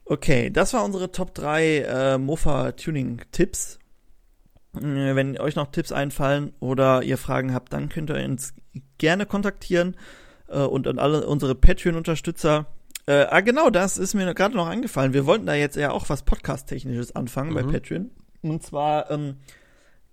Okay, 0.05 0.51
das 0.51 0.75
war 0.75 0.85
unsere 0.85 1.13
Top 1.13 1.33
3 1.33 1.79
äh, 1.79 2.19
Mofa 2.19 2.73
Tuning 2.73 3.23
Tipps. 3.31 3.79
Äh, 4.75 4.81
wenn 5.15 5.39
euch 5.39 5.55
noch 5.55 5.71
Tipps 5.71 5.93
einfallen 5.93 6.53
oder 6.59 7.05
ihr 7.05 7.19
Fragen 7.19 7.55
habt, 7.55 7.73
dann 7.73 7.89
könnt 7.89 8.11
ihr 8.11 8.17
uns 8.25 8.53
gerne 8.99 9.27
kontaktieren 9.27 9.97
äh, 10.49 10.59
und 10.59 10.89
an 10.89 10.99
alle 10.99 11.25
unsere 11.29 11.55
Patreon 11.55 11.95
Unterstützer. 11.95 12.67
Äh, 13.07 13.27
ah, 13.31 13.41
genau, 13.41 13.71
das 13.71 13.99
ist 13.99 14.15
mir 14.15 14.35
gerade 14.35 14.57
noch 14.57 14.67
eingefallen. 14.67 15.13
Wir 15.13 15.27
wollten 15.27 15.47
da 15.47 15.55
jetzt 15.55 15.77
ja 15.77 15.91
auch 15.91 16.09
was 16.09 16.23
Podcast-Technisches 16.23 17.15
anfangen 17.15 17.51
mhm. 17.51 17.55
bei 17.55 17.63
Patreon. 17.63 18.11
Und 18.43 18.63
zwar 18.63 19.11
ähm, 19.11 19.37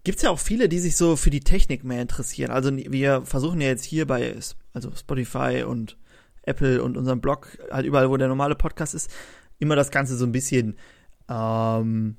Gibt 0.03 0.17
es 0.17 0.23
ja 0.23 0.31
auch 0.31 0.39
viele, 0.39 0.67
die 0.67 0.79
sich 0.79 0.97
so 0.97 1.15
für 1.15 1.29
die 1.29 1.39
Technik 1.39 1.85
mehr 1.85 2.01
interessieren. 2.01 2.51
Also 2.51 2.75
wir 2.75 3.21
versuchen 3.25 3.61
ja 3.61 3.69
jetzt 3.69 3.85
hier 3.85 4.05
bei 4.05 4.35
also 4.73 4.91
Spotify 4.93 5.63
und 5.65 5.97
Apple 6.41 6.83
und 6.83 6.97
unserem 6.97 7.21
Blog, 7.21 7.57
halt 7.71 7.85
überall, 7.85 8.09
wo 8.09 8.17
der 8.17 8.27
normale 8.27 8.55
Podcast 8.55 8.93
ist, 8.93 9.09
immer 9.59 9.77
das 9.77 9.91
Ganze 9.91 10.17
so 10.17 10.25
ein 10.25 10.33
bisschen 10.33 10.75
ähm, 11.29 12.17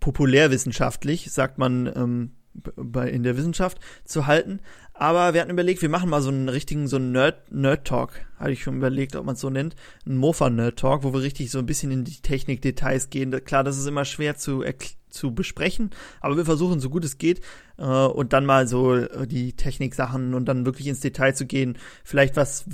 populärwissenschaftlich, 0.00 1.30
sagt 1.30 1.58
man 1.58 1.92
ähm, 1.94 2.32
bei, 2.76 3.10
in 3.10 3.24
der 3.24 3.36
Wissenschaft, 3.36 3.78
zu 4.04 4.26
halten. 4.26 4.60
Aber 4.98 5.32
wir 5.32 5.40
hatten 5.40 5.52
überlegt, 5.52 5.80
wir 5.80 5.88
machen 5.88 6.10
mal 6.10 6.20
so 6.20 6.28
einen 6.28 6.48
richtigen, 6.48 6.88
so 6.88 6.96
einen 6.96 7.12
Nerd, 7.12 7.52
Nerd-Talk. 7.52 8.20
Hatte 8.36 8.50
ich 8.50 8.64
schon 8.64 8.78
überlegt, 8.78 9.14
ob 9.14 9.24
man 9.24 9.36
es 9.36 9.40
so 9.40 9.48
nennt. 9.48 9.76
Ein 10.04 10.16
Mofa-Nerd-Talk, 10.16 11.04
wo 11.04 11.12
wir 11.12 11.22
richtig 11.22 11.52
so 11.52 11.60
ein 11.60 11.66
bisschen 11.66 11.92
in 11.92 12.02
die 12.02 12.20
Technik-Details 12.20 13.08
gehen. 13.08 13.30
Klar, 13.44 13.62
das 13.62 13.78
ist 13.78 13.86
immer 13.86 14.04
schwer 14.04 14.36
zu, 14.36 14.64
zu 15.08 15.32
besprechen, 15.32 15.90
aber 16.20 16.36
wir 16.36 16.44
versuchen, 16.44 16.80
so 16.80 16.90
gut 16.90 17.04
es 17.04 17.16
geht, 17.16 17.40
äh, 17.78 17.84
und 17.84 18.32
dann 18.32 18.44
mal 18.44 18.66
so 18.66 18.96
äh, 18.96 19.28
die 19.28 19.52
Technik-Sachen 19.52 20.34
und 20.34 20.46
dann 20.46 20.66
wirklich 20.66 20.88
ins 20.88 21.00
Detail 21.00 21.32
zu 21.32 21.46
gehen. 21.46 21.78
Vielleicht 22.02 22.34
was 22.34 22.64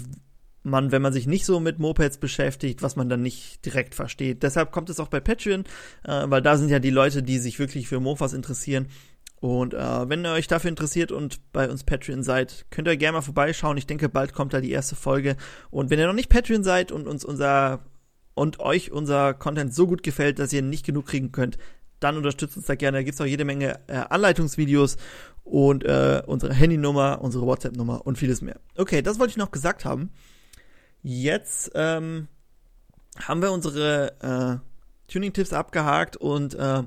man, 0.63 0.93
wenn 0.93 1.03
man 1.03 1.13
sich 1.13 1.27
nicht 1.27 1.45
so 1.45 1.61
mit 1.61 1.79
Mopeds 1.79 2.17
beschäftigt, 2.17 2.81
was 2.81 2.97
man 2.97 3.11
dann 3.11 3.21
nicht 3.21 3.67
direkt 3.67 3.95
versteht. 3.95 4.43
Deshalb 4.43 4.73
kommt 4.73 4.89
es 4.89 4.99
auch 4.99 5.09
bei 5.09 5.21
Patreon, 5.21 5.65
äh, 6.05 6.25
weil 6.25 6.41
da 6.41 6.57
sind 6.57 6.71
ja 6.71 6.79
die 6.79 6.89
Leute, 6.89 7.23
die 7.23 7.39
sich 7.39 7.59
wirklich 7.59 7.87
für 7.87 8.01
Mofas 8.01 8.33
interessieren 8.33 8.87
und 9.45 9.75
äh, 9.75 10.09
wenn 10.09 10.25
ihr 10.25 10.33
euch 10.33 10.47
dafür 10.47 10.71
interessiert 10.71 11.13
und 11.13 11.53
bei 11.53 11.69
uns 11.69 11.85
Patreon 11.85 12.23
seid, 12.23 12.65
könnt 12.71 12.89
ihr 12.89 12.97
gerne 12.97 13.19
mal 13.19 13.21
vorbeischauen. 13.21 13.77
Ich 13.77 13.87
denke, 13.87 14.09
bald 14.09 14.33
kommt 14.33 14.55
da 14.55 14.63
die 14.63 14.71
erste 14.71 14.97
Folge. 14.97 15.37
Und 15.71 15.91
wenn 15.91 15.99
ihr 15.99 16.07
noch 16.07 16.15
nicht 16.15 16.31
Patreon 16.31 16.65
seid 16.65 16.91
und 16.91 17.07
uns 17.07 17.27
unser 17.27 17.81
und 18.33 18.59
euch 18.61 18.91
unser 18.91 19.35
Content 19.35 19.75
so 19.75 19.87
gut 19.87 20.03
gefällt, 20.03 20.39
dass 20.39 20.55
ihr 20.55 20.63
nicht 20.63 20.87
genug 20.87 21.05
kriegen 21.05 21.31
könnt, 21.31 21.59
dann 22.01 22.17
unterstützt 22.17 22.57
uns 22.57 22.65
da 22.65 22.75
gerne. 22.75 22.97
Da 22.97 23.03
gibt 23.03 23.17
es 23.17 23.21
auch 23.21 23.27
jede 23.27 23.45
Menge 23.45 23.81
äh, 23.87 23.97
Anleitungsvideos 24.09 24.97
und 25.43 25.85
äh, 25.85 26.23
unsere 26.25 26.55
Handynummer, 26.55 27.21
unsere 27.21 27.45
WhatsApp-Nummer 27.45 28.07
und 28.07 28.17
vieles 28.17 28.41
mehr. 28.41 28.59
Okay, 28.79 29.03
das 29.03 29.19
wollte 29.19 29.33
ich 29.33 29.37
noch 29.37 29.51
gesagt 29.51 29.85
haben. 29.85 30.11
Jetzt 31.03 31.71
ähm, 31.75 32.29
haben 33.23 33.43
wir 33.43 33.53
unsere 33.53 34.61
äh, 34.63 35.13
Tuning-Tipps 35.13 35.53
abgehakt 35.53 36.17
und 36.17 36.55
äh, 36.55 36.85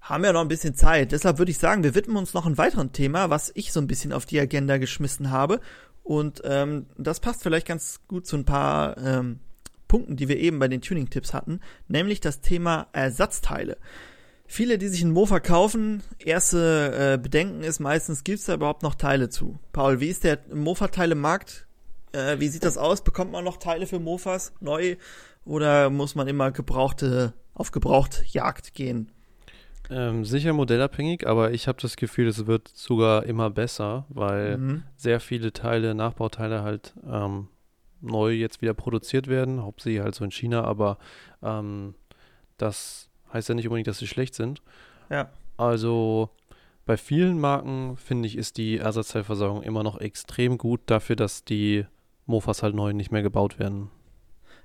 haben 0.00 0.24
ja 0.24 0.32
noch 0.32 0.40
ein 0.40 0.48
bisschen 0.48 0.74
Zeit. 0.74 1.12
Deshalb 1.12 1.38
würde 1.38 1.50
ich 1.50 1.58
sagen, 1.58 1.82
wir 1.82 1.94
widmen 1.94 2.16
uns 2.16 2.34
noch 2.34 2.46
einem 2.46 2.58
weiteren 2.58 2.92
Thema, 2.92 3.30
was 3.30 3.52
ich 3.54 3.72
so 3.72 3.80
ein 3.80 3.86
bisschen 3.86 4.12
auf 4.12 4.26
die 4.26 4.40
Agenda 4.40 4.78
geschmissen 4.78 5.30
habe. 5.30 5.60
Und 6.02 6.42
ähm, 6.44 6.86
das 6.96 7.20
passt 7.20 7.42
vielleicht 7.42 7.66
ganz 7.66 8.00
gut 8.08 8.26
zu 8.26 8.36
ein 8.36 8.44
paar 8.44 8.96
ähm, 8.98 9.40
Punkten, 9.88 10.16
die 10.16 10.28
wir 10.28 10.38
eben 10.38 10.58
bei 10.58 10.68
den 10.68 10.80
Tuning-Tipps 10.80 11.34
hatten, 11.34 11.60
nämlich 11.88 12.20
das 12.20 12.40
Thema 12.40 12.88
Ersatzteile. 12.92 13.76
Viele, 14.46 14.78
die 14.78 14.88
sich 14.88 15.02
ein 15.02 15.12
Mo 15.12 15.26
verkaufen, 15.26 16.02
erste 16.18 17.14
äh, 17.14 17.18
Bedenken 17.18 17.62
ist 17.62 17.78
meistens, 17.78 18.24
gibt 18.24 18.40
es 18.40 18.46
da 18.46 18.54
überhaupt 18.54 18.82
noch 18.82 18.96
Teile 18.96 19.28
zu? 19.28 19.60
Paul, 19.72 20.00
wie 20.00 20.08
ist 20.08 20.24
der 20.24 20.40
Mofa-Teile-Markt? 20.52 21.66
Äh, 22.12 22.40
wie 22.40 22.48
sieht 22.48 22.64
das 22.64 22.76
aus? 22.76 23.04
Bekommt 23.04 23.30
man 23.30 23.44
noch 23.44 23.58
Teile 23.58 23.86
für 23.86 24.00
Mofas 24.00 24.52
neu? 24.60 24.96
oder 25.44 25.90
muss 25.90 26.14
man 26.14 26.28
immer 26.28 26.50
gebrauchte, 26.50 27.34
auf 27.54 27.70
gebraucht 27.70 28.22
Jagd 28.26 28.74
gehen? 28.74 29.10
Ähm, 29.90 30.24
sicher 30.24 30.52
modellabhängig, 30.52 31.26
aber 31.26 31.50
ich 31.50 31.66
habe 31.66 31.80
das 31.80 31.96
Gefühl, 31.96 32.28
es 32.28 32.46
wird 32.46 32.68
sogar 32.68 33.24
immer 33.24 33.50
besser, 33.50 34.06
weil 34.08 34.58
mhm. 34.58 34.82
sehr 34.96 35.18
viele 35.20 35.52
Teile, 35.52 35.94
Nachbauteile 35.94 36.62
halt 36.62 36.94
ähm, 37.10 37.48
neu 38.00 38.30
jetzt 38.32 38.62
wieder 38.62 38.74
produziert 38.74 39.26
werden, 39.26 39.62
hauptsächlich 39.62 40.02
halt 40.02 40.14
so 40.14 40.24
in 40.24 40.30
China, 40.30 40.64
aber 40.64 40.98
ähm, 41.42 41.94
das 42.56 43.08
heißt 43.32 43.48
ja 43.48 43.54
nicht 43.54 43.66
unbedingt, 43.66 43.88
dass 43.88 43.98
sie 43.98 44.06
schlecht 44.06 44.34
sind. 44.34 44.62
Ja. 45.10 45.28
Also 45.56 46.30
bei 46.86 46.96
vielen 46.96 47.38
Marken, 47.38 47.96
finde 47.96 48.26
ich, 48.26 48.36
ist 48.36 48.56
die 48.56 48.78
Ersatzteilversorgung 48.78 49.62
immer 49.62 49.82
noch 49.82 50.00
extrem 50.00 50.56
gut 50.56 50.80
dafür, 50.86 51.16
dass 51.16 51.44
die 51.44 51.84
Mofas 52.26 52.62
halt 52.62 52.74
neu 52.74 52.92
nicht 52.92 53.10
mehr 53.10 53.22
gebaut 53.22 53.58
werden. 53.58 53.90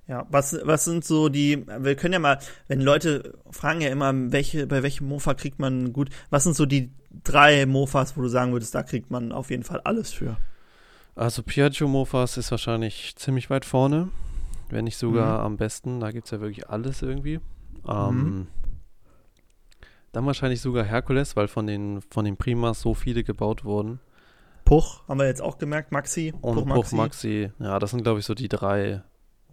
Ja, 0.07 0.27
was, 0.29 0.55
was 0.63 0.85
sind 0.85 1.03
so 1.03 1.29
die, 1.29 1.65
wir 1.65 1.95
können 1.95 2.13
ja 2.13 2.19
mal, 2.19 2.37
wenn 2.67 2.79
Leute 2.79 3.33
fragen 3.49 3.81
ja 3.81 3.89
immer, 3.89 4.13
welche, 4.31 4.67
bei 4.67 4.83
welchem 4.83 5.07
Mofa 5.07 5.33
kriegt 5.33 5.57
man 5.57 5.93
gut, 5.93 6.09
was 6.29 6.43
sind 6.43 6.55
so 6.55 6.67
die 6.67 6.91
drei 7.23 7.65
Mofas, 7.65 8.15
wo 8.15 8.21
du 8.21 8.27
sagen 8.27 8.51
würdest, 8.51 8.75
da 8.75 8.83
kriegt 8.83 9.09
man 9.09 9.31
auf 9.31 9.49
jeden 9.49 9.63
Fall 9.63 9.81
alles 9.81 10.13
für? 10.13 10.37
Also 11.15 11.41
Piaggio 11.41 11.87
Mofas 11.87 12.37
ist 12.37 12.51
wahrscheinlich 12.51 13.15
ziemlich 13.15 13.49
weit 13.49 13.65
vorne, 13.65 14.09
wenn 14.69 14.85
nicht 14.85 14.97
sogar 14.97 15.39
mhm. 15.39 15.45
am 15.45 15.57
besten, 15.57 15.99
da 15.99 16.11
gibt 16.11 16.25
es 16.25 16.31
ja 16.31 16.39
wirklich 16.39 16.69
alles 16.69 17.01
irgendwie. 17.01 17.39
Ähm, 17.87 18.15
mhm. 18.15 18.47
Dann 20.11 20.25
wahrscheinlich 20.25 20.61
sogar 20.61 20.83
Herkules, 20.83 21.35
weil 21.35 21.47
von 21.47 21.65
den, 21.65 22.01
von 22.11 22.25
den 22.25 22.37
Primas 22.37 22.79
so 22.79 22.93
viele 22.93 23.23
gebaut 23.23 23.65
wurden. 23.65 23.99
Puch 24.65 25.07
haben 25.07 25.19
wir 25.19 25.25
jetzt 25.25 25.41
auch 25.41 25.57
gemerkt, 25.57 25.91
Maxi. 25.91 26.33
Und 26.41 26.55
Puch 26.55 26.65
Maxi. 26.65 26.81
Puch, 26.81 26.91
Maxi. 26.91 27.51
Ja, 27.59 27.79
das 27.79 27.91
sind, 27.91 28.03
glaube 28.03 28.19
ich, 28.19 28.25
so 28.25 28.33
die 28.33 28.47
drei 28.47 29.01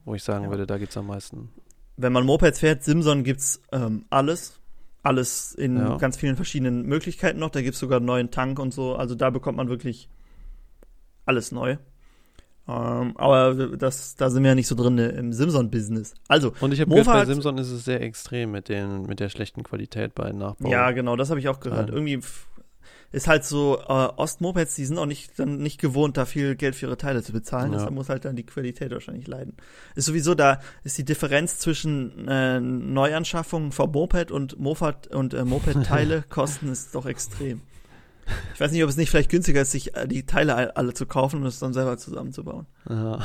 wo 0.04 0.14
ich 0.14 0.22
sagen 0.22 0.44
ja. 0.44 0.50
würde, 0.50 0.66
da 0.66 0.78
gibt 0.78 0.90
es 0.90 0.96
am 0.96 1.06
meisten. 1.06 1.50
Wenn 1.96 2.12
man 2.12 2.24
Mopeds 2.24 2.60
fährt, 2.60 2.82
Simson 2.82 3.24
gibt 3.24 3.40
es 3.40 3.62
ähm, 3.72 4.06
alles. 4.10 4.58
Alles 5.02 5.52
in 5.54 5.76
ja. 5.76 5.96
ganz 5.96 6.16
vielen 6.16 6.36
verschiedenen 6.36 6.86
Möglichkeiten 6.86 7.40
noch. 7.40 7.50
Da 7.50 7.60
gibt 7.60 7.74
es 7.74 7.80
sogar 7.80 7.96
einen 7.96 8.06
neuen 8.06 8.30
Tank 8.30 8.58
und 8.58 8.72
so. 8.72 8.94
Also 8.94 9.14
da 9.14 9.30
bekommt 9.30 9.56
man 9.56 9.68
wirklich 9.68 10.08
alles 11.26 11.52
neu. 11.52 11.76
Ähm, 12.68 13.16
aber 13.16 13.76
das, 13.76 14.14
da 14.14 14.30
sind 14.30 14.44
wir 14.44 14.50
ja 14.50 14.54
nicht 14.54 14.68
so 14.68 14.76
drin 14.76 14.96
im 14.96 15.32
Simson-Business. 15.32 16.14
Also, 16.28 16.52
und 16.60 16.72
ich 16.72 16.80
habe 16.80 16.90
gehört, 16.90 17.06
bei 17.06 17.24
Simson 17.24 17.58
ist 17.58 17.70
es 17.70 17.84
sehr 17.84 18.00
extrem 18.00 18.52
mit, 18.52 18.68
den, 18.68 19.02
mit 19.02 19.18
der 19.18 19.28
schlechten 19.28 19.64
Qualität 19.64 20.14
bei 20.14 20.30
Nachbau. 20.30 20.70
Ja, 20.70 20.92
genau, 20.92 21.16
das 21.16 21.30
habe 21.30 21.40
ich 21.40 21.48
auch 21.48 21.58
gehört. 21.58 21.88
Ja. 21.88 21.94
Irgendwie 21.94 22.20
ist 23.12 23.28
halt 23.28 23.44
so, 23.44 23.78
äh, 23.78 23.84
Ostmopeds, 23.86 24.74
die 24.74 24.84
sind 24.84 24.98
auch 24.98 25.06
nicht, 25.06 25.38
dann 25.38 25.58
nicht 25.58 25.80
gewohnt, 25.80 26.16
da 26.16 26.24
viel 26.24 26.56
Geld 26.56 26.74
für 26.74 26.86
ihre 26.86 26.96
Teile 26.96 27.22
zu 27.22 27.32
bezahlen. 27.32 27.72
Ja. 27.72 27.78
Deshalb 27.78 27.94
muss 27.94 28.08
halt 28.08 28.24
dann 28.24 28.36
die 28.36 28.46
Qualität 28.46 28.90
wahrscheinlich 28.90 29.26
leiden. 29.26 29.56
Ist 29.94 30.06
sowieso 30.06 30.34
da, 30.34 30.60
ist 30.82 30.98
die 30.98 31.04
Differenz 31.04 31.58
zwischen 31.58 32.26
äh, 32.26 32.60
Neuanschaffungen 32.60 33.72
vom 33.72 33.92
Moped 33.92 34.30
und 34.30 34.58
Moped 34.58 35.08
und 35.08 35.34
äh, 35.34 35.44
Moped-Teile 35.44 36.24
kosten 36.28 36.68
ist 36.68 36.94
doch 36.94 37.06
extrem. 37.06 37.60
Ich 38.54 38.60
weiß 38.60 38.72
nicht, 38.72 38.82
ob 38.82 38.88
es 38.88 38.96
nicht 38.96 39.10
vielleicht 39.10 39.30
günstiger 39.30 39.60
ist, 39.60 39.72
sich 39.72 39.94
äh, 39.96 40.08
die 40.08 40.24
Teile 40.24 40.76
alle 40.76 40.94
zu 40.94 41.06
kaufen 41.06 41.40
und 41.40 41.46
es 41.46 41.58
dann 41.58 41.72
selber 41.72 41.98
zusammenzubauen. 41.98 42.66
Ja. 42.88 43.20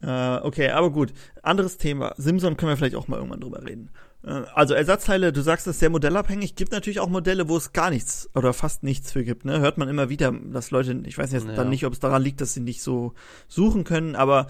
Äh, 0.00 0.40
okay, 0.42 0.70
aber 0.70 0.90
gut. 0.90 1.12
Anderes 1.42 1.76
Thema. 1.76 2.14
Simson 2.16 2.56
können 2.56 2.70
wir 2.70 2.76
vielleicht 2.76 2.94
auch 2.94 3.08
mal 3.08 3.16
irgendwann 3.16 3.40
drüber 3.40 3.64
reden. 3.64 3.90
Äh, 4.24 4.42
also 4.54 4.74
Ersatzteile, 4.74 5.32
du 5.32 5.40
sagst, 5.40 5.66
das 5.66 5.76
ist 5.76 5.80
sehr 5.80 5.90
modellabhängig. 5.90 6.54
Gibt 6.54 6.72
natürlich 6.72 7.00
auch 7.00 7.08
Modelle, 7.08 7.48
wo 7.48 7.56
es 7.56 7.72
gar 7.72 7.90
nichts 7.90 8.28
oder 8.34 8.52
fast 8.52 8.82
nichts 8.82 9.12
für 9.12 9.24
gibt. 9.24 9.44
Ne? 9.44 9.60
Hört 9.60 9.78
man 9.78 9.88
immer 9.88 10.08
wieder, 10.08 10.32
dass 10.32 10.70
Leute, 10.70 11.00
ich 11.06 11.18
weiß 11.18 11.32
jetzt 11.32 11.46
ja. 11.46 11.54
dann 11.54 11.70
nicht, 11.70 11.84
ob 11.86 11.92
es 11.92 12.00
daran 12.00 12.22
liegt, 12.22 12.40
dass 12.40 12.54
sie 12.54 12.60
nicht 12.60 12.82
so 12.82 13.14
suchen 13.48 13.84
können, 13.84 14.16
aber 14.16 14.46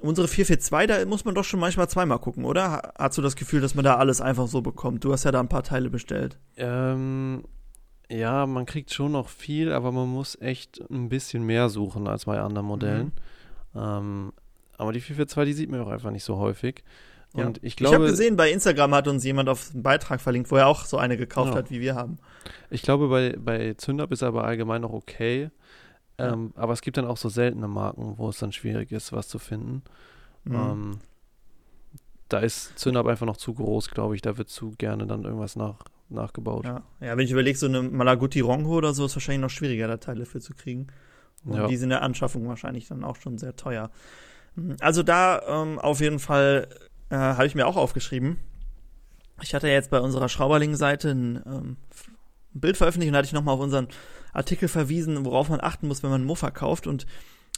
unsere 0.00 0.28
442, 0.28 0.88
da 0.88 1.06
muss 1.06 1.24
man 1.24 1.34
doch 1.34 1.44
schon 1.44 1.60
manchmal 1.60 1.88
zweimal 1.88 2.18
gucken, 2.18 2.44
oder? 2.44 2.92
Hast 2.98 3.18
du 3.18 3.22
das 3.22 3.36
Gefühl, 3.36 3.60
dass 3.60 3.74
man 3.74 3.84
da 3.84 3.96
alles 3.96 4.20
einfach 4.20 4.46
so 4.46 4.60
bekommt? 4.60 5.04
Du 5.04 5.12
hast 5.12 5.24
ja 5.24 5.32
da 5.32 5.40
ein 5.40 5.48
paar 5.48 5.62
Teile 5.62 5.90
bestellt. 5.90 6.38
Ähm, 6.56 7.44
ja, 8.08 8.46
man 8.46 8.66
kriegt 8.66 8.92
schon 8.92 9.12
noch 9.12 9.28
viel, 9.28 9.72
aber 9.72 9.92
man 9.92 10.08
muss 10.08 10.40
echt 10.40 10.80
ein 10.90 11.08
bisschen 11.08 11.44
mehr 11.44 11.68
suchen 11.68 12.06
als 12.06 12.26
bei 12.26 12.40
anderen 12.40 12.66
Modellen. 12.66 13.12
Mhm. 13.72 13.80
Ähm, 13.80 14.32
aber 14.78 14.92
die 14.92 15.00
442, 15.00 15.50
die 15.50 15.56
sieht 15.56 15.70
man 15.70 15.80
auch 15.80 15.88
einfach 15.88 16.10
nicht 16.10 16.24
so 16.24 16.36
häufig. 16.36 16.84
Und 17.44 17.62
ich 17.62 17.76
glaube. 17.76 17.96
Ich 17.96 18.00
habe 18.00 18.10
gesehen, 18.10 18.36
bei 18.36 18.50
Instagram 18.50 18.94
hat 18.94 19.08
uns 19.08 19.24
jemand 19.24 19.48
auf 19.48 19.70
einen 19.72 19.82
Beitrag 19.82 20.20
verlinkt, 20.20 20.50
wo 20.50 20.56
er 20.56 20.66
auch 20.66 20.84
so 20.84 20.98
eine 20.98 21.16
gekauft 21.16 21.52
ja. 21.52 21.58
hat, 21.58 21.70
wie 21.70 21.80
wir 21.80 21.94
haben. 21.94 22.18
Ich 22.70 22.82
glaube, 22.82 23.08
bei, 23.08 23.36
bei 23.38 23.74
Zündapp 23.74 24.12
ist 24.12 24.22
aber 24.22 24.44
allgemein 24.44 24.82
noch 24.82 24.92
okay. 24.92 25.50
Ähm, 26.18 26.52
ja. 26.54 26.62
Aber 26.62 26.72
es 26.72 26.80
gibt 26.80 26.96
dann 26.96 27.04
auch 27.04 27.16
so 27.16 27.28
seltene 27.28 27.68
Marken, 27.68 28.14
wo 28.16 28.28
es 28.28 28.38
dann 28.38 28.52
schwierig 28.52 28.92
ist, 28.92 29.12
was 29.12 29.28
zu 29.28 29.38
finden. 29.38 29.82
Mhm. 30.44 30.54
Ähm, 30.54 30.98
da 32.28 32.40
ist 32.40 32.78
Zündab 32.78 33.06
einfach 33.06 33.26
noch 33.26 33.36
zu 33.36 33.54
groß, 33.54 33.90
glaube 33.90 34.16
ich. 34.16 34.22
Da 34.22 34.38
wird 34.38 34.48
zu 34.48 34.72
gerne 34.78 35.06
dann 35.06 35.24
irgendwas 35.24 35.56
nach, 35.56 35.76
nachgebaut. 36.08 36.64
Ja. 36.64 36.82
ja, 37.00 37.16
wenn 37.16 37.24
ich 37.24 37.30
überlege, 37.30 37.58
so 37.58 37.66
eine 37.66 37.82
Malaguti 37.82 38.40
Rongo 38.40 38.76
oder 38.76 38.94
so 38.94 39.06
ist 39.06 39.14
wahrscheinlich 39.14 39.42
noch 39.42 39.50
schwieriger, 39.50 39.86
da 39.88 39.98
Teile 39.98 40.26
für 40.26 40.40
zu 40.40 40.54
kriegen. 40.54 40.88
Und 41.44 41.56
ja. 41.56 41.66
die 41.66 41.76
sind 41.76 41.86
in 41.86 41.90
der 41.90 42.02
Anschaffung 42.02 42.48
wahrscheinlich 42.48 42.88
dann 42.88 43.04
auch 43.04 43.16
schon 43.16 43.38
sehr 43.38 43.54
teuer. 43.54 43.90
Mhm. 44.56 44.76
Also 44.80 45.02
da 45.02 45.42
ähm, 45.46 45.78
auf 45.78 46.00
jeden 46.00 46.18
Fall 46.18 46.68
äh, 47.10 47.16
habe 47.16 47.46
ich 47.46 47.54
mir 47.54 47.66
auch 47.66 47.76
aufgeschrieben. 47.76 48.38
Ich 49.42 49.54
hatte 49.54 49.68
jetzt 49.68 49.90
bei 49.90 50.00
unserer 50.00 50.28
Schrauberling-Seite 50.28 51.10
ein, 51.10 51.42
ähm, 51.46 51.76
ein 52.54 52.60
Bild 52.60 52.76
veröffentlicht 52.76 53.08
und 53.08 53.12
da 53.12 53.18
hatte 53.18 53.26
ich 53.26 53.32
nochmal 53.32 53.54
auf 53.54 53.60
unseren 53.60 53.88
Artikel 54.32 54.68
verwiesen, 54.68 55.24
worauf 55.24 55.48
man 55.48 55.60
achten 55.60 55.88
muss, 55.88 56.02
wenn 56.02 56.10
man 56.10 56.20
einen 56.20 56.26
Mofa 56.26 56.50
kauft. 56.50 56.86
Und 56.86 57.06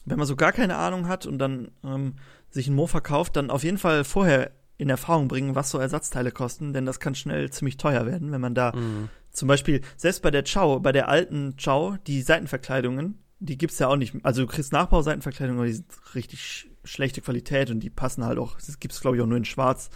wenn 0.05 0.19
man 0.19 0.27
so 0.27 0.37
gar 0.37 0.53
keine 0.53 0.77
Ahnung 0.77 1.09
hat 1.09 1.27
und 1.27 1.39
dann 1.39 1.71
ähm, 1.85 2.15
sich 2.51 2.67
einen 2.67 2.77
Mofa 2.77 3.01
kauft, 3.01 3.37
dann 3.37 3.51
auf 3.51 3.65
jeden 3.65 3.79
Fall 3.79 4.05
vorher 4.05 4.51
in 4.77 4.89
Erfahrung 4.89 5.29
bringen, 5.29 5.55
was 5.55 5.71
so 5.71 5.79
Ersatzteile 5.79 6.31
kosten, 6.31 6.73
denn 6.73 6.87
das 6.87 7.01
kann 7.01 7.17
schnell 7.17 7.51
ziemlich 7.51 7.77
teuer 7.77 8.07
werden, 8.07 8.31
wenn 8.31 8.41
man 8.41 8.55
da 8.55 8.73
mhm. 8.73 9.09
zum 9.33 9.49
Beispiel, 9.49 9.81
selbst 9.97 10.23
bei 10.23 10.31
der 10.31 10.45
Chow, 10.45 10.81
bei 10.81 10.93
der 10.93 11.09
alten 11.09 11.57
Chow, 11.63 11.97
die 12.07 12.23
Seitenverkleidungen, 12.23 13.19
die 13.41 13.59
gibt's 13.59 13.81
ja 13.81 13.89
auch 13.89 13.97
nicht. 13.97 14.15
Also 14.23 14.43
du 14.43 14.47
kriegst 14.47 14.73
Nachbauseitenverkleidungen, 14.73 15.59
aber 15.59 15.67
die 15.67 15.75
sind 15.75 15.87
richtig 16.15 16.68
schlechte 16.88 17.20
Qualität 17.20 17.70
und 17.70 17.81
die 17.81 17.90
passen 17.90 18.24
halt 18.24 18.38
auch, 18.38 18.57
das 18.57 18.81
gibt 18.81 18.94
es 18.94 19.01
glaube 19.01 19.16
ich 19.16 19.22
auch 19.22 19.27
nur 19.27 19.38
in 19.38 19.44
schwarz 19.44 19.90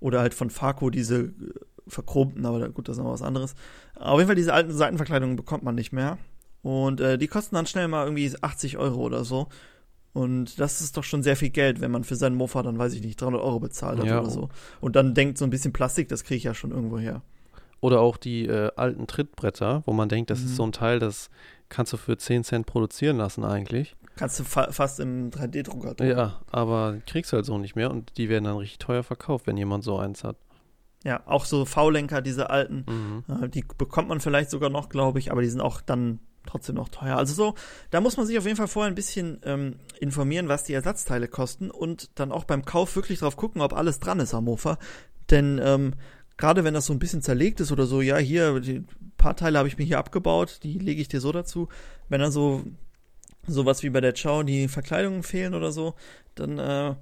oder 0.00 0.20
halt 0.20 0.34
von 0.34 0.50
Farco 0.50 0.90
diese 0.90 1.22
äh, 1.22 1.32
verchromten, 1.86 2.46
aber 2.46 2.68
gut, 2.70 2.88
das 2.88 2.96
ist 2.96 3.02
noch 3.02 3.12
was 3.12 3.22
anderes. 3.22 3.54
Auf 3.94 4.18
jeden 4.18 4.28
Fall 4.28 4.36
diese 4.36 4.54
alten 4.54 4.72
Seitenverkleidungen 4.72 5.36
bekommt 5.36 5.62
man 5.62 5.74
nicht 5.74 5.92
mehr 5.92 6.18
und 6.62 7.00
äh, 7.00 7.18
die 7.18 7.28
kosten 7.28 7.54
dann 7.54 7.66
schnell 7.66 7.88
mal 7.88 8.04
irgendwie 8.04 8.32
80 8.40 8.78
Euro 8.78 9.00
oder 9.02 9.24
so. 9.24 9.48
Und 10.14 10.60
das 10.60 10.80
ist 10.80 10.96
doch 10.96 11.02
schon 11.02 11.24
sehr 11.24 11.36
viel 11.36 11.50
Geld, 11.50 11.80
wenn 11.80 11.90
man 11.90 12.04
für 12.04 12.14
seinen 12.14 12.36
Mofa 12.36 12.62
dann, 12.62 12.78
weiß 12.78 12.94
ich 12.94 13.02
nicht, 13.02 13.20
300 13.20 13.42
Euro 13.42 13.58
bezahlt 13.58 13.98
hat 13.98 14.06
ja. 14.06 14.20
oder 14.20 14.30
so. 14.30 14.48
Und 14.80 14.94
dann 14.94 15.12
denkt, 15.12 15.38
so 15.38 15.44
ein 15.44 15.50
bisschen 15.50 15.72
Plastik, 15.72 16.08
das 16.08 16.22
kriege 16.22 16.36
ich 16.36 16.44
ja 16.44 16.54
schon 16.54 16.70
irgendwo 16.70 16.98
her. 16.98 17.20
Oder 17.80 18.00
auch 18.00 18.16
die 18.16 18.46
äh, 18.46 18.70
alten 18.76 19.06
Trittbretter, 19.06 19.82
wo 19.86 19.92
man 19.92 20.08
denkt, 20.08 20.30
das 20.30 20.40
mhm. 20.40 20.46
ist 20.46 20.56
so 20.56 20.62
ein 20.62 20.72
Teil, 20.72 21.00
das 21.00 21.30
kannst 21.68 21.92
du 21.92 21.96
für 21.96 22.16
10 22.16 22.44
Cent 22.44 22.66
produzieren 22.66 23.18
lassen 23.18 23.44
eigentlich. 23.44 23.96
Kannst 24.16 24.38
du 24.38 24.44
fa 24.44 24.70
fast 24.70 25.00
im 25.00 25.30
3D-Drucker 25.30 25.94
drucken. 25.94 26.10
Ja, 26.10 26.40
aber 26.50 26.98
kriegst 27.06 27.32
du 27.32 27.36
halt 27.36 27.46
so 27.46 27.58
nicht 27.58 27.74
mehr 27.74 27.90
und 27.90 28.16
die 28.16 28.28
werden 28.28 28.44
dann 28.44 28.56
richtig 28.56 28.78
teuer 28.78 29.02
verkauft, 29.02 29.46
wenn 29.46 29.56
jemand 29.56 29.84
so 29.84 29.98
eins 29.98 30.24
hat. 30.24 30.36
Ja, 31.04 31.22
auch 31.26 31.44
so 31.44 31.64
V-Lenker, 31.64 32.22
diese 32.22 32.48
alten, 32.48 32.86
mhm. 32.88 33.44
äh, 33.44 33.48
die 33.48 33.64
bekommt 33.76 34.08
man 34.08 34.20
vielleicht 34.20 34.50
sogar 34.50 34.70
noch, 34.70 34.88
glaube 34.88 35.18
ich, 35.18 35.32
aber 35.32 35.42
die 35.42 35.48
sind 35.48 35.60
auch 35.60 35.80
dann 35.80 36.20
trotzdem 36.46 36.76
noch 36.76 36.88
teuer. 36.88 37.16
Also 37.16 37.34
so, 37.34 37.54
da 37.90 38.00
muss 38.00 38.16
man 38.16 38.26
sich 38.26 38.38
auf 38.38 38.44
jeden 38.44 38.56
Fall 38.56 38.68
vorher 38.68 38.90
ein 38.90 38.94
bisschen 38.94 39.40
ähm, 39.44 39.76
informieren, 40.00 40.48
was 40.48 40.64
die 40.64 40.74
Ersatzteile 40.74 41.28
kosten 41.28 41.70
und 41.70 42.10
dann 42.18 42.32
auch 42.32 42.44
beim 42.44 42.64
Kauf 42.64 42.96
wirklich 42.96 43.18
drauf 43.18 43.36
gucken, 43.36 43.60
ob 43.60 43.72
alles 43.72 43.98
dran 44.00 44.20
ist 44.20 44.34
am 44.34 44.44
Mofa. 44.44 44.78
Denn 45.30 45.60
ähm, 45.62 45.94
gerade 46.36 46.64
wenn 46.64 46.74
das 46.74 46.86
so 46.86 46.92
ein 46.92 46.98
bisschen 46.98 47.22
zerlegt 47.22 47.60
ist 47.60 47.72
oder 47.72 47.86
so, 47.86 48.00
ja, 48.00 48.16
hier, 48.16 48.60
die 48.60 48.84
paar 49.16 49.36
Teile 49.36 49.58
habe 49.58 49.68
ich 49.68 49.78
mir 49.78 49.84
hier 49.84 49.98
abgebaut, 49.98 50.60
die 50.62 50.78
lege 50.78 51.00
ich 51.00 51.08
dir 51.08 51.20
so 51.20 51.32
dazu. 51.32 51.68
Wenn 52.08 52.20
da 52.20 52.30
so 52.30 52.62
sowas 53.46 53.82
wie 53.82 53.90
bei 53.90 54.00
der 54.00 54.14
Chow 54.14 54.44
die 54.44 54.68
Verkleidungen 54.68 55.22
fehlen 55.22 55.54
oder 55.54 55.72
so, 55.72 55.94
dann 56.34 56.58
äh, 56.58 56.94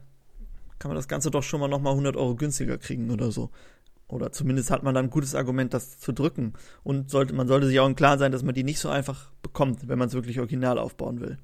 kann 0.79 0.89
man 0.89 0.97
das 0.97 1.09
Ganze 1.09 1.31
doch 1.31 1.43
schon 1.43 1.61
mal 1.61 1.69
nochmal 1.69 1.93
100 1.93 2.17
Euro 2.17 2.35
günstiger 2.35 2.79
kriegen 2.79 3.11
oder 3.11 3.31
so. 3.31 3.51
Oder 4.09 4.31
zumindest 4.31 4.71
hat 4.71 4.83
man 4.83 4.95
dann 4.95 5.07
ein 5.07 5.11
gutes 5.11 5.35
Argument, 5.35 5.73
das 5.73 5.99
zu 5.99 6.13
drücken. 6.13 6.53
Und 6.85 7.11
sollte, 7.11 7.35
man 7.35 7.49
sollte 7.49 7.67
sich 7.67 7.81
auch 7.81 7.87
im 7.87 7.97
Klaren 7.97 8.19
sein, 8.19 8.33
dass 8.33 8.43
man 8.43 8.55
die 8.55 8.65
nicht 8.65 8.79
so 8.79 8.91
einfach 8.91 9.31
bekommt, 9.43 9.89
wenn 9.89 9.99
man 9.99 10.09
es 10.09 10.15
wirklich 10.15 10.39
original 10.39 10.79
aufbauen 10.79 11.21
will. 11.21 11.39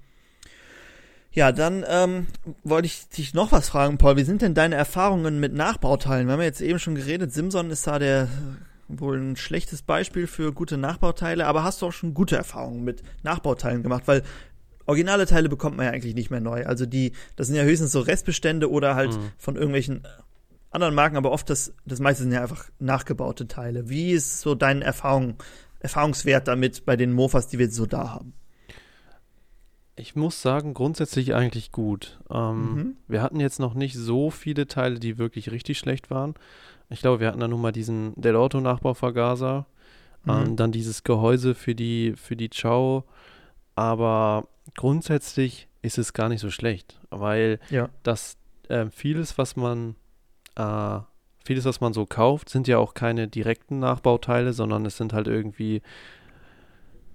Ja, 1.33 1.53
dann 1.53 1.85
ähm, 1.89 2.27
wollte 2.65 2.87
ich 2.87 3.09
dich 3.09 3.33
noch 3.33 3.53
was 3.53 3.69
fragen, 3.69 3.97
Paul. 3.97 4.17
Wie 4.17 4.25
sind 4.25 4.43
denn 4.43 4.55
deine 4.55 4.75
Erfahrungen 4.75 5.41
mit 5.41 5.55
Nachbauteilen? 5.55 6.27
Wir 6.27 6.33
haben 6.33 6.41
ja 6.41 6.47
jetzt 6.47 6.61
eben 6.61 6.79
schon 6.79 6.95
geredet, 6.95 7.33
Simson 7.33 7.71
ist 7.71 7.87
da 7.87 7.99
der 7.99 8.29
wohl 8.89 9.19
ein 9.19 9.37
schlechtes 9.37 9.83
Beispiel 9.83 10.27
für 10.27 10.53
gute 10.53 10.79
Nachbauteile, 10.79 11.47
aber 11.47 11.63
hast 11.63 11.81
du 11.81 11.87
auch 11.87 11.93
schon 11.93 12.15
gute 12.15 12.37
Erfahrungen 12.37 12.85
mit 12.85 13.03
Nachbauteilen 13.23 13.83
gemacht? 13.83 14.05
Weil 14.07 14.23
originale 14.89 15.27
Teile 15.27 15.49
bekommt 15.49 15.77
man 15.77 15.87
ja 15.87 15.93
eigentlich 15.93 16.15
nicht 16.15 16.31
mehr 16.31 16.41
neu. 16.41 16.65
Also 16.65 16.87
die, 16.87 17.13
das 17.37 17.47
sind 17.47 17.57
ja 17.57 17.63
höchstens 17.63 17.93
so 17.93 18.01
Restbestände 18.01 18.71
oder 18.71 18.95
halt 18.95 19.13
mhm. 19.13 19.31
von 19.37 19.55
irgendwelchen 19.55 20.03
anderen 20.71 20.95
Marken, 20.95 21.17
aber 21.17 21.31
oft 21.31 21.49
das, 21.51 21.75
das 21.85 22.01
meiste 22.01 22.23
sind 22.23 22.33
ja 22.33 22.43
einfach 22.43 22.65
nachgebaute 22.79 23.47
Teile. 23.47 23.89
Wie 23.89 24.11
ist 24.11 24.41
so 24.41 24.55
dein 24.55 24.83
Erfahrung, 24.83 25.37
Erfahrungswert 25.81 26.49
damit 26.49 26.87
bei 26.87 26.97
den 26.97 27.13
Mofas, 27.13 27.49
die 27.49 27.59
wir 27.59 27.71
so 27.71 27.87
da 27.87 28.11
haben? 28.11 28.33
Ich 29.95 30.17
muss 30.17 30.41
sagen, 30.41 30.75
grundsätzlich 30.75 31.35
eigentlich 31.35 31.71
gut. 31.71 32.19
Ähm, 32.31 32.75
mhm. 32.75 32.97
Wir 33.09 33.21
hatten 33.21 33.41
jetzt 33.41 33.61
noch 33.61 33.75
nicht 33.75 33.95
so 33.95 34.31
viele 34.31 34.67
Teile, 34.67 34.99
die 34.99 35.19
wirklich 35.19 35.51
richtig 35.51 35.79
schlecht 35.79 36.11
waren. 36.11 36.35
Ich 36.89 37.01
glaube, 37.01 37.21
wir 37.21 37.29
hatten 37.29 37.41
dann 37.41 37.51
nur 37.51 37.59
mal 37.59 37.73
diesen 37.73 38.15
Del 38.19 38.37
Orto-Nachbauvergaser, 38.37 39.67
mhm. 40.25 40.31
ähm, 40.31 40.57
dann 40.57 40.73
dieses 40.73 41.03
Gehäuse 41.03 41.55
für 41.55 41.75
die, 41.75 42.15
für 42.17 42.37
die 42.37 42.49
Chow. 42.49 43.05
Aber 43.75 44.49
grundsätzlich 44.75 45.69
ist 45.83 45.99
es 45.99 46.13
gar 46.13 46.29
nicht 46.29 46.41
so 46.41 46.51
schlecht, 46.51 46.99
weil 47.11 47.61
ja. 47.71 47.89
das 48.03 48.37
äh, 48.69 48.87
vieles, 48.91 49.39
was 49.39 49.57
man 49.57 49.95
äh, 50.57 51.01
vieles, 51.45 51.65
was 51.65 51.81
man 51.81 51.95
so 51.95 52.05
kauft, 52.05 52.51
sind 52.51 52.69
ja 52.69 52.79
auch 52.79 52.93
keine 52.93 53.27
direkten 53.27 53.79
Nachbauteile, 53.79 54.53
sondern 54.53 54.85
es 54.85 54.99
sind 54.99 55.15
halt 55.15 55.29
irgendwie 55.29 55.81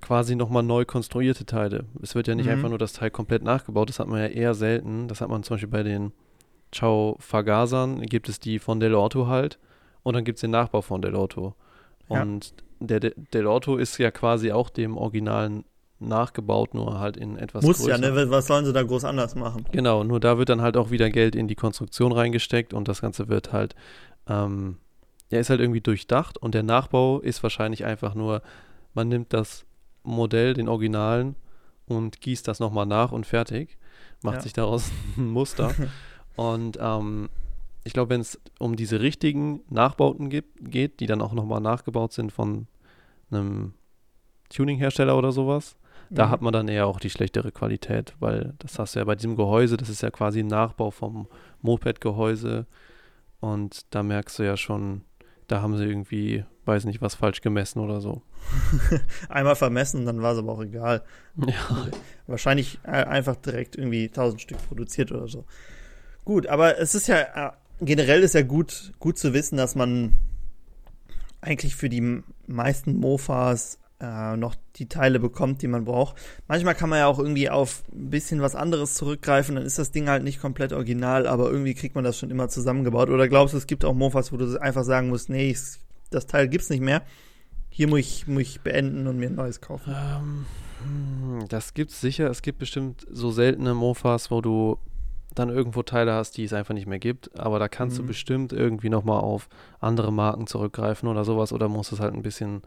quasi 0.01 0.35
nochmal 0.35 0.63
neu 0.63 0.85
konstruierte 0.85 1.45
Teile. 1.45 1.85
Es 2.01 2.15
wird 2.15 2.27
ja 2.27 2.35
nicht 2.35 2.47
mhm. 2.47 2.53
einfach 2.53 2.69
nur 2.69 2.79
das 2.79 2.93
Teil 2.93 3.11
komplett 3.11 3.43
nachgebaut, 3.43 3.89
das 3.89 3.99
hat 3.99 4.07
man 4.07 4.19
ja 4.19 4.27
eher 4.27 4.55
selten. 4.55 5.07
Das 5.07 5.21
hat 5.21 5.29
man 5.29 5.43
zum 5.43 5.55
Beispiel 5.55 5.69
bei 5.69 5.83
den 5.83 6.11
Ciao 6.71 7.15
Vergasern, 7.19 8.01
gibt 8.01 8.27
es 8.27 8.39
die 8.39 8.57
von 8.59 8.79
Del 8.79 8.95
Orto 8.95 9.27
halt 9.27 9.59
und 10.01 10.15
dann 10.15 10.23
gibt 10.23 10.37
es 10.37 10.41
den 10.41 10.51
Nachbau 10.51 10.81
von 10.81 11.01
Del 11.01 11.15
Orto. 11.15 11.55
Und 12.07 12.53
ja. 12.81 12.99
der 12.99 13.11
Del 13.11 13.45
Orto 13.45 13.77
ist 13.77 13.97
ja 13.99 14.11
quasi 14.11 14.51
auch 14.51 14.69
dem 14.69 14.97
originalen 14.97 15.63
nachgebaut, 15.99 16.73
nur 16.73 16.99
halt 16.99 17.17
in 17.17 17.37
etwas 17.37 17.63
Muss 17.63 17.77
größer. 17.77 17.91
ja, 17.91 17.97
ne? 17.97 18.29
Was 18.29 18.47
sollen 18.47 18.65
sie 18.65 18.73
da 18.73 18.83
groß 18.83 19.05
anders 19.05 19.35
machen? 19.35 19.65
Genau, 19.71 20.03
nur 20.03 20.19
da 20.19 20.37
wird 20.37 20.49
dann 20.49 20.61
halt 20.61 20.75
auch 20.75 20.91
wieder 20.91 21.09
Geld 21.09 21.35
in 21.35 21.47
die 21.47 21.55
Konstruktion 21.55 22.11
reingesteckt 22.11 22.73
und 22.73 22.87
das 22.87 23.01
Ganze 23.01 23.29
wird 23.29 23.53
halt, 23.53 23.75
ähm, 24.27 24.77
ja, 25.31 25.39
ist 25.39 25.49
halt 25.49 25.61
irgendwie 25.61 25.81
durchdacht 25.81 26.37
und 26.37 26.53
der 26.55 26.63
Nachbau 26.63 27.19
ist 27.19 27.41
wahrscheinlich 27.41 27.85
einfach 27.85 28.15
nur, 28.15 28.41
man 28.93 29.07
nimmt 29.07 29.33
das 29.33 29.65
Modell, 30.03 30.53
den 30.53 30.67
Originalen, 30.67 31.35
und 31.85 32.21
gießt 32.21 32.47
das 32.47 32.59
nochmal 32.59 32.85
nach 32.85 33.11
und 33.11 33.25
fertig. 33.25 33.77
Macht 34.21 34.37
ja. 34.37 34.41
sich 34.41 34.53
daraus 34.53 34.91
ein 35.17 35.27
Muster. 35.27 35.73
und 36.35 36.77
ähm, 36.81 37.29
ich 37.83 37.93
glaube, 37.93 38.11
wenn 38.11 38.21
es 38.21 38.39
um 38.59 38.75
diese 38.75 39.01
richtigen 39.01 39.61
Nachbauten 39.69 40.29
gibt, 40.29 40.71
geht, 40.71 40.99
die 40.99 41.07
dann 41.07 41.21
auch 41.21 41.33
nochmal 41.33 41.59
nachgebaut 41.59 42.13
sind 42.13 42.31
von 42.31 42.67
einem 43.29 43.73
Tuning-Hersteller 44.49 45.17
oder 45.17 45.31
sowas, 45.31 45.75
mhm. 46.13 46.17
da 46.17 46.29
hat 46.29 46.41
man 46.41 46.53
dann 46.53 46.67
eher 46.67 46.87
auch 46.87 46.99
die 46.99 47.09
schlechtere 47.09 47.51
Qualität, 47.51 48.15
weil 48.19 48.53
das 48.59 48.79
hast 48.79 48.95
du 48.95 48.99
ja 48.99 49.05
bei 49.05 49.15
diesem 49.15 49.35
Gehäuse, 49.35 49.77
das 49.77 49.89
ist 49.89 50.01
ja 50.01 50.11
quasi 50.11 50.39
ein 50.39 50.47
Nachbau 50.47 50.91
vom 50.91 51.27
Moped-Gehäuse 51.61 52.65
und 53.39 53.93
da 53.93 54.03
merkst 54.03 54.39
du 54.39 54.43
ja 54.43 54.55
schon, 54.55 55.01
da 55.47 55.61
haben 55.61 55.77
sie 55.77 55.85
irgendwie, 55.85 56.45
weiß 56.65 56.85
nicht, 56.85 57.01
was 57.01 57.15
falsch 57.15 57.41
gemessen 57.41 57.79
oder 57.79 57.99
so. 57.99 58.21
Einmal 59.29 59.55
vermessen, 59.55 60.05
dann 60.05 60.21
war 60.21 60.33
es 60.33 60.39
aber 60.39 60.53
auch 60.53 60.63
egal. 60.63 61.03
Ja. 61.35 61.87
Wahrscheinlich 62.27 62.79
äh, 62.83 62.91
einfach 62.91 63.35
direkt 63.35 63.75
irgendwie 63.75 64.05
1000 64.05 64.41
Stück 64.41 64.67
produziert 64.67 65.11
oder 65.11 65.27
so. 65.27 65.45
Gut, 66.23 66.47
aber 66.47 66.79
es 66.79 66.95
ist 66.95 67.07
ja 67.07 67.49
äh, 67.49 67.51
generell 67.81 68.23
ist 68.23 68.33
ja 68.33 68.43
gut, 68.43 68.93
gut 68.99 69.17
zu 69.17 69.33
wissen, 69.33 69.57
dass 69.57 69.75
man 69.75 70.13
eigentlich 71.41 71.75
für 71.75 71.89
die 71.89 72.23
meisten 72.47 72.97
Mofas 72.97 73.79
äh, 74.03 74.35
noch 74.35 74.55
die 74.75 74.89
Teile 74.89 75.19
bekommt, 75.19 75.61
die 75.61 75.67
man 75.67 75.85
braucht. 75.85 76.17
Manchmal 76.47 76.75
kann 76.75 76.89
man 76.89 76.99
ja 76.99 77.07
auch 77.07 77.19
irgendwie 77.19 77.49
auf 77.49 77.83
ein 77.93 78.09
bisschen 78.09 78.41
was 78.41 78.55
anderes 78.55 78.95
zurückgreifen, 78.95 79.55
dann 79.55 79.65
ist 79.65 79.79
das 79.79 79.91
Ding 79.91 80.09
halt 80.09 80.23
nicht 80.23 80.41
komplett 80.41 80.73
original, 80.73 81.25
aber 81.25 81.49
irgendwie 81.49 81.73
kriegt 81.73 81.95
man 81.95 82.03
das 82.03 82.17
schon 82.17 82.29
immer 82.29 82.49
zusammengebaut. 82.49 83.09
Oder 83.09 83.29
glaubst 83.29 83.53
du, 83.53 83.57
es 83.57 83.67
gibt 83.67 83.85
auch 83.85 83.93
Mofas, 83.93 84.33
wo 84.33 84.37
du 84.37 84.61
einfach 84.61 84.83
sagen 84.83 85.07
musst, 85.09 85.29
nee, 85.29 85.55
das 86.09 86.27
Teil 86.27 86.49
gibt's 86.49 86.69
nicht 86.69 86.81
mehr. 86.81 87.01
Hier 87.69 87.87
muss 87.87 87.99
ich, 87.99 88.27
muss 88.27 88.41
ich 88.41 88.61
beenden 88.61 89.07
und 89.07 89.17
mir 89.17 89.29
ein 89.29 89.35
neues 89.35 89.61
kaufen. 89.61 89.95
Ähm, 89.95 90.45
hm, 90.83 91.47
das 91.47 91.73
gibt's 91.73 92.01
sicher. 92.01 92.29
Es 92.29 92.41
gibt 92.41 92.59
bestimmt 92.59 93.07
so 93.09 93.31
seltene 93.31 93.73
Mofas, 93.73 94.29
wo 94.29 94.41
du 94.41 94.77
dann 95.33 95.49
irgendwo 95.49 95.81
Teile 95.81 96.13
hast, 96.13 96.37
die 96.37 96.43
es 96.43 96.53
einfach 96.53 96.75
nicht 96.75 96.85
mehr 96.87 96.99
gibt. 96.99 97.39
Aber 97.39 97.57
da 97.57 97.67
kannst 97.67 97.97
mhm. 97.97 98.01
du 98.01 98.07
bestimmt 98.07 98.53
irgendwie 98.53 98.89
nochmal 98.89 99.21
auf 99.21 99.49
andere 99.79 100.11
Marken 100.11 100.45
zurückgreifen 100.45 101.07
oder 101.07 101.23
sowas 101.23 101.53
oder 101.53 101.69
musst 101.69 101.93
es 101.93 101.99
halt 101.99 102.13
ein 102.13 102.21
bisschen 102.21 102.61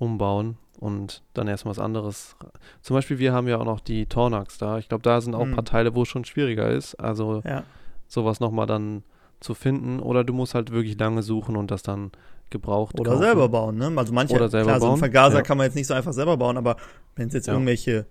umbauen 0.00 0.56
und 0.80 1.22
dann 1.34 1.46
erstmal 1.46 1.72
was 1.72 1.78
anderes. 1.78 2.34
Zum 2.80 2.94
Beispiel, 2.94 3.18
wir 3.18 3.32
haben 3.32 3.46
ja 3.46 3.58
auch 3.58 3.64
noch 3.64 3.80
die 3.80 4.06
Tornax 4.06 4.58
da. 4.58 4.78
Ich 4.78 4.88
glaube, 4.88 5.02
da 5.02 5.20
sind 5.20 5.34
auch 5.34 5.42
ein 5.42 5.52
paar 5.52 5.62
mhm. 5.62 5.66
Teile, 5.66 5.94
wo 5.94 6.02
es 6.02 6.08
schon 6.08 6.24
schwieriger 6.24 6.70
ist. 6.70 6.94
Also 6.94 7.42
ja. 7.44 7.64
sowas 8.08 8.40
nochmal 8.40 8.66
dann 8.66 9.04
zu 9.40 9.54
finden. 9.54 10.00
Oder 10.00 10.24
du 10.24 10.32
musst 10.32 10.54
halt 10.54 10.72
wirklich 10.72 10.98
lange 10.98 11.22
suchen 11.22 11.56
und 11.56 11.70
das 11.70 11.82
dann 11.82 12.10
gebraucht 12.48 12.98
Oder 12.98 13.12
kaufen. 13.12 13.22
selber 13.22 13.48
bauen, 13.48 13.76
ne? 13.76 13.92
Also 13.94 14.12
manche, 14.12 14.34
Oder 14.34 14.48
selber 14.48 14.70
klar, 14.70 14.80
bauen. 14.80 14.88
so 14.88 14.92
einen 14.92 14.98
Vergaser 14.98 15.36
ja. 15.36 15.42
kann 15.42 15.58
man 15.58 15.66
jetzt 15.66 15.76
nicht 15.76 15.86
so 15.86 15.94
einfach 15.94 16.12
selber 16.12 16.36
bauen, 16.36 16.56
aber 16.56 16.76
wenn 17.14 17.28
es 17.28 17.34
jetzt 17.34 17.46
ja. 17.46 17.52
irgendwelche, 17.52 18.06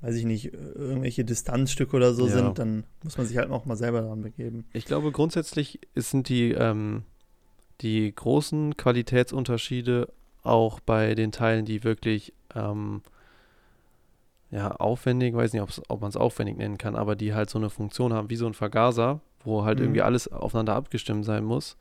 weiß 0.00 0.14
ich 0.14 0.24
nicht, 0.24 0.54
irgendwelche 0.54 1.24
Distanzstücke 1.24 1.96
oder 1.96 2.14
so 2.14 2.26
ja. 2.26 2.32
sind, 2.32 2.58
dann 2.58 2.84
muss 3.02 3.18
man 3.18 3.26
sich 3.26 3.36
halt 3.36 3.50
auch 3.50 3.66
mal 3.66 3.76
selber 3.76 4.00
daran 4.00 4.22
begeben. 4.22 4.64
Ich 4.72 4.86
glaube, 4.86 5.12
grundsätzlich 5.12 5.80
sind 5.94 6.28
die, 6.28 6.52
ähm, 6.52 7.02
die 7.80 8.14
großen 8.14 8.76
Qualitätsunterschiede 8.76 10.08
auch 10.42 10.80
bei 10.80 11.14
den 11.14 11.32
Teilen, 11.32 11.64
die 11.64 11.84
wirklich 11.84 12.32
ähm, 12.54 13.02
ja, 14.50 14.70
aufwendig, 14.72 15.34
weiß 15.34 15.52
nicht, 15.52 15.62
ob 15.88 16.00
man 16.00 16.10
es 16.10 16.16
aufwendig 16.16 16.58
nennen 16.58 16.78
kann, 16.78 16.94
aber 16.94 17.16
die 17.16 17.32
halt 17.32 17.48
so 17.48 17.58
eine 17.58 17.70
Funktion 17.70 18.12
haben 18.12 18.28
wie 18.28 18.36
so 18.36 18.46
ein 18.46 18.54
Vergaser, 18.54 19.20
wo 19.44 19.64
halt 19.64 19.78
mhm. 19.78 19.86
irgendwie 19.86 20.02
alles 20.02 20.30
aufeinander 20.30 20.74
abgestimmt 20.74 21.24
sein 21.24 21.44
muss. 21.44 21.76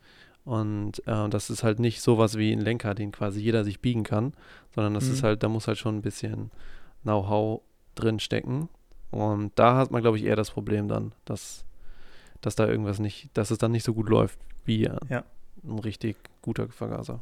Und 0.46 1.06
äh, 1.06 1.30
das 1.30 1.50
ist 1.50 1.64
halt 1.64 1.80
nicht 1.80 2.02
sowas 2.02 2.38
wie 2.38 2.52
ein 2.52 2.62
Lenker, 2.62 2.96
den 2.96 3.12
quasi 3.12 3.42
jeder 3.42 3.64
sich 3.64 3.80
biegen 3.80 4.04
kann, 4.04 4.34
sondern 4.74 4.94
das 4.94 5.06
mhm. 5.06 5.14
ist 5.14 5.24
halt, 5.24 5.44
da 5.44 5.50
muss 5.50 5.68
halt 5.68 5.78
schon 5.78 5.98
ein 5.98 6.02
bisschen 6.02 6.50
Know-how 7.04 7.62
drin 7.96 8.20
stecken. 8.20 8.70
Und 9.12 9.52
da 9.56 9.76
hat 9.76 9.92
man, 9.92 10.02
glaube 10.02 10.18
ich, 10.18 10.24
eher 10.24 10.38
das 10.38 10.52
Problem 10.52 10.88
dann, 10.88 11.12
dass, 11.26 11.66
dass 12.40 12.56
da 12.56 12.68
irgendwas 12.68 13.00
nicht, 13.00 13.30
dass 13.34 13.52
es 13.52 13.58
dann 13.58 13.72
nicht 13.72 13.84
so 13.84 13.94
gut 13.94 14.08
läuft 14.10 14.40
wie 14.64 14.84
ja. 15.10 15.26
ein 15.64 15.80
richtig 15.80 16.16
guter 16.42 16.70
Vergaser. 16.70 17.20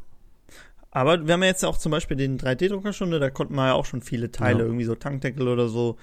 Aber 0.91 1.27
wir 1.27 1.33
haben 1.33 1.43
ja 1.43 1.49
jetzt 1.49 1.65
auch 1.65 1.77
zum 1.77 1.91
Beispiel 1.91 2.17
den 2.17 2.39
3D-Drucker 2.39 2.93
schon, 2.93 3.11
da 3.11 3.29
konnten 3.29 3.55
wir 3.55 3.67
ja 3.67 3.73
auch 3.73 3.85
schon 3.85 4.01
viele 4.01 4.31
Teile, 4.31 4.59
ja. 4.59 4.65
irgendwie 4.65 4.85
so 4.85 4.95
Tankdeckel 4.95 5.47
oder 5.47 5.69
so, 5.69 5.97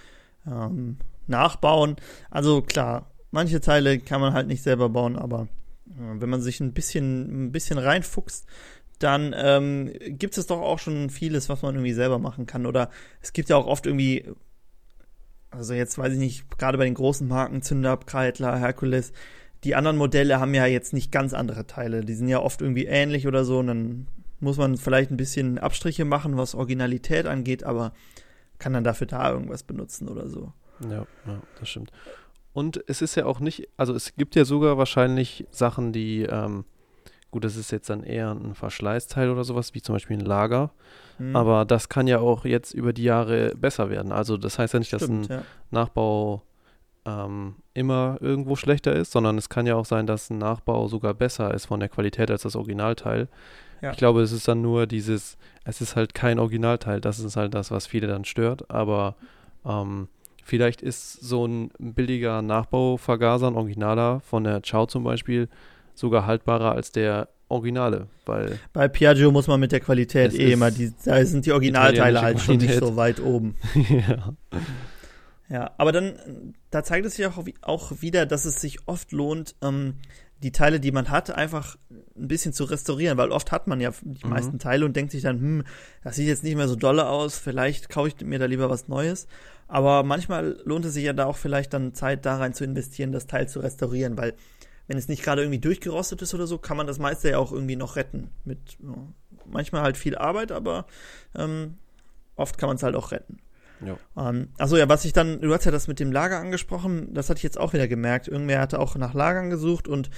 ähm, 0.47 0.99
nachbauen. 1.27 1.97
Also 2.31 2.63
klar, 2.63 3.11
manche 3.31 3.61
Teile 3.61 3.99
kann 3.99 4.21
man 4.21 4.33
halt 4.33 4.47
nicht 4.47 4.63
selber 4.63 4.89
bauen, 4.89 5.17
aber 5.17 5.49
äh, 5.89 6.21
wenn 6.21 6.31
man 6.31 6.41
sich 6.41 6.61
ein 6.61 6.73
bisschen, 6.73 7.47
ein 7.47 7.53
bisschen 7.53 7.79
reinfuchst, 7.79 8.47
dann 8.99 9.35
ähm, 9.37 9.93
gibt 10.07 10.39
es 10.39 10.47
doch 10.47 10.61
auch 10.61 10.79
schon 10.79 11.11
vieles, 11.11 11.49
was 11.49 11.63
man 11.63 11.75
irgendwie 11.75 11.93
selber 11.93 12.19
machen 12.19 12.47
kann. 12.47 12.65
Oder 12.65 12.91
es 13.21 13.33
gibt 13.33 13.49
ja 13.49 13.57
auch 13.57 13.67
oft 13.67 13.87
irgendwie, 13.87 14.25
also 15.51 15.75
jetzt 15.75 15.99
weiß 15.99 16.13
ich 16.15 16.19
nicht, 16.19 16.59
gerade 16.59 16.79
bei 16.79 16.85
den 16.85 16.95
großen 16.95 17.29
Marken, 17.29 17.61
Zündapp, 17.61 18.07
Kreidler, 18.07 18.59
Herkules, 18.59 19.13
die 19.65 19.75
anderen 19.75 19.97
Modelle 19.97 20.41
haben 20.41 20.55
ja 20.55 20.67
jetzt 20.67 20.93
nicht 20.93 21.13
ganz 21.13 21.35
andere 21.35 21.67
Teile. 21.67 22.05
Die 22.05 22.15
sind 22.15 22.29
ja 22.29 22.41
oft 22.41 22.63
irgendwie 22.63 22.87
ähnlich 22.87 23.27
oder 23.27 23.45
so 23.45 23.59
und 23.59 23.67
dann 23.67 24.07
muss 24.41 24.59
man 24.59 24.77
vielleicht 24.77 25.11
ein 25.11 25.17
bisschen 25.17 25.59
Abstriche 25.59 26.05
machen, 26.05 26.37
was 26.37 26.55
Originalität 26.55 27.27
angeht, 27.27 27.65
aber 27.65 27.93
kann 28.59 28.73
dann 28.73 28.85
dafür 28.85 29.07
da 29.07 29.31
irgendwas 29.31 29.63
benutzen 29.63 30.09
oder 30.09 30.29
so. 30.29 30.53
Ja, 30.81 31.07
ja, 31.27 31.41
das 31.59 31.69
stimmt. 31.69 31.91
Und 32.53 32.83
es 32.87 33.03
ist 33.03 33.15
ja 33.17 33.27
auch 33.27 33.41
nicht, 33.41 33.69
also 33.77 33.95
es 33.95 34.17
gibt 34.17 34.35
ja 34.35 34.45
sogar 34.45 34.79
wahrscheinlich 34.79 35.47
Sachen, 35.51 35.93
die, 35.93 36.23
ähm, 36.23 36.65
gut, 37.31 37.45
das 37.45 37.57
ist 37.57 37.71
jetzt 37.71 37.91
dann 37.91 38.03
eher 38.03 38.31
ein 38.31 38.55
Verschleißteil 38.55 39.31
oder 39.31 39.45
sowas, 39.45 39.75
wie 39.75 39.83
zum 39.83 39.95
Beispiel 39.95 40.17
ein 40.17 40.25
Lager. 40.25 40.73
Mhm. 41.19 41.37
Aber 41.37 41.65
das 41.65 41.89
kann 41.89 42.07
ja 42.07 42.19
auch 42.19 42.45
jetzt 42.45 42.73
über 42.73 42.93
die 42.93 43.03
Jahre 43.03 43.55
besser 43.57 43.91
werden. 43.91 44.11
Also 44.13 44.37
das 44.39 44.59
heißt 44.59 44.73
ja 44.73 44.79
nicht, 44.79 44.89
Stimmt, 44.89 45.03
dass 45.03 45.31
ein 45.31 45.39
ja. 45.39 45.43
Nachbau 45.71 46.43
ähm, 47.05 47.57
immer 47.75 48.19
irgendwo 48.21 48.57
schlechter 48.57 48.95
ist, 48.95 49.13
sondern 49.13 49.39
es 49.39 49.49
kann 49.49 49.67
ja 49.67 49.77
auch 49.77 49.87
sein, 49.87 50.07
dass 50.07 50.31
ein 50.31 50.39
Nachbau 50.39 50.89
sogar 50.89 51.15
besser 51.15 51.53
ist 51.55 51.67
von 51.67 51.81
der 51.81 51.89
Qualität 51.89 52.31
als 52.31 52.43
das 52.43 52.57
Originalteil. 52.57 53.29
Ja. 53.83 53.91
Ich 53.91 53.97
glaube, 53.97 54.23
es 54.23 54.33
ist 54.33 54.49
dann 54.49 54.63
nur 54.63 54.87
dieses, 54.87 55.37
es 55.65 55.81
ist 55.81 55.97
halt 55.97 56.15
kein 56.15 56.39
Originalteil. 56.39 57.01
Das 57.01 57.19
ist 57.19 57.37
halt 57.37 57.55
das, 57.55 57.71
was 57.71 57.87
viele 57.87 58.07
dann 58.07 58.25
stört. 58.25 58.71
Aber 58.71 59.17
ähm, 59.65 60.09
vielleicht 60.43 60.83
ist 60.83 61.13
so 61.13 61.47
ein 61.47 61.71
billiger 61.79 62.43
Nachbauvergaser, 62.43 63.49
ein 63.49 63.57
Originaler 63.57 64.21
von 64.21 64.45
der 64.45 64.63
Chow 64.63 64.87
zum 64.87 65.05
Beispiel, 65.05 65.49
sogar 65.95 66.27
haltbarer 66.27 66.73
als 66.73 66.93
der 66.93 67.29
Originale, 67.49 68.09
weil 68.25 68.59
bei 68.73 68.89
Piaggio 68.89 69.31
muss 69.31 69.47
man 69.47 69.61
mit 69.61 69.71
der 69.71 69.79
Qualität 69.79 70.35
eh 70.35 70.53
immer, 70.53 70.73
die, 70.73 70.93
da 71.05 71.25
sind 71.25 71.47
die 71.47 71.53
Originalteile 71.53 72.21
halt 72.21 72.41
schon 72.41 72.57
nicht 72.57 72.75
so 72.75 72.97
weit 72.97 73.21
oben. 73.21 73.55
ja. 73.75 74.35
Ja, 75.49 75.71
aber 75.79 75.93
dann, 75.93 76.55
da 76.71 76.83
zeigt 76.83 77.07
es 77.07 77.15
sich 77.15 77.27
auch, 77.27 77.45
auch 77.63 77.93
wieder, 78.01 78.27
dass 78.27 78.47
es 78.47 78.61
sich 78.61 78.89
oft 78.89 79.13
lohnt, 79.13 79.55
ähm, 79.63 79.95
die 80.43 80.53
Teile, 80.53 80.81
die 80.81 80.93
man 80.93 81.11
hat, 81.11 81.31
einfach 81.31 81.77
ein 81.91 82.29
bisschen 82.29 82.53
zu 82.53 82.65
restaurieren, 82.65 83.17
weil 83.17 83.31
oft 83.31 83.53
hat 83.53 83.67
man 83.67 83.81
ja 83.81 83.93
die 84.03 84.25
mhm. 84.25 84.31
meisten 84.31 84.59
Teile 84.59 84.85
und 84.85 84.95
denkt 84.95 85.13
sich 85.13 85.23
dann, 85.23 85.41
hm, 85.41 85.65
das 86.05 86.17
sieht 86.17 86.29
jetzt 86.29 86.45
nicht 86.45 86.57
mehr 86.57 86.69
so 86.69 86.77
dolle 86.77 87.09
aus, 87.09 87.39
vielleicht 87.39 87.89
kaufe 87.89 88.09
ich 88.09 88.27
mir 88.27 88.39
da 88.39 88.47
lieber 88.47 88.69
was 88.69 88.89
Neues. 88.89 89.27
Aber 89.69 90.03
manchmal 90.03 90.61
lohnt 90.65 90.85
es 90.85 90.95
sich 90.95 91.05
ja 91.05 91.13
da 91.13 91.27
auch 91.27 91.37
vielleicht 91.37 91.73
dann 91.73 91.95
Zeit 91.95 92.25
da 92.25 92.37
rein 92.37 92.55
zu 92.55 92.65
investieren, 92.65 93.13
das 93.13 93.27
Teil 93.27 93.49
zu 93.49 93.61
restaurieren, 93.61 94.17
weil 94.17 94.35
wenn 94.87 94.99
es 94.99 95.09
nicht 95.09 95.25
gerade 95.25 95.43
irgendwie 95.43 95.59
durchgerostet 95.59 96.23
ist 96.23 96.35
oder 96.35 96.47
so, 96.47 96.59
kann 96.59 96.77
man 96.77 96.87
das 96.87 96.99
meiste 96.99 97.31
ja 97.31 97.39
auch 97.39 97.51
irgendwie 97.51 97.77
noch 97.77 97.97
retten. 97.97 98.31
Mit 98.45 98.77
ja, 98.81 98.95
manchmal 99.47 99.83
halt 99.83 99.97
viel 99.97 100.17
Arbeit, 100.17 100.53
aber 100.53 100.87
ähm, 101.35 101.75
oft 102.37 102.59
kann 102.59 102.69
man 102.69 102.77
es 102.77 102.83
halt 102.83 102.95
auch 102.95 103.11
retten. 103.11 103.39
Ja. 103.85 103.97
Ähm, 104.29 104.49
achso, 104.59 104.77
ja, 104.77 104.89
was 104.89 105.05
ich 105.05 105.13
dann, 105.13 105.41
du 105.41 105.53
hast 105.53 105.65
ja 105.65 105.71
das 105.71 105.89
mit 105.89 106.01
dem 106.01 106.13
Lager 106.13 106.39
angesprochen, 106.39 107.13
das 107.13 107.29
hatte 107.29 107.39
ich 107.39 107.43
jetzt 107.43 107.59
auch 107.59 107.73
wieder 107.73 107.89
gemerkt. 107.89 108.29
Irgendwer 108.29 108.61
hatte 108.61 108.79
auch 108.79 108.97
nach 108.97 109.15
Lagern 109.15 109.51
gesucht 109.51 109.89
und 109.89 110.11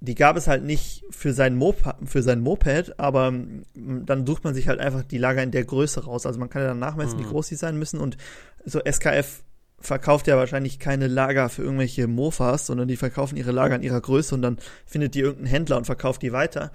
die 0.00 0.14
gab 0.14 0.36
es 0.36 0.48
halt 0.48 0.64
nicht 0.64 1.04
für 1.10 1.34
sein, 1.34 1.56
Moped, 1.56 1.94
für 2.06 2.22
sein 2.22 2.40
Moped, 2.40 2.98
aber 2.98 3.30
mm, 3.30 4.06
dann 4.06 4.26
sucht 4.26 4.44
man 4.44 4.54
sich 4.54 4.66
halt 4.66 4.80
einfach 4.80 5.04
die 5.04 5.18
Lager 5.18 5.42
in 5.42 5.50
der 5.50 5.64
Größe 5.64 6.04
raus. 6.04 6.24
Also 6.24 6.40
man 6.40 6.48
kann 6.48 6.62
ja 6.62 6.68
dann 6.68 6.78
nachmessen, 6.78 7.18
mhm. 7.18 7.24
wie 7.24 7.28
groß 7.28 7.48
die 7.48 7.56
sein 7.56 7.78
müssen 7.78 8.00
und 8.00 8.16
so 8.64 8.80
SKF 8.80 9.42
verkauft 9.78 10.26
ja 10.26 10.36
wahrscheinlich 10.36 10.78
keine 10.78 11.06
Lager 11.06 11.48
für 11.48 11.62
irgendwelche 11.62 12.06
Mofas, 12.06 12.66
sondern 12.66 12.88
die 12.88 12.96
verkaufen 12.96 13.36
ihre 13.36 13.52
Lager 13.52 13.76
in 13.76 13.82
ihrer 13.82 14.00
Größe 14.00 14.34
und 14.34 14.42
dann 14.42 14.58
findet 14.84 15.14
die 15.14 15.20
irgendein 15.20 15.46
Händler 15.46 15.76
und 15.78 15.86
verkauft 15.86 16.22
die 16.22 16.32
weiter. 16.32 16.70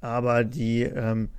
Aber 0.00 0.44
die, 0.44 0.82
ähm, 0.82 1.30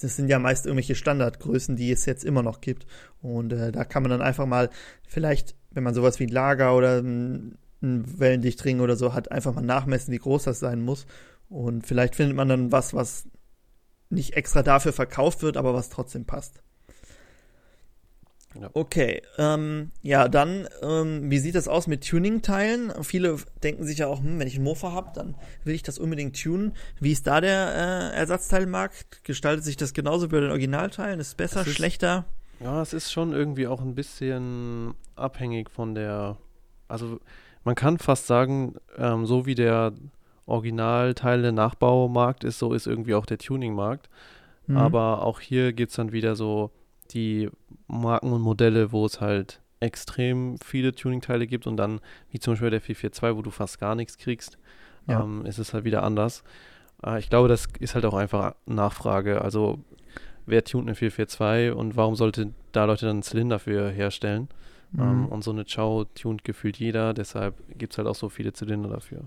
das 0.00 0.16
sind 0.16 0.28
ja 0.28 0.38
meist 0.38 0.66
irgendwelche 0.66 0.94
Standardgrößen, 0.94 1.76
die 1.76 1.90
es 1.90 2.06
jetzt 2.06 2.24
immer 2.24 2.42
noch 2.42 2.60
gibt. 2.60 2.86
Und 3.20 3.52
äh, 3.52 3.72
da 3.72 3.84
kann 3.84 4.02
man 4.02 4.10
dann 4.10 4.22
einfach 4.22 4.46
mal 4.46 4.70
vielleicht, 5.06 5.56
wenn 5.70 5.82
man 5.82 5.94
sowas 5.94 6.18
wie 6.20 6.26
ein 6.26 6.32
Lager 6.32 6.76
oder 6.76 6.98
ein, 6.98 7.58
Wellendichtring 7.80 8.80
oder 8.80 8.96
so 8.96 9.14
hat, 9.14 9.30
einfach 9.30 9.54
mal 9.54 9.62
nachmessen, 9.62 10.12
wie 10.12 10.18
groß 10.18 10.42
das 10.44 10.58
sein 10.58 10.82
muss. 10.82 11.06
Und 11.48 11.86
vielleicht 11.86 12.16
findet 12.16 12.36
man 12.36 12.48
dann 12.48 12.72
was, 12.72 12.92
was 12.92 13.28
nicht 14.10 14.34
extra 14.34 14.64
dafür 14.64 14.92
verkauft 14.92 15.42
wird, 15.42 15.56
aber 15.56 15.74
was 15.74 15.88
trotzdem 15.88 16.24
passt. 16.24 16.60
Ja. 18.60 18.70
Okay, 18.74 19.22
ähm, 19.36 19.92
ja, 20.02 20.28
dann, 20.28 20.68
ähm, 20.82 21.30
wie 21.30 21.38
sieht 21.38 21.54
das 21.54 21.68
aus 21.68 21.86
mit 21.86 22.08
Tuning-Teilen? 22.08 22.92
Viele 23.04 23.36
denken 23.62 23.84
sich 23.84 23.98
ja 23.98 24.08
auch, 24.08 24.18
hm, 24.20 24.38
wenn 24.38 24.48
ich 24.48 24.56
einen 24.56 24.64
Mofa 24.64 24.92
habe, 24.92 25.10
dann 25.14 25.36
will 25.64 25.74
ich 25.74 25.82
das 25.82 25.98
unbedingt 25.98 26.40
tunen. 26.40 26.72
Wie 26.98 27.12
ist 27.12 27.26
da 27.26 27.40
der 27.40 28.12
äh, 28.12 28.16
Ersatzteilmarkt? 28.16 29.22
Gestaltet 29.24 29.64
sich 29.64 29.76
das 29.76 29.94
genauso 29.94 30.26
wie 30.26 30.32
bei 30.32 30.40
den 30.40 30.50
Originalteilen? 30.50 31.20
Ist 31.20 31.28
es 31.28 31.34
besser, 31.34 31.60
ist, 31.60 31.74
schlechter? 31.74 32.24
Ja, 32.60 32.82
es 32.82 32.92
ist 32.92 33.12
schon 33.12 33.32
irgendwie 33.32 33.68
auch 33.68 33.80
ein 33.80 33.94
bisschen 33.94 34.94
abhängig 35.14 35.70
von 35.70 35.94
der, 35.94 36.36
also 36.88 37.20
man 37.62 37.76
kann 37.76 37.98
fast 37.98 38.26
sagen, 38.26 38.74
ähm, 38.96 39.26
so 39.26 39.46
wie 39.46 39.54
der 39.54 39.92
Originalteile 40.46 41.52
Nachbaumarkt 41.52 42.42
ist, 42.42 42.58
so 42.58 42.72
ist 42.72 42.86
irgendwie 42.86 43.14
auch 43.14 43.26
der 43.26 43.38
Tuning-Markt. 43.38 44.08
Mhm. 44.66 44.76
Aber 44.76 45.22
auch 45.22 45.40
hier 45.40 45.72
gibt 45.72 45.90
es 45.90 45.96
dann 45.96 46.12
wieder 46.12 46.34
so 46.34 46.70
die 47.10 47.50
Marken 47.86 48.32
und 48.32 48.42
Modelle, 48.42 48.92
wo 48.92 49.06
es 49.06 49.20
halt 49.20 49.60
extrem 49.80 50.58
viele 50.58 50.92
Tuning-Teile 50.92 51.46
gibt 51.46 51.66
und 51.66 51.76
dann, 51.76 52.00
wie 52.30 52.38
zum 52.38 52.54
Beispiel 52.54 52.70
der 52.70 52.80
442, 52.80 53.36
wo 53.36 53.42
du 53.42 53.50
fast 53.50 53.78
gar 53.78 53.94
nichts 53.94 54.18
kriegst, 54.18 54.58
ja. 55.06 55.22
ähm, 55.22 55.46
ist 55.46 55.58
es 55.58 55.72
halt 55.72 55.84
wieder 55.84 56.02
anders. 56.02 56.42
Äh, 57.04 57.18
ich 57.18 57.30
glaube, 57.30 57.48
das 57.48 57.66
ist 57.78 57.94
halt 57.94 58.04
auch 58.04 58.14
einfach 58.14 58.54
Nachfrage. 58.66 59.42
Also, 59.42 59.78
wer 60.46 60.64
tunt 60.64 60.88
eine 60.88 60.94
442 60.94 61.72
und 61.72 61.96
warum 61.96 62.16
sollte 62.16 62.52
da 62.72 62.84
Leute 62.84 63.06
dann 63.06 63.16
einen 63.16 63.22
Zylinder 63.22 63.58
für 63.58 63.90
herstellen? 63.90 64.48
Mhm. 64.92 65.00
Ähm, 65.00 65.26
und 65.26 65.44
so 65.44 65.50
eine 65.50 65.64
Chow 65.64 66.06
tunt 66.14 66.44
gefühlt 66.44 66.78
jeder, 66.78 67.14
deshalb 67.14 67.56
gibt 67.78 67.92
es 67.92 67.98
halt 67.98 68.08
auch 68.08 68.14
so 68.14 68.28
viele 68.28 68.52
Zylinder 68.52 68.88
dafür. 68.88 69.24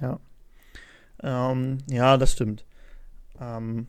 Ja. 0.00 0.18
Ähm, 1.22 1.78
ja, 1.88 2.16
das 2.16 2.32
stimmt. 2.32 2.64
Ähm, 3.40 3.86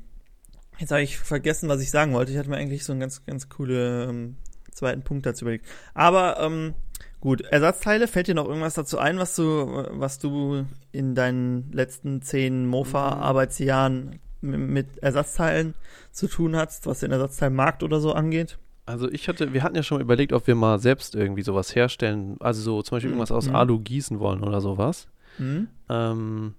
Jetzt 0.80 0.92
habe 0.92 1.02
ich 1.02 1.18
vergessen, 1.18 1.70
was 1.70 1.82
ich 1.82 1.92
sagen 1.92 2.14
wollte. 2.14 2.32
Ich 2.32 2.38
hatte 2.38 2.50
mir 2.50 2.58
eigentlich 2.58 2.84
so 2.84 2.94
einen 2.94 3.00
ganz, 3.00 3.26
ganz 3.26 3.50
coolen 3.50 4.10
ähm, 4.10 4.36
zweiten 4.72 5.04
Punkt 5.04 5.26
dazu 5.26 5.46
überlegt. 5.46 5.66
Aber 5.94 6.40
ähm, 6.40 6.74
gut, 7.22 7.42
Ersatzteile, 7.42 8.08
fällt 8.08 8.28
dir 8.28 8.36
noch 8.36 8.48
irgendwas 8.48 8.74
dazu 8.74 9.00
ein, 9.00 9.18
was 9.18 9.36
du, 9.36 9.44
was 9.92 10.20
du 10.20 10.66
in 10.92 11.16
deinen 11.16 11.72
letzten 11.72 12.22
zehn 12.22 12.68
Mofa-Arbeitsjahren 12.68 14.20
mit 14.42 14.98
Ersatzteilen 15.00 15.74
zu 16.12 16.28
tun 16.28 16.56
hast, 16.56 16.86
was 16.86 17.00
den 17.00 17.12
Ersatzteilmarkt 17.12 17.84
oder 17.84 18.00
so 18.00 18.14
angeht? 18.14 18.58
Also 18.86 19.10
ich 19.10 19.28
hatte, 19.28 19.54
wir 19.54 19.64
hatten 19.64 19.76
ja 19.76 19.82
schon 19.82 19.98
mal 19.98 20.04
überlegt, 20.04 20.32
ob 20.32 20.46
wir 20.46 20.54
mal 20.54 20.78
selbst 20.78 21.16
irgendwie 21.16 21.42
sowas 21.42 21.76
herstellen, 21.76 22.38
also 22.40 22.62
so 22.62 22.82
zum 22.84 22.98
Beispiel 22.98 23.10
irgendwas 23.10 23.32
aus 23.32 23.48
mhm. 23.48 23.56
Alu 23.56 23.80
gießen 23.80 24.20
wollen 24.20 24.44
oder 24.44 24.62
sowas. 24.62 25.08
Mhm. 25.40 25.68
Ähm, 25.90 26.54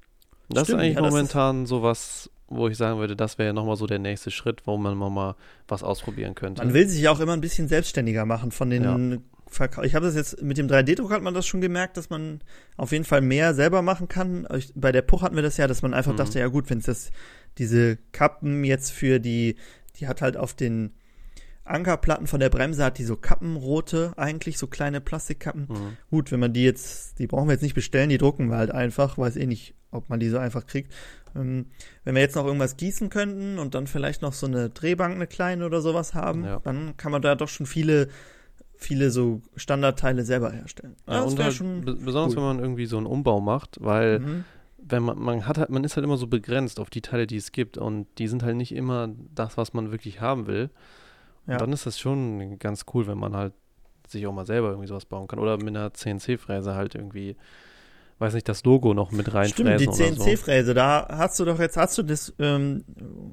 das 0.48 0.64
Stimmt, 0.64 0.80
ist 0.80 0.84
eigentlich 0.84 0.96
ja, 0.96 1.02
momentan 1.02 1.66
sowas, 1.66 2.30
wo 2.49 2.68
ich 2.68 2.76
sagen 2.76 2.99
würde, 2.99 3.16
das 3.16 3.38
wäre 3.38 3.49
ja 3.49 3.53
nochmal 3.53 3.76
so 3.76 3.86
der 3.86 3.99
nächste 3.99 4.30
Schritt, 4.30 4.62
wo 4.66 4.76
man 4.76 4.97
mal 4.97 5.34
was 5.66 5.82
ausprobieren 5.82 6.34
könnte. 6.34 6.64
Man 6.64 6.74
will 6.74 6.88
sich 6.88 7.09
auch 7.09 7.20
immer 7.20 7.32
ein 7.32 7.40
bisschen 7.40 7.68
selbstständiger 7.68 8.24
machen 8.24 8.51
von 8.53 8.70
den 8.70 8.82
ja. 8.84 9.18
Verkauf. 9.49 9.84
Ich 9.84 9.94
habe 9.94 10.07
das 10.07 10.14
jetzt 10.14 10.42
mit 10.42 10.59
dem 10.59 10.66
3D-Druck 10.66 11.12
hat 11.12 11.22
man 11.22 11.34
das 11.34 11.47
schon 11.47 11.61
gemerkt, 11.61 11.97
dass 11.97 12.11
man 12.11 12.40
auf 12.76 12.92
jeden 12.92 13.05
Fall 13.05 13.20
mehr 13.20 13.55
selber 13.55 13.82
machen 13.82 14.09
kann. 14.09 14.47
Bei 14.74 14.92
der 14.92 15.03
Puch 15.03 15.22
hatten 15.22 15.36
wir 15.36 15.42
das 15.42 15.57
ja, 15.57 15.66
dass 15.66 15.82
man 15.82 15.94
einfach 15.94 16.12
mhm. 16.12 16.16
dachte, 16.16 16.38
ja 16.38 16.49
gut, 16.49 16.68
wenn 16.68 16.78
es 16.78 16.86
das 16.86 17.11
diese 17.59 17.97
Kappen 18.12 18.64
jetzt 18.64 18.90
für 18.90 19.18
die, 19.18 19.57
die 19.97 20.09
hat 20.09 20.20
halt 20.20 20.36
auf 20.36 20.55
den 20.55 20.92
Ankerplatten 21.66 22.26
von 22.26 22.40
der 22.40 22.48
Bremse 22.48 22.84
hat 22.84 22.98
die 22.98 23.04
so 23.04 23.16
Kappenrote 23.16 24.12
eigentlich, 24.16 24.58
so 24.58 24.66
kleine 24.66 25.00
Plastikkappen. 25.00 25.66
Mhm. 25.68 25.96
Gut, 26.10 26.32
wenn 26.32 26.40
man 26.40 26.52
die 26.52 26.64
jetzt, 26.64 27.18
die 27.18 27.26
brauchen 27.26 27.48
wir 27.48 27.52
jetzt 27.52 27.62
nicht 27.62 27.74
bestellen, 27.74 28.08
die 28.08 28.18
drucken 28.18 28.48
wir 28.50 28.56
halt 28.56 28.70
einfach, 28.70 29.18
weiß 29.18 29.36
eh 29.36 29.46
nicht, 29.46 29.74
ob 29.90 30.08
man 30.08 30.20
die 30.20 30.28
so 30.28 30.38
einfach 30.38 30.66
kriegt. 30.66 30.92
Ähm, 31.34 31.66
wenn 32.04 32.14
wir 32.14 32.22
jetzt 32.22 32.36
noch 32.36 32.46
irgendwas 32.46 32.76
gießen 32.76 33.10
könnten 33.10 33.58
und 33.58 33.74
dann 33.74 33.86
vielleicht 33.86 34.22
noch 34.22 34.32
so 34.32 34.46
eine 34.46 34.70
Drehbank, 34.70 35.14
eine 35.14 35.26
kleine 35.26 35.66
oder 35.66 35.80
sowas 35.80 36.14
haben, 36.14 36.44
ja. 36.44 36.60
dann 36.60 36.96
kann 36.96 37.12
man 37.12 37.22
da 37.22 37.34
doch 37.34 37.48
schon 37.48 37.66
viele 37.66 38.08
viele 38.78 39.10
so 39.10 39.40
Standardteile 39.56 40.22
selber 40.24 40.52
herstellen. 40.52 40.96
Ja, 41.08 41.22
das 41.22 41.32
und 41.32 41.42
halt 41.42 41.54
schon 41.54 41.80
besonders 41.80 42.32
cool. 42.32 42.36
wenn 42.36 42.56
man 42.56 42.58
irgendwie 42.58 42.86
so 42.86 42.98
einen 42.98 43.06
Umbau 43.06 43.40
macht, 43.40 43.78
weil 43.80 44.20
mhm. 44.20 44.44
wenn 44.78 45.02
man 45.02 45.18
man 45.18 45.46
hat 45.46 45.58
halt, 45.58 45.70
man 45.70 45.82
ist 45.82 45.96
halt 45.96 46.04
immer 46.04 46.18
so 46.18 46.26
begrenzt 46.26 46.78
auf 46.78 46.90
die 46.90 47.00
Teile, 47.00 47.26
die 47.26 47.36
es 47.36 47.52
gibt 47.52 47.78
und 47.78 48.06
die 48.18 48.28
sind 48.28 48.42
halt 48.42 48.56
nicht 48.56 48.74
immer 48.74 49.08
das, 49.34 49.56
was 49.56 49.72
man 49.72 49.90
wirklich 49.92 50.20
haben 50.20 50.46
will. 50.46 50.70
Ja. 51.47 51.59
Dann 51.59 51.72
ist 51.72 51.86
das 51.86 51.99
schon 51.99 52.59
ganz 52.59 52.84
cool, 52.94 53.07
wenn 53.07 53.18
man 53.18 53.36
halt 53.36 53.53
sich 54.09 54.26
auch 54.26 54.32
mal 54.32 54.47
selber 54.47 54.68
irgendwie 54.68 54.88
sowas 54.88 55.05
bauen 55.05 55.26
kann 55.26 55.38
oder 55.38 55.57
mit 55.57 55.68
einer 55.68 55.92
CNC-Fräse 55.92 56.74
halt 56.74 56.94
irgendwie 56.94 57.36
weiß 58.18 58.34
nicht, 58.34 58.49
das 58.49 58.64
Logo 58.64 58.94
noch 58.94 59.12
mit 59.12 59.32
reinfräsen 59.34 59.78
Stimmt, 59.78 59.80
die 59.80 60.16
CNC-Fräse, 60.16 60.68
so. 60.68 60.74
da 60.74 61.07
hast 61.11 61.38
du 61.38 61.44
doch 61.44 61.59
jetzt, 61.59 61.76
hast 61.76 61.99
du 61.99 62.03
das 62.03 62.32
ähm, 62.38 62.84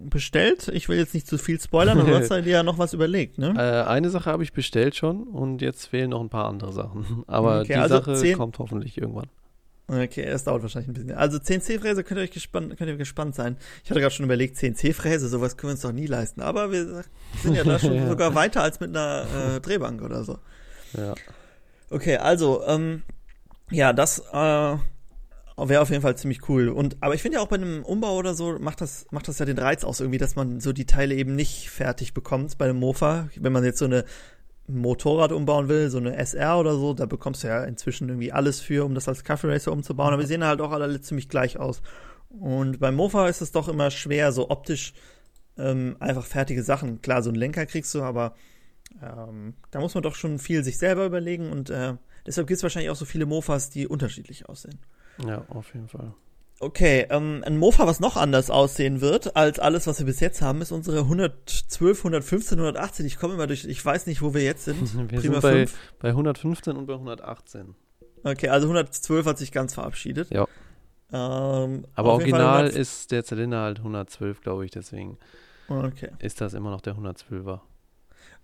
bestellt? 0.10 0.68
Ich 0.74 0.90
will 0.90 0.98
jetzt 0.98 1.14
nicht 1.14 1.28
zu 1.28 1.38
viel 1.38 1.60
spoilern, 1.60 2.00
aber 2.00 2.10
du 2.10 2.18
hast 2.18 2.30
dir 2.46 2.52
ja 2.52 2.64
noch 2.64 2.78
was 2.78 2.94
überlegt, 2.94 3.38
ne? 3.38 3.54
Äh, 3.56 3.88
eine 3.90 4.10
Sache 4.10 4.30
habe 4.30 4.44
ich 4.44 4.52
bestellt 4.52 4.96
schon 4.96 5.24
und 5.24 5.62
jetzt 5.62 5.86
fehlen 5.86 6.10
noch 6.10 6.20
ein 6.20 6.30
paar 6.30 6.50
andere 6.50 6.74
Sachen. 6.74 7.24
Aber 7.28 7.62
okay, 7.62 7.74
die 7.74 7.76
also 7.76 7.96
Sache 7.96 8.16
10... 8.16 8.38
kommt 8.38 8.60
hoffentlich 8.60 8.98
irgendwann. 8.98 9.28
Okay, 9.88 10.24
es 10.24 10.46
dauert 10.46 10.62
wahrscheinlich 10.62 10.90
ein 10.90 10.94
bisschen. 10.94 11.12
Also 11.12 11.40
CNC-Fräse 11.40 12.04
könnt 12.04 12.20
ihr 12.20 12.24
euch 12.24 12.32
gespannt, 12.32 12.78
könnt 12.78 12.90
ihr 12.90 12.96
gespannt 12.96 13.36
sein. 13.36 13.58
Ich 13.84 13.90
hatte 13.90 14.00
gerade 14.00 14.14
schon 14.14 14.26
überlegt, 14.26 14.56
CNC-Fräse, 14.58 15.28
sowas 15.28 15.58
können 15.58 15.70
wir 15.70 15.74
uns 15.74 15.82
doch 15.82 15.92
nie 15.92 16.06
leisten. 16.06 16.42
Aber 16.42 16.72
wir 16.72 17.04
sind 17.42 17.56
ja 17.56 17.64
da 17.64 17.78
schon 17.80 17.94
ja. 17.96 18.08
sogar 18.08 18.34
weiter 18.34 18.64
als 18.64 18.80
mit 18.80 18.90
einer 18.90 19.26
äh, 19.56 19.60
Drehbank 19.60 20.02
oder 20.02 20.24
so. 20.24 20.40
Ja. 20.98 21.16
Okay, 21.90 22.18
also, 22.18 22.66
ähm, 22.66 23.04
ja, 23.72 23.92
das 23.92 24.20
äh, 24.20 24.78
wäre 25.58 25.82
auf 25.82 25.90
jeden 25.90 26.02
Fall 26.02 26.16
ziemlich 26.18 26.48
cool. 26.50 26.70
Und 26.70 26.98
aber 27.02 27.14
ich 27.14 27.22
finde 27.22 27.38
ja 27.38 27.44
auch 27.44 27.48
bei 27.48 27.58
einem 27.58 27.84
Umbau 27.84 28.16
oder 28.16 28.34
so 28.34 28.58
macht 28.60 28.82
das 28.82 29.06
macht 29.12 29.28
das 29.28 29.40
ja 29.40 29.46
den 29.46 29.58
Reiz 29.58 29.84
aus 29.84 30.00
irgendwie, 30.00 30.18
dass 30.18 30.36
man 30.36 30.60
so 30.60 30.74
die 30.74 30.86
Teile 30.86 31.14
eben 31.16 31.36
nicht 31.36 31.70
fertig 31.70 32.14
bekommt 32.14 32.58
bei 32.58 32.66
einem 32.66 32.80
Mofa. 32.80 33.30
Wenn 33.36 33.54
man 33.54 33.64
jetzt 33.64 33.80
so 33.80 33.86
eine 33.86 34.06
Motorrad 34.68 35.32
umbauen 35.32 35.68
will, 35.68 35.90
so 35.90 35.98
eine 35.98 36.16
SR 36.16 36.58
oder 36.58 36.76
so, 36.76 36.94
da 36.94 37.06
bekommst 37.06 37.44
du 37.44 37.48
ja 37.48 37.64
inzwischen 37.64 38.08
irgendwie 38.10 38.32
alles 38.32 38.62
für, 38.62 38.86
um 38.86 38.96
das 38.96 39.08
als 39.08 39.24
Cafe 39.24 39.50
Racer 39.50 39.72
umzubauen. 39.72 40.14
Aber 40.14 40.22
die 40.22 40.28
sehen 40.28 40.44
halt 40.44 40.62
auch 40.62 40.72
alle 40.72 41.02
ziemlich 41.02 41.30
gleich 41.30 41.58
aus. 41.58 41.82
Und 42.30 42.80
beim 42.80 42.96
Mofa 42.96 43.28
ist 43.28 43.42
es 43.42 43.52
doch 43.52 43.68
immer 43.68 43.92
schwer, 43.92 44.32
so 44.32 44.50
optisch 44.50 44.94
ähm, 45.58 45.98
einfach 46.00 46.26
fertige 46.26 46.64
Sachen. 46.64 47.02
Klar, 47.02 47.22
so 47.22 47.30
einen 47.30 47.38
Lenker 47.38 47.66
kriegst 47.66 47.94
du, 47.94 48.02
aber 48.02 48.36
ähm, 49.02 49.56
da 49.72 49.80
muss 49.80 49.94
man 49.94 50.04
doch 50.04 50.16
schon 50.16 50.40
viel 50.40 50.64
sich 50.64 50.78
selber 50.78 51.06
überlegen 51.06 51.52
und 51.52 51.70
äh, 51.70 51.96
Deshalb 52.26 52.48
gibt 52.48 52.58
es 52.58 52.64
wahrscheinlich 52.64 52.90
auch 52.90 52.96
so 52.96 53.06
viele 53.06 53.26
Mofas, 53.26 53.70
die 53.70 53.88
unterschiedlich 53.88 54.48
aussehen. 54.48 54.80
Ja, 55.26 55.46
auf 55.50 55.74
jeden 55.74 55.88
Fall. 55.88 56.14
Okay, 56.60 57.08
ähm, 57.10 57.44
ein 57.46 57.58
Mofa, 57.58 57.88
was 57.88 58.00
noch 58.00 58.16
anders 58.16 58.50
aussehen 58.50 59.02
wird 59.02 59.36
als 59.36 59.60
alles, 59.60 59.86
was 59.88 60.00
wir 60.00 60.06
bis 60.06 60.20
jetzt 60.20 60.42
haben, 60.42 60.62
ist 60.62 60.72
unsere 60.72 61.00
112, 61.00 61.98
115, 62.00 62.58
118. 62.58 63.06
Ich 63.06 63.18
komme 63.18 63.34
immer 63.34 63.48
durch, 63.48 63.66
ich 63.66 63.84
weiß 63.84 64.08
nicht, 64.08 64.22
wo 64.22 64.34
wir 64.34 64.44
jetzt 64.44 64.66
sind. 64.66 64.94
wir 65.12 65.20
Prima 65.20 65.42
sind 65.42 65.42
bei, 65.42 65.66
bei 66.00 66.10
115 66.10 66.78
und 66.78 66.86
bei 66.86 66.94
118. 66.94 67.76
Okay, 68.24 68.48
also 68.50 68.68
112 68.68 69.26
hat 69.26 69.38
sich 69.38 69.52
ganz 69.52 69.74
verabschiedet. 69.74 70.30
Ja. 70.32 70.48
Ähm, 71.12 71.86
Aber 71.96 72.14
original 72.14 72.68
ist 72.68 73.12
der 73.12 73.24
Zylinder 73.24 73.62
halt 73.62 73.80
112, 73.80 74.42
glaube 74.42 74.66
ich, 74.66 74.72
deswegen 74.72 75.18
okay. 75.68 76.10
ist 76.20 76.42
das 76.42 76.54
immer 76.54 76.72
noch 76.72 76.82
der 76.82 76.96
112er. 76.96 77.60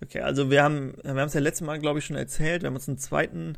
Okay, 0.04 0.22
also 0.22 0.50
wir 0.50 0.64
haben 0.64 0.94
wir 1.02 1.10
haben 1.10 1.20
es 1.20 1.34
ja 1.34 1.40
letztes 1.40 1.66
Mal, 1.66 1.80
glaube 1.80 2.00
ich, 2.00 2.06
schon 2.06 2.16
erzählt, 2.16 2.62
wir 2.62 2.68
haben 2.68 2.76
uns 2.76 2.88
einen 2.88 2.98
zweiten 2.98 3.58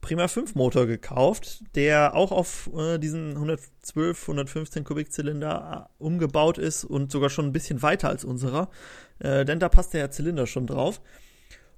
Prima 0.00 0.28
5 0.28 0.54
Motor 0.54 0.86
gekauft, 0.86 1.62
der 1.74 2.14
auch 2.14 2.32
auf 2.32 2.70
äh, 2.76 2.98
diesen 2.98 3.32
112, 3.32 4.22
115 4.22 4.84
Kubikzylinder 4.84 5.88
äh, 5.90 6.02
umgebaut 6.02 6.58
ist 6.58 6.84
und 6.84 7.12
sogar 7.12 7.30
schon 7.30 7.46
ein 7.46 7.52
bisschen 7.52 7.82
weiter 7.82 8.08
als 8.08 8.24
unserer, 8.24 8.70
äh, 9.18 9.44
denn 9.44 9.60
da 9.60 9.68
passt 9.68 9.92
der 9.94 10.10
Zylinder 10.10 10.46
schon 10.46 10.66
drauf. 10.66 11.00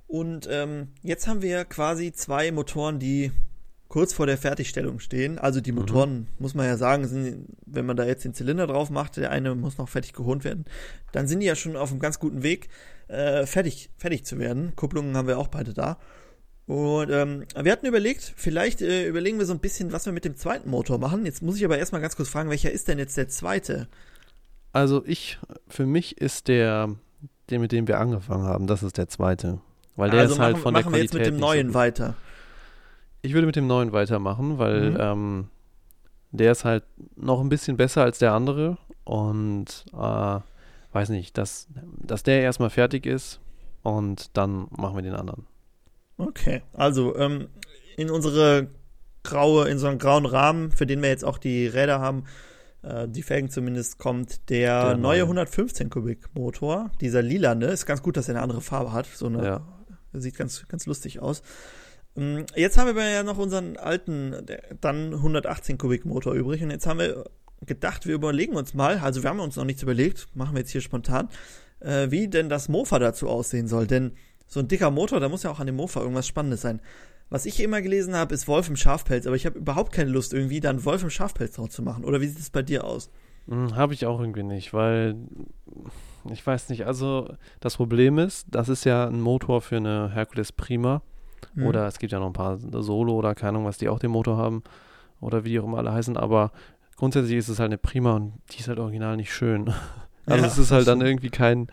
Und 0.06 0.46
ähm, 0.50 0.88
jetzt 1.02 1.26
haben 1.26 1.42
wir 1.42 1.64
quasi 1.64 2.12
zwei 2.12 2.52
Motoren, 2.52 2.98
die 2.98 3.32
kurz 3.92 4.14
vor 4.14 4.26
der 4.26 4.38
Fertigstellung 4.38 5.00
stehen. 5.00 5.38
Also 5.38 5.60
die 5.60 5.70
mhm. 5.70 5.78
Motoren, 5.78 6.14
mhm. 6.14 6.26
muss 6.38 6.54
man 6.54 6.66
ja 6.66 6.78
sagen, 6.78 7.06
sind, 7.06 7.46
wenn 7.66 7.84
man 7.84 7.96
da 7.96 8.04
jetzt 8.04 8.24
den 8.24 8.32
Zylinder 8.32 8.66
drauf 8.66 8.88
macht, 8.88 9.18
der 9.18 9.30
eine 9.30 9.54
muss 9.54 9.76
noch 9.76 9.88
fertig 9.88 10.14
geholt 10.14 10.44
werden, 10.44 10.64
dann 11.12 11.28
sind 11.28 11.40
die 11.40 11.46
ja 11.46 11.54
schon 11.54 11.76
auf 11.76 11.90
einem 11.90 12.00
ganz 12.00 12.18
guten 12.18 12.42
Weg, 12.42 12.68
äh, 13.08 13.44
fertig, 13.44 13.90
fertig 13.98 14.24
zu 14.24 14.38
werden. 14.38 14.74
Kupplungen 14.76 15.14
haben 15.16 15.28
wir 15.28 15.38
auch 15.38 15.48
beide 15.48 15.74
da. 15.74 15.98
Und 16.66 17.10
ähm, 17.10 17.44
wir 17.60 17.72
hatten 17.72 17.86
überlegt, 17.86 18.32
vielleicht 18.36 18.82
äh, 18.82 19.08
überlegen 19.08 19.38
wir 19.38 19.46
so 19.46 19.52
ein 19.52 19.58
bisschen, 19.58 19.92
was 19.92 20.06
wir 20.06 20.12
mit 20.12 20.24
dem 20.24 20.36
zweiten 20.36 20.70
Motor 20.70 20.98
machen. 20.98 21.26
Jetzt 21.26 21.42
muss 21.42 21.56
ich 21.56 21.64
aber 21.64 21.78
erstmal 21.78 22.00
ganz 22.00 22.16
kurz 22.16 22.28
fragen, 22.28 22.50
welcher 22.50 22.70
ist 22.70 22.88
denn 22.88 22.98
jetzt 22.98 23.16
der 23.16 23.28
zweite? 23.28 23.88
Also 24.72 25.02
ich, 25.04 25.38
für 25.68 25.86
mich 25.86 26.18
ist 26.18 26.48
der, 26.48 26.94
der 27.50 27.58
mit 27.58 27.72
dem 27.72 27.88
wir 27.88 27.98
angefangen 27.98 28.44
haben, 28.44 28.66
das 28.66 28.82
ist 28.82 28.96
der 28.96 29.08
zweite. 29.08 29.60
Weil 29.96 30.10
der 30.10 30.20
also 30.20 30.34
ist 30.34 30.40
halt 30.40 30.58
von 30.58 30.72
machen 30.72 30.84
der 30.84 30.90
Qualität 30.90 31.12
wir 31.12 31.18
jetzt 31.18 31.30
mit 31.30 31.34
dem 31.34 31.40
neuen 31.40 31.68
so 31.68 31.74
weiter. 31.74 32.14
Ich 33.22 33.34
würde 33.34 33.46
mit 33.46 33.56
dem 33.56 33.66
neuen 33.66 33.92
weitermachen, 33.92 34.58
weil 34.58 34.90
mhm. 34.92 34.96
ähm, 35.00 35.48
der 36.30 36.52
ist 36.52 36.64
halt 36.64 36.84
noch 37.16 37.40
ein 37.40 37.48
bisschen 37.48 37.76
besser 37.76 38.02
als 38.02 38.18
der 38.18 38.32
andere 38.32 38.78
und 39.04 39.84
äh, 39.92 40.40
weiß 40.92 41.10
nicht, 41.10 41.36
dass, 41.36 41.68
dass 41.98 42.22
der 42.22 42.40
erstmal 42.40 42.70
fertig 42.70 43.04
ist 43.04 43.40
und 43.82 44.36
dann 44.36 44.68
machen 44.70 44.96
wir 44.96 45.02
den 45.02 45.14
anderen. 45.14 45.46
Okay, 46.16 46.62
also 46.72 47.16
ähm, 47.16 47.48
in 47.96 48.10
unsere 48.10 48.68
graue, 49.22 49.68
in 49.68 49.78
so 49.78 49.86
einen 49.86 49.98
grauen 49.98 50.26
Rahmen, 50.26 50.70
für 50.70 50.86
den 50.86 51.02
wir 51.02 51.08
jetzt 51.08 51.24
auch 51.24 51.38
die 51.38 51.66
Räder 51.66 52.00
haben, 52.00 52.24
äh, 52.82 53.08
die 53.08 53.22
Felgen 53.22 53.50
zumindest, 53.50 53.98
kommt 53.98 54.48
der, 54.50 54.88
der 54.88 54.96
neue 54.96 55.22
115 55.22 55.90
Kubik 55.90 56.34
Motor, 56.34 56.90
dieser 57.00 57.22
lilane. 57.22 57.66
Ist 57.66 57.86
ganz 57.86 58.02
gut, 58.02 58.16
dass 58.16 58.28
er 58.28 58.34
eine 58.34 58.42
andere 58.42 58.60
Farbe 58.60 58.92
hat. 58.92 59.06
So 59.06 59.26
eine, 59.26 59.44
ja. 59.44 59.68
sieht 60.12 60.36
ganz, 60.36 60.66
ganz 60.68 60.86
lustig 60.86 61.20
aus. 61.20 61.42
Ähm, 62.16 62.46
jetzt 62.54 62.78
haben 62.78 62.94
wir 62.94 63.10
ja 63.10 63.22
noch 63.22 63.38
unseren 63.38 63.76
alten, 63.76 64.46
dann 64.80 65.14
118 65.14 65.78
Kubik 65.78 66.04
Motor 66.04 66.34
übrig 66.34 66.62
und 66.62 66.70
jetzt 66.70 66.86
haben 66.86 66.98
wir 66.98 67.24
gedacht, 67.64 68.06
wir 68.06 68.14
überlegen 68.14 68.56
uns 68.56 68.74
mal, 68.74 68.98
also 68.98 69.22
wir 69.22 69.30
haben 69.30 69.40
uns 69.40 69.56
noch 69.56 69.64
nichts 69.64 69.82
überlegt, 69.82 70.28
machen 70.34 70.54
wir 70.54 70.60
jetzt 70.60 70.72
hier 70.72 70.80
spontan, 70.80 71.28
äh, 71.80 72.10
wie 72.10 72.28
denn 72.28 72.48
das 72.48 72.68
Mofa 72.68 72.98
dazu 72.98 73.28
aussehen 73.28 73.68
soll, 73.68 73.86
denn 73.86 74.12
so 74.52 74.60
ein 74.60 74.68
dicker 74.68 74.90
Motor, 74.90 75.18
da 75.18 75.30
muss 75.30 75.44
ja 75.44 75.50
auch 75.50 75.60
an 75.60 75.66
dem 75.66 75.76
Mofa 75.76 76.00
irgendwas 76.00 76.26
Spannendes 76.26 76.60
sein. 76.60 76.80
Was 77.30 77.46
ich 77.46 77.58
immer 77.60 77.80
gelesen 77.80 78.14
habe, 78.14 78.34
ist 78.34 78.46
Wolf 78.46 78.68
im 78.68 78.76
Schafpelz, 78.76 79.26
aber 79.26 79.34
ich 79.34 79.46
habe 79.46 79.58
überhaupt 79.58 79.92
keine 79.92 80.10
Lust, 80.10 80.34
irgendwie 80.34 80.60
dann 80.60 80.84
Wolf 80.84 81.02
im 81.02 81.08
Schafpelz 81.08 81.54
drauf 81.54 81.70
zu 81.70 81.82
machen. 81.82 82.04
Oder 82.04 82.20
wie 82.20 82.26
sieht 82.26 82.38
es 82.38 82.50
bei 82.50 82.60
dir 82.60 82.84
aus? 82.84 83.10
Hm, 83.48 83.74
habe 83.74 83.94
ich 83.94 84.04
auch 84.04 84.20
irgendwie 84.20 84.42
nicht, 84.42 84.74
weil 84.74 85.16
ich 86.30 86.46
weiß 86.46 86.68
nicht, 86.68 86.84
also 86.84 87.34
das 87.60 87.78
Problem 87.78 88.18
ist, 88.18 88.46
das 88.50 88.68
ist 88.68 88.84
ja 88.84 89.06
ein 89.06 89.22
Motor 89.22 89.62
für 89.62 89.78
eine 89.78 90.10
Hercules 90.12 90.52
Prima. 90.52 91.00
Mhm. 91.54 91.66
Oder 91.66 91.86
es 91.86 91.98
gibt 91.98 92.12
ja 92.12 92.20
noch 92.20 92.26
ein 92.26 92.34
paar 92.34 92.58
Solo 92.58 93.14
oder 93.14 93.34
keine 93.34 93.50
Ahnung, 93.50 93.64
was 93.64 93.78
die 93.78 93.88
auch 93.88 94.00
den 94.00 94.10
Motor 94.10 94.36
haben. 94.36 94.62
Oder 95.18 95.44
wie 95.44 95.48
die 95.48 95.60
auch 95.60 95.64
immer 95.64 95.78
alle 95.78 95.92
heißen. 95.92 96.18
Aber 96.18 96.52
grundsätzlich 96.96 97.38
ist 97.38 97.48
es 97.48 97.58
halt 97.58 97.70
eine 97.70 97.78
Prima 97.78 98.16
und 98.16 98.34
die 98.50 98.60
ist 98.60 98.68
halt 98.68 98.78
original 98.78 99.16
nicht 99.16 99.32
schön. 99.32 99.72
Also 100.24 100.44
ja, 100.44 100.48
es 100.52 100.56
ist 100.56 100.70
halt 100.70 100.86
dann 100.86 101.00
irgendwie 101.00 101.30
kein, 101.30 101.66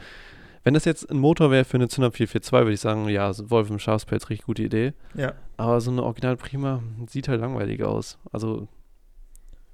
wenn 0.64 0.74
das 0.74 0.86
jetzt 0.86 1.10
ein 1.10 1.18
Motor 1.18 1.51
wäre 1.51 1.66
für 1.66 1.78
eine 1.78 1.88
Zünder 1.88 2.12
442, 2.12 2.66
würde 2.66 2.74
ich 2.74 2.80
sagen, 2.80 3.07
ja, 3.10 3.32
Wolf 3.49 3.70
im 3.70 3.80
Schafspelz, 3.80 4.30
richtig 4.30 4.45
gute 4.45 4.64
Idee. 4.64 4.93
Ja. 5.16 5.34
Aber 5.57 5.82
so 5.82 5.91
eine 5.91 6.03
Original 6.03 6.38
Prima 6.38 6.82
sieht 7.07 7.28
halt 7.28 7.41
langweilig 7.41 7.84
aus. 7.84 8.18
Also 8.32 8.68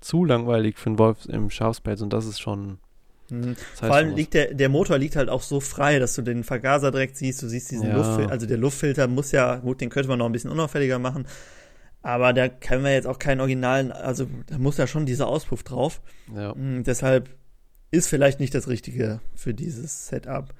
zu 0.01 0.23
langweilig 0.23 0.77
für 0.77 0.87
einen 0.87 0.99
Wolf 0.99 1.25
im 1.27 1.49
Schafspelz 1.49 2.01
und 2.01 2.13
das 2.13 2.25
ist 2.25 2.39
schon. 2.39 2.77
Mhm. 3.29 3.55
Das 3.55 3.81
heißt 3.81 3.87
Vor 3.87 3.95
allem 3.95 4.15
liegt 4.15 4.35
der, 4.35 4.53
der 4.53 4.69
Motor 4.69 4.99
liegt 4.99 5.15
halt 5.15 5.29
auch 5.29 5.41
so 5.41 5.59
frei, 5.59 5.97
dass 5.97 6.13
du 6.13 6.21
den 6.21 6.43
Vergaser 6.43 6.91
direkt 6.91 7.17
siehst, 7.17 7.41
du 7.41 7.47
siehst 7.47 7.71
diesen 7.71 7.89
ja. 7.89 7.95
Luftfilter, 7.95 8.31
also 8.31 8.45
der 8.45 8.57
Luftfilter 8.57 9.07
muss 9.07 9.31
ja, 9.31 9.55
gut, 9.55 9.81
den 9.81 9.89
könnte 9.89 10.09
man 10.09 10.19
noch 10.19 10.27
ein 10.27 10.31
bisschen 10.31 10.51
unauffälliger 10.51 10.99
machen, 10.99 11.25
aber 12.03 12.33
da 12.33 12.47
können 12.49 12.83
wir 12.83 12.93
jetzt 12.93 13.07
auch 13.07 13.17
keinen 13.17 13.39
originalen, 13.39 13.91
also 13.91 14.27
da 14.45 14.59
muss 14.59 14.77
ja 14.77 14.85
schon 14.85 15.07
dieser 15.07 15.27
Auspuff 15.27 15.63
drauf. 15.63 16.01
Ja. 16.35 16.53
Mhm, 16.53 16.83
deshalb 16.83 17.29
ist 17.91 18.07
vielleicht 18.07 18.39
nicht 18.39 18.53
das 18.53 18.67
Richtige 18.67 19.21
für 19.35 19.53
dieses 19.53 20.07
Setup. 20.07 20.53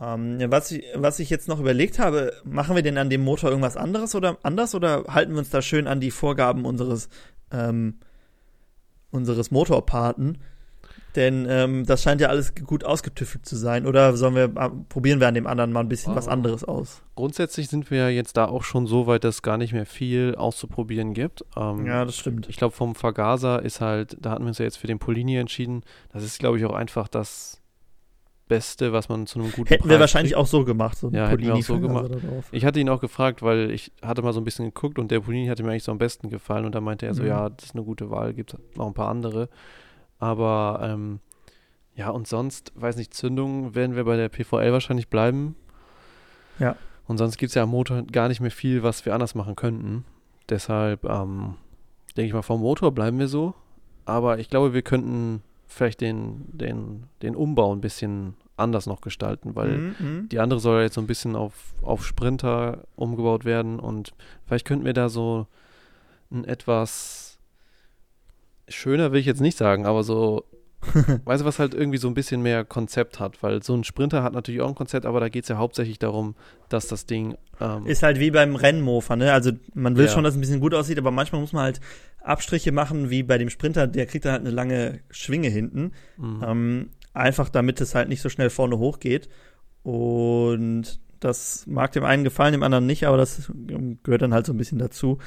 Ähm, 0.00 0.38
was, 0.50 0.70
ich, 0.72 0.84
was 0.94 1.18
ich 1.18 1.30
jetzt 1.30 1.48
noch 1.48 1.60
überlegt 1.60 1.98
habe, 1.98 2.32
machen 2.44 2.74
wir 2.74 2.82
denn 2.82 2.98
an 2.98 3.10
dem 3.10 3.22
Motor 3.22 3.50
irgendwas 3.50 3.76
anderes 3.76 4.14
oder 4.14 4.38
anders 4.42 4.74
oder 4.74 5.04
halten 5.08 5.32
wir 5.32 5.38
uns 5.38 5.50
da 5.50 5.62
schön 5.62 5.86
an 5.86 6.00
die 6.00 6.10
Vorgaben 6.10 6.64
unseres, 6.64 7.08
ähm, 7.52 7.98
unseres 9.10 9.50
Motorpaten? 9.50 10.38
Denn 11.14 11.46
ähm, 11.48 11.84
das 11.84 12.02
scheint 12.02 12.20
ja 12.20 12.28
alles 12.28 12.54
gut 12.54 12.84
ausgetüffelt 12.84 13.44
zu 13.44 13.56
sein. 13.56 13.86
Oder 13.86 14.16
sollen 14.16 14.34
wir, 14.34 14.44
äh, 14.44 14.70
probieren 14.88 15.20
wir 15.20 15.28
an 15.28 15.34
dem 15.34 15.46
anderen 15.46 15.72
mal 15.72 15.80
ein 15.80 15.88
bisschen 15.88 16.14
oh. 16.14 16.16
was 16.16 16.28
anderes 16.28 16.64
aus? 16.64 17.02
Grundsätzlich 17.14 17.68
sind 17.68 17.90
wir 17.90 17.98
ja 17.98 18.08
jetzt 18.08 18.36
da 18.36 18.46
auch 18.46 18.64
schon 18.64 18.86
so 18.86 19.06
weit, 19.06 19.24
dass 19.24 19.36
es 19.36 19.42
gar 19.42 19.58
nicht 19.58 19.72
mehr 19.72 19.86
viel 19.86 20.34
auszuprobieren 20.36 21.12
gibt. 21.12 21.44
Ähm, 21.56 21.86
ja, 21.86 22.04
das 22.04 22.16
stimmt. 22.16 22.48
Ich 22.48 22.56
glaube, 22.56 22.74
vom 22.74 22.94
Vergaser 22.94 23.62
ist 23.62 23.80
halt, 23.80 24.16
da 24.20 24.30
hatten 24.30 24.44
wir 24.44 24.48
uns 24.48 24.58
ja 24.58 24.64
jetzt 24.64 24.78
für 24.78 24.86
den 24.86 24.98
Polini 24.98 25.36
entschieden. 25.36 25.82
Das 26.12 26.22
ist, 26.22 26.38
glaube 26.38 26.58
ich, 26.58 26.64
auch 26.64 26.74
einfach 26.74 27.08
das 27.08 27.62
Beste, 28.48 28.92
was 28.92 29.08
man 29.08 29.26
zu 29.26 29.38
einem 29.38 29.50
guten 29.50 29.68
Hätten 29.68 29.84
Preis 29.84 29.90
wir 29.92 30.00
wahrscheinlich 30.00 30.32
kriegt. 30.32 30.42
auch 30.42 30.46
so 30.46 30.64
gemacht, 30.64 30.98
so 30.98 31.08
ja, 31.10 31.28
hätten 31.28 31.42
wir 31.42 31.54
auch 31.54 31.62
so 31.62 31.80
gemacht. 31.80 32.10
Ich 32.50 32.66
hatte 32.66 32.80
ihn 32.80 32.88
auch 32.90 33.00
gefragt, 33.00 33.40
weil 33.40 33.70
ich 33.70 33.92
hatte 34.02 34.20
mal 34.20 34.34
so 34.34 34.40
ein 34.40 34.44
bisschen 34.44 34.66
geguckt 34.66 34.98
und 34.98 35.10
der 35.10 35.20
Polini 35.20 35.46
hatte 35.46 35.62
mir 35.62 35.70
eigentlich 35.70 35.84
so 35.84 35.92
am 35.92 35.96
besten 35.98 36.28
gefallen 36.28 36.66
und 36.66 36.74
da 36.74 36.82
meinte 36.82 37.06
er 37.06 37.14
so, 37.14 37.22
mhm. 37.22 37.28
ja, 37.28 37.48
das 37.48 37.66
ist 37.66 37.74
eine 37.74 37.84
gute 37.84 38.10
Wahl, 38.10 38.34
gibt 38.34 38.56
noch 38.76 38.86
ein 38.86 38.92
paar 38.92 39.08
andere. 39.08 39.48
Aber 40.22 40.78
ähm, 40.84 41.18
ja, 41.96 42.08
und 42.10 42.28
sonst, 42.28 42.72
weiß 42.76 42.94
nicht, 42.94 43.12
Zündung 43.12 43.74
werden 43.74 43.96
wir 43.96 44.04
bei 44.04 44.16
der 44.16 44.28
PVL 44.28 44.70
wahrscheinlich 44.70 45.08
bleiben. 45.08 45.56
Ja. 46.60 46.76
Und 47.08 47.18
sonst 47.18 47.38
gibt 47.38 47.48
es 47.48 47.56
ja 47.56 47.64
am 47.64 47.70
Motor 47.70 48.02
gar 48.02 48.28
nicht 48.28 48.40
mehr 48.40 48.52
viel, 48.52 48.84
was 48.84 49.04
wir 49.04 49.14
anders 49.14 49.34
machen 49.34 49.56
könnten. 49.56 50.04
Deshalb 50.48 51.04
ähm, 51.06 51.56
denke 52.16 52.28
ich 52.28 52.32
mal, 52.34 52.42
vom 52.42 52.60
Motor 52.60 52.92
bleiben 52.92 53.18
wir 53.18 53.26
so. 53.26 53.54
Aber 54.04 54.38
ich 54.38 54.48
glaube, 54.48 54.72
wir 54.74 54.82
könnten 54.82 55.42
vielleicht 55.66 56.00
den, 56.00 56.44
den, 56.52 57.08
den 57.22 57.34
Umbau 57.34 57.74
ein 57.74 57.80
bisschen 57.80 58.34
anders 58.56 58.86
noch 58.86 59.00
gestalten, 59.00 59.56
weil 59.56 59.76
mhm, 59.76 59.94
mhm, 59.98 60.28
die 60.28 60.38
andere 60.38 60.60
soll 60.60 60.82
jetzt 60.82 60.94
so 60.94 61.00
ein 61.00 61.08
bisschen 61.08 61.34
auf, 61.34 61.74
auf 61.82 62.06
Sprinter 62.06 62.84
umgebaut 62.94 63.44
werden 63.44 63.80
und 63.80 64.14
vielleicht 64.46 64.66
könnten 64.66 64.84
wir 64.84 64.92
da 64.92 65.08
so 65.08 65.48
ein 66.30 66.44
etwas 66.44 67.21
schöner 68.68 69.12
will 69.12 69.20
ich 69.20 69.26
jetzt 69.26 69.40
nicht 69.40 69.58
sagen, 69.58 69.86
aber 69.86 70.02
so 70.02 70.44
weißt 71.24 71.42
du, 71.42 71.46
was 71.46 71.58
halt 71.58 71.74
irgendwie 71.74 71.98
so 71.98 72.08
ein 72.08 72.14
bisschen 72.14 72.42
mehr 72.42 72.64
Konzept 72.64 73.20
hat, 73.20 73.42
weil 73.42 73.62
so 73.62 73.74
ein 73.74 73.84
Sprinter 73.84 74.22
hat 74.22 74.32
natürlich 74.32 74.60
auch 74.60 74.68
ein 74.68 74.74
Konzept, 74.74 75.06
aber 75.06 75.20
da 75.20 75.28
geht 75.28 75.44
es 75.44 75.48
ja 75.48 75.56
hauptsächlich 75.56 75.98
darum, 75.98 76.34
dass 76.68 76.88
das 76.88 77.06
Ding. 77.06 77.36
Ähm 77.60 77.86
ist 77.86 78.02
halt 78.02 78.18
wie 78.18 78.32
beim 78.32 78.56
Rennmofa, 78.56 79.14
ne? 79.14 79.32
Also 79.32 79.52
man 79.74 79.96
will 79.96 80.06
ja. 80.06 80.10
schon, 80.10 80.24
dass 80.24 80.34
es 80.34 80.38
ein 80.38 80.40
bisschen 80.40 80.60
gut 80.60 80.74
aussieht, 80.74 80.98
aber 80.98 81.12
manchmal 81.12 81.40
muss 81.40 81.52
man 81.52 81.64
halt 81.64 81.80
Abstriche 82.20 82.72
machen, 82.72 83.10
wie 83.10 83.22
bei 83.22 83.38
dem 83.38 83.48
Sprinter, 83.48 83.86
der 83.86 84.06
kriegt 84.06 84.24
dann 84.24 84.32
halt 84.32 84.40
eine 84.42 84.50
lange 84.50 85.00
Schwinge 85.10 85.48
hinten. 85.48 85.92
Mhm. 86.16 86.44
Ähm, 86.44 86.90
einfach 87.14 87.48
damit 87.48 87.80
es 87.80 87.94
halt 87.94 88.08
nicht 88.08 88.22
so 88.22 88.28
schnell 88.28 88.50
vorne 88.50 88.78
hochgeht. 88.78 89.28
Und 89.84 91.00
das 91.20 91.64
mag 91.66 91.92
dem 91.92 92.04
einen 92.04 92.24
gefallen, 92.24 92.52
dem 92.52 92.62
anderen 92.62 92.86
nicht, 92.86 93.06
aber 93.06 93.16
das 93.16 93.52
gehört 94.02 94.22
dann 94.22 94.34
halt 94.34 94.46
so 94.46 94.52
ein 94.52 94.56
bisschen 94.56 94.78
dazu. 94.78 95.18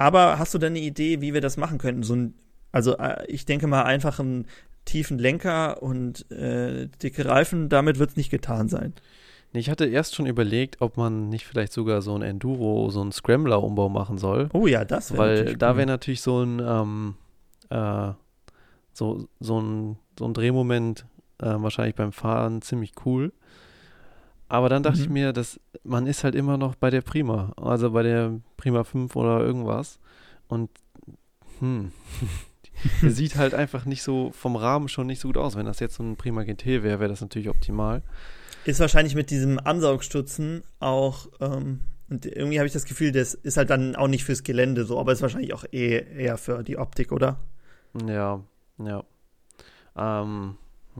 Aber 0.00 0.38
hast 0.38 0.54
du 0.54 0.58
denn 0.58 0.72
eine 0.72 0.80
Idee, 0.80 1.20
wie 1.20 1.34
wir 1.34 1.40
das 1.40 1.56
machen 1.56 1.78
könnten? 1.78 2.02
So 2.02 2.14
ein 2.14 2.34
also 2.72 2.96
äh, 2.96 3.26
ich 3.26 3.44
denke 3.44 3.66
mal 3.66 3.82
einfach 3.82 4.18
einen 4.20 4.46
tiefen 4.84 5.18
Lenker 5.18 5.82
und 5.82 6.30
äh, 6.30 6.88
dicke 7.02 7.26
Reifen, 7.26 7.68
damit 7.68 7.98
wird 7.98 8.10
es 8.10 8.16
nicht 8.16 8.30
getan 8.30 8.68
sein. 8.68 8.94
Ich 9.52 9.68
hatte 9.68 9.86
erst 9.86 10.14
schon 10.14 10.26
überlegt, 10.26 10.80
ob 10.80 10.96
man 10.96 11.28
nicht 11.28 11.44
vielleicht 11.44 11.72
sogar 11.72 12.02
so 12.02 12.14
ein 12.14 12.22
Enduro, 12.22 12.88
so 12.90 13.02
ein 13.02 13.10
Scrambler-Umbau 13.10 13.88
machen 13.88 14.16
soll. 14.16 14.48
Oh 14.52 14.68
ja, 14.68 14.84
das 14.84 15.12
wäre 15.12 15.18
Weil 15.20 15.56
da 15.56 15.76
wäre 15.76 15.86
natürlich 15.86 16.20
so 16.20 16.42
ein, 16.42 16.60
ähm, 16.64 17.14
äh, 17.68 18.12
so, 18.92 19.28
so 19.40 19.60
ein, 19.60 19.98
so 20.16 20.24
ein 20.24 20.34
Drehmoment 20.34 21.04
äh, 21.42 21.46
wahrscheinlich 21.46 21.96
beim 21.96 22.12
Fahren 22.12 22.62
ziemlich 22.62 22.92
cool. 23.04 23.32
Aber 24.50 24.68
dann 24.68 24.82
dachte 24.82 24.98
mhm. 24.98 25.04
ich 25.04 25.08
mir, 25.10 25.32
dass 25.32 25.60
man 25.84 26.08
ist 26.08 26.24
halt 26.24 26.34
immer 26.34 26.58
noch 26.58 26.74
bei 26.74 26.90
der 26.90 27.02
Prima, 27.02 27.52
also 27.56 27.92
bei 27.92 28.02
der 28.02 28.40
Prima 28.56 28.82
5 28.82 29.14
oder 29.14 29.40
irgendwas. 29.40 30.00
Und 30.48 30.70
hm, 31.60 31.92
der 33.02 33.12
sieht 33.12 33.36
halt 33.36 33.54
einfach 33.54 33.84
nicht 33.84 34.02
so 34.02 34.32
vom 34.32 34.56
Rahmen 34.56 34.88
schon 34.88 35.06
nicht 35.06 35.20
so 35.20 35.28
gut 35.28 35.36
aus. 35.36 35.54
Wenn 35.54 35.66
das 35.66 35.78
jetzt 35.78 35.94
so 35.94 36.02
ein 36.02 36.16
Prima 36.16 36.42
GT 36.42 36.82
wäre, 36.82 36.98
wäre 36.98 37.08
das 37.08 37.20
natürlich 37.20 37.48
optimal. 37.48 38.02
Ist 38.64 38.80
wahrscheinlich 38.80 39.14
mit 39.14 39.30
diesem 39.30 39.60
Ansaugstutzen 39.60 40.64
auch, 40.80 41.28
ähm, 41.40 41.82
und 42.08 42.26
irgendwie 42.26 42.58
habe 42.58 42.66
ich 42.66 42.72
das 42.72 42.86
Gefühl, 42.86 43.12
das 43.12 43.34
ist 43.34 43.56
halt 43.56 43.70
dann 43.70 43.94
auch 43.94 44.08
nicht 44.08 44.24
fürs 44.24 44.42
Gelände 44.42 44.84
so, 44.84 44.98
aber 44.98 45.12
ist 45.12 45.22
wahrscheinlich 45.22 45.54
auch 45.54 45.64
eh, 45.70 46.04
eher 46.20 46.36
für 46.36 46.64
die 46.64 46.76
Optik, 46.76 47.12
oder? 47.12 47.38
Ja, 48.04 48.42
ja. 48.78 49.04
Ähm, 49.96 50.56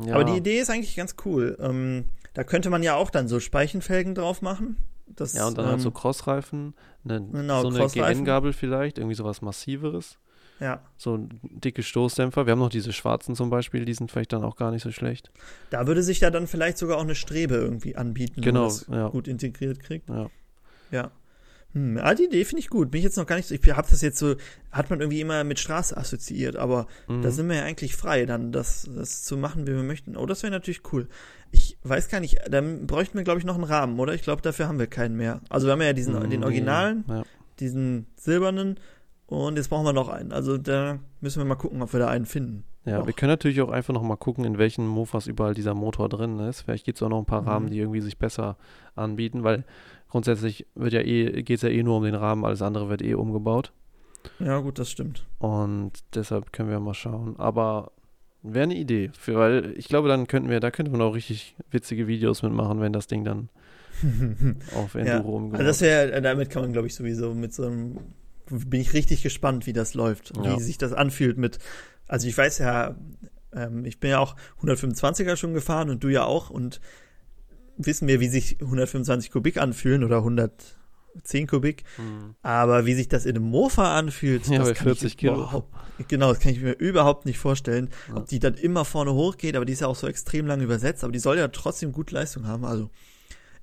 ja. 0.07 0.15
Aber 0.15 0.23
die 0.23 0.37
Idee 0.37 0.61
ist 0.61 0.71
eigentlich 0.71 0.95
ganz 0.95 1.17
cool. 1.25 1.59
Ähm, 1.61 2.05
da 2.35 2.45
könnte 2.45 2.71
man 2.71 2.83
ja 2.83 2.95
auch 2.95 3.11
dann 3.11 3.29
so 3.29 3.41
Speichenfelgen 3.41 4.15
drauf 4.15 4.43
machen. 4.43 4.77
Das, 5.07 5.33
ja, 5.33 5.47
und 5.47 5.59
dann 5.59 5.65
ähm, 5.65 5.71
halt 5.73 5.81
so 5.81 5.89
ähm, 5.89 5.95
Crossreifen, 5.95 6.75
eine, 7.05 7.21
genau, 7.21 7.63
so 7.63 7.69
eine 7.69 7.89
GN-Gabel 7.89 8.53
vielleicht, 8.53 8.99
irgendwie 8.99 9.17
sowas 9.17 9.43
Massiveres. 9.43 10.19
Ja. 10.61 10.83
So 10.99 11.27
dicke 11.43 11.83
Stoßdämpfer. 11.83 12.47
Wir 12.47 12.53
haben 12.53 12.59
noch 12.59 12.69
diese 12.69 12.93
schwarzen 12.93 13.35
zum 13.35 13.49
Beispiel, 13.49 13.87
die 13.87 13.95
sind 13.95 14.11
vielleicht 14.11 14.33
dann 14.33 14.45
auch 14.45 14.57
gar 14.57 14.71
nicht 14.71 14.83
so 14.83 14.93
schlecht. 14.93 15.31
Da 15.71 15.87
würde 15.87 16.03
sich 16.03 16.21
ja 16.21 16.31
dann 16.31 16.47
vielleicht 16.47 16.77
sogar 16.79 16.99
auch 16.99 17.03
eine 17.03 17.15
Strebe 17.15 17.55
irgendwie 17.55 17.97
anbieten, 17.97 18.43
genau, 18.43 18.71
ja. 18.89 19.09
gut 19.09 19.27
integriert 19.27 19.81
kriegt. 19.81 20.09
Ja. 20.11 20.31
Ja. 20.91 21.11
Hm, 21.73 21.99
ah, 22.03 22.15
die 22.15 22.25
Idee 22.25 22.45
finde 22.45 22.61
ich 22.61 22.69
gut. 22.69 22.91
Bin 22.91 22.99
ich 22.99 23.05
jetzt 23.05 23.17
noch 23.17 23.27
gar 23.27 23.37
nicht 23.37 23.47
so. 23.47 23.55
Ich 23.55 23.71
habe 23.71 23.89
das 23.89 24.03
jetzt 24.03 24.19
so, 24.19 24.35
hat 24.73 24.91
man 24.91 25.01
irgendwie 25.01 25.21
immer 25.21 25.45
mit 25.45 25.61
Straße 25.61 25.97
assoziiert, 25.97 26.57
aber 26.57 26.87
mhm. 27.09 27.23
da 27.23 27.31
sind 27.31 27.49
wir 27.49 27.57
ja 27.57 27.65
eigentlich 27.65 27.95
frei, 27.97 28.27
dann 28.27 28.51
das, 28.51 28.89
das 28.95 29.23
zu 29.23 29.37
machen, 29.37 29.67
wie 29.67 29.73
wir 29.73 29.83
möchten. 29.83 30.17
Oh, 30.17 30.27
das 30.27 30.43
wäre 30.43 30.53
natürlich 30.53 30.83
cool. 30.93 31.09
Ich 31.53 31.79
weiß 31.85 32.09
gar 32.09 32.21
nicht, 32.21 32.41
dann 32.51 32.87
bräuchten 32.87 33.17
wir, 33.17 33.25
glaube 33.25 33.39
ich, 33.39 33.47
noch 33.47 33.55
einen 33.55 33.65
Rahmen, 33.65 33.99
oder? 34.01 34.15
Ich 34.15 34.23
glaube, 34.23 34.43
dafür 34.43 34.69
haben 34.69 34.79
wir 34.79 34.87
keinen 34.89 35.17
mehr. 35.17 35.41
Also 35.49 35.67
wir 35.67 35.73
haben 35.73 35.83
ja 35.83 35.93
diesen, 35.93 36.15
mhm. 36.15 36.31
den 36.31 36.45
Originalen, 36.45 37.05
ja. 37.09 37.23
diesen 37.61 38.07
silbernen 38.17 38.79
und 39.27 39.57
jetzt 39.57 39.69
brauchen 39.69 39.87
wir 39.87 39.93
noch 39.93 40.09
einen. 40.09 40.33
Also 40.33 40.59
da 40.59 40.99
müssen 41.21 41.41
wir 41.41 41.45
mal 41.45 41.55
gucken, 41.55 41.83
ob 41.83 41.93
wir 41.93 42.01
da 42.01 42.09
einen 42.09 42.27
finden. 42.27 42.65
Ja, 42.85 42.99
noch. 42.99 43.07
wir 43.07 43.13
können 43.13 43.31
natürlich 43.31 43.61
auch 43.61 43.71
einfach 43.71 43.95
noch 43.95 44.03
mal 44.03 44.17
gucken, 44.17 44.45
in 44.45 44.59
welchen 44.59 44.87
Mofas 44.87 45.29
überall 45.29 45.55
dieser 45.55 45.75
Motor 45.75 46.09
drin 46.09 46.41
ist. 46.41 46.63
Vielleicht 46.63 46.85
gibt 46.85 46.99
es 46.99 47.03
auch 47.03 47.09
noch 47.09 47.19
ein 47.19 47.27
paar 47.27 47.43
mhm. 47.43 47.49
Rahmen, 47.49 47.71
die 47.71 47.79
irgendwie 47.79 48.01
sich 48.01 48.19
besser 48.19 48.57
anbieten, 48.97 49.45
weil 49.45 49.65
grundsätzlich 50.11 50.67
wird 50.75 50.93
ja 50.93 51.01
eh, 51.01 51.43
geht 51.43 51.57
es 51.57 51.63
ja 51.63 51.69
eh 51.69 51.83
nur 51.83 51.97
um 51.97 52.05
den 52.05 52.15
Rahmen, 52.15 52.45
alles 52.45 52.63
andere 52.63 52.89
wird 52.89 53.03
eh 53.03 53.15
umgebaut. 53.15 53.73
Ja, 54.39 54.59
gut, 54.59 54.79
das 54.79 54.91
stimmt. 54.91 55.27
Und 55.39 55.93
deshalb 56.15 56.53
können 56.53 56.69
wir 56.69 56.81
mal 56.81 56.95
schauen. 56.95 57.37
Aber 57.39 57.93
wäre 58.43 58.65
eine 58.65 58.77
Idee, 58.77 59.11
für, 59.19 59.37
weil 59.37 59.75
ich 59.77 59.89
glaube, 59.89 60.09
dann 60.09 60.27
könnten 60.27 60.51
wir, 60.51 60.61
da 60.61 60.71
könnte 60.71 60.91
man 60.91 61.01
auch 61.01 61.15
richtig 61.15 61.57
witzige 61.71 62.07
Videos 62.07 62.43
mitmachen, 62.43 62.81
wenn 62.81 62.93
das 62.93 63.07
Ding 63.07 63.25
dann 63.25 63.49
auf 64.75 64.95
Enduro 64.95 65.07
ja, 65.07 65.21
umgebaut 65.21 65.61
also 65.67 65.87
das 65.87 66.23
damit 66.23 66.51
kann 66.51 66.63
man, 66.63 66.73
glaube 66.73 66.89
ich, 66.89 66.95
sowieso 66.95 67.35
mit 67.35 67.55
so 67.55 67.67
einem, 67.67 67.99
bin 68.49 68.81
ich 68.81 68.93
richtig 68.95 69.23
gespannt, 69.23 69.67
wie 69.67 69.73
das 69.73 69.95
läuft, 69.95 70.37
ja. 70.37 70.57
wie 70.57 70.61
sich 70.61 70.79
das 70.79 70.93
anfühlt 70.93 71.39
mit, 71.39 71.59
also 72.09 72.27
ich 72.27 72.37
weiß 72.37 72.59
ja, 72.59 72.97
ähm, 73.55 73.85
ich 73.85 74.01
bin 74.01 74.11
ja 74.11 74.19
auch 74.19 74.37
125er 74.63 75.37
schon 75.37 75.55
gefahren 75.55 75.91
und 75.91 76.03
du 76.03 76.09
ja 76.09 76.25
auch 76.25 76.51
und 76.51 76.81
wissen 77.87 78.09
wir, 78.09 78.21
wie 78.21 78.29
sich 78.29 78.59
125 78.61 79.31
Kubik 79.31 79.57
anfühlen 79.59 80.05
oder 80.05 80.19
110 80.19 81.47
Kubik. 81.47 81.85
Mhm. 81.99 82.35
Aber 82.43 82.87
wie 82.87 82.95
sich 82.95 83.09
das 83.09 83.27
in 83.27 83.37
einem 83.37 83.47
Mofa 83.47 83.99
anfühlt, 83.99 84.47
ja, 84.47 84.59
das 84.59 84.69
bei 84.69 84.75
40 84.75 85.17
Kilo. 85.17 85.65
Genau, 86.09 86.33
das 86.33 86.41
kann 86.41 86.53
ich 86.53 86.61
mir 86.61 86.73
überhaupt 86.73 87.27
nicht 87.27 87.39
vorstellen. 87.39 87.91
Ja. 88.09 88.17
Ob 88.17 88.27
die 88.27 88.39
dann 88.39 88.55
immer 88.55 88.85
vorne 88.85 89.13
hochgeht, 89.13 89.57
aber 89.57 89.65
die 89.65 89.73
ist 89.73 89.81
ja 89.81 89.87
auch 89.87 89.97
so 89.97 90.07
extrem 90.07 90.47
lang 90.47 90.61
übersetzt, 90.61 91.05
aber 91.05 91.13
die 91.13 91.19
soll 91.19 91.39
ja 91.39 91.49
trotzdem 91.49 91.93
gute 91.93 92.15
Leistung 92.15 92.47
haben. 92.47 92.65
Also 92.65 92.91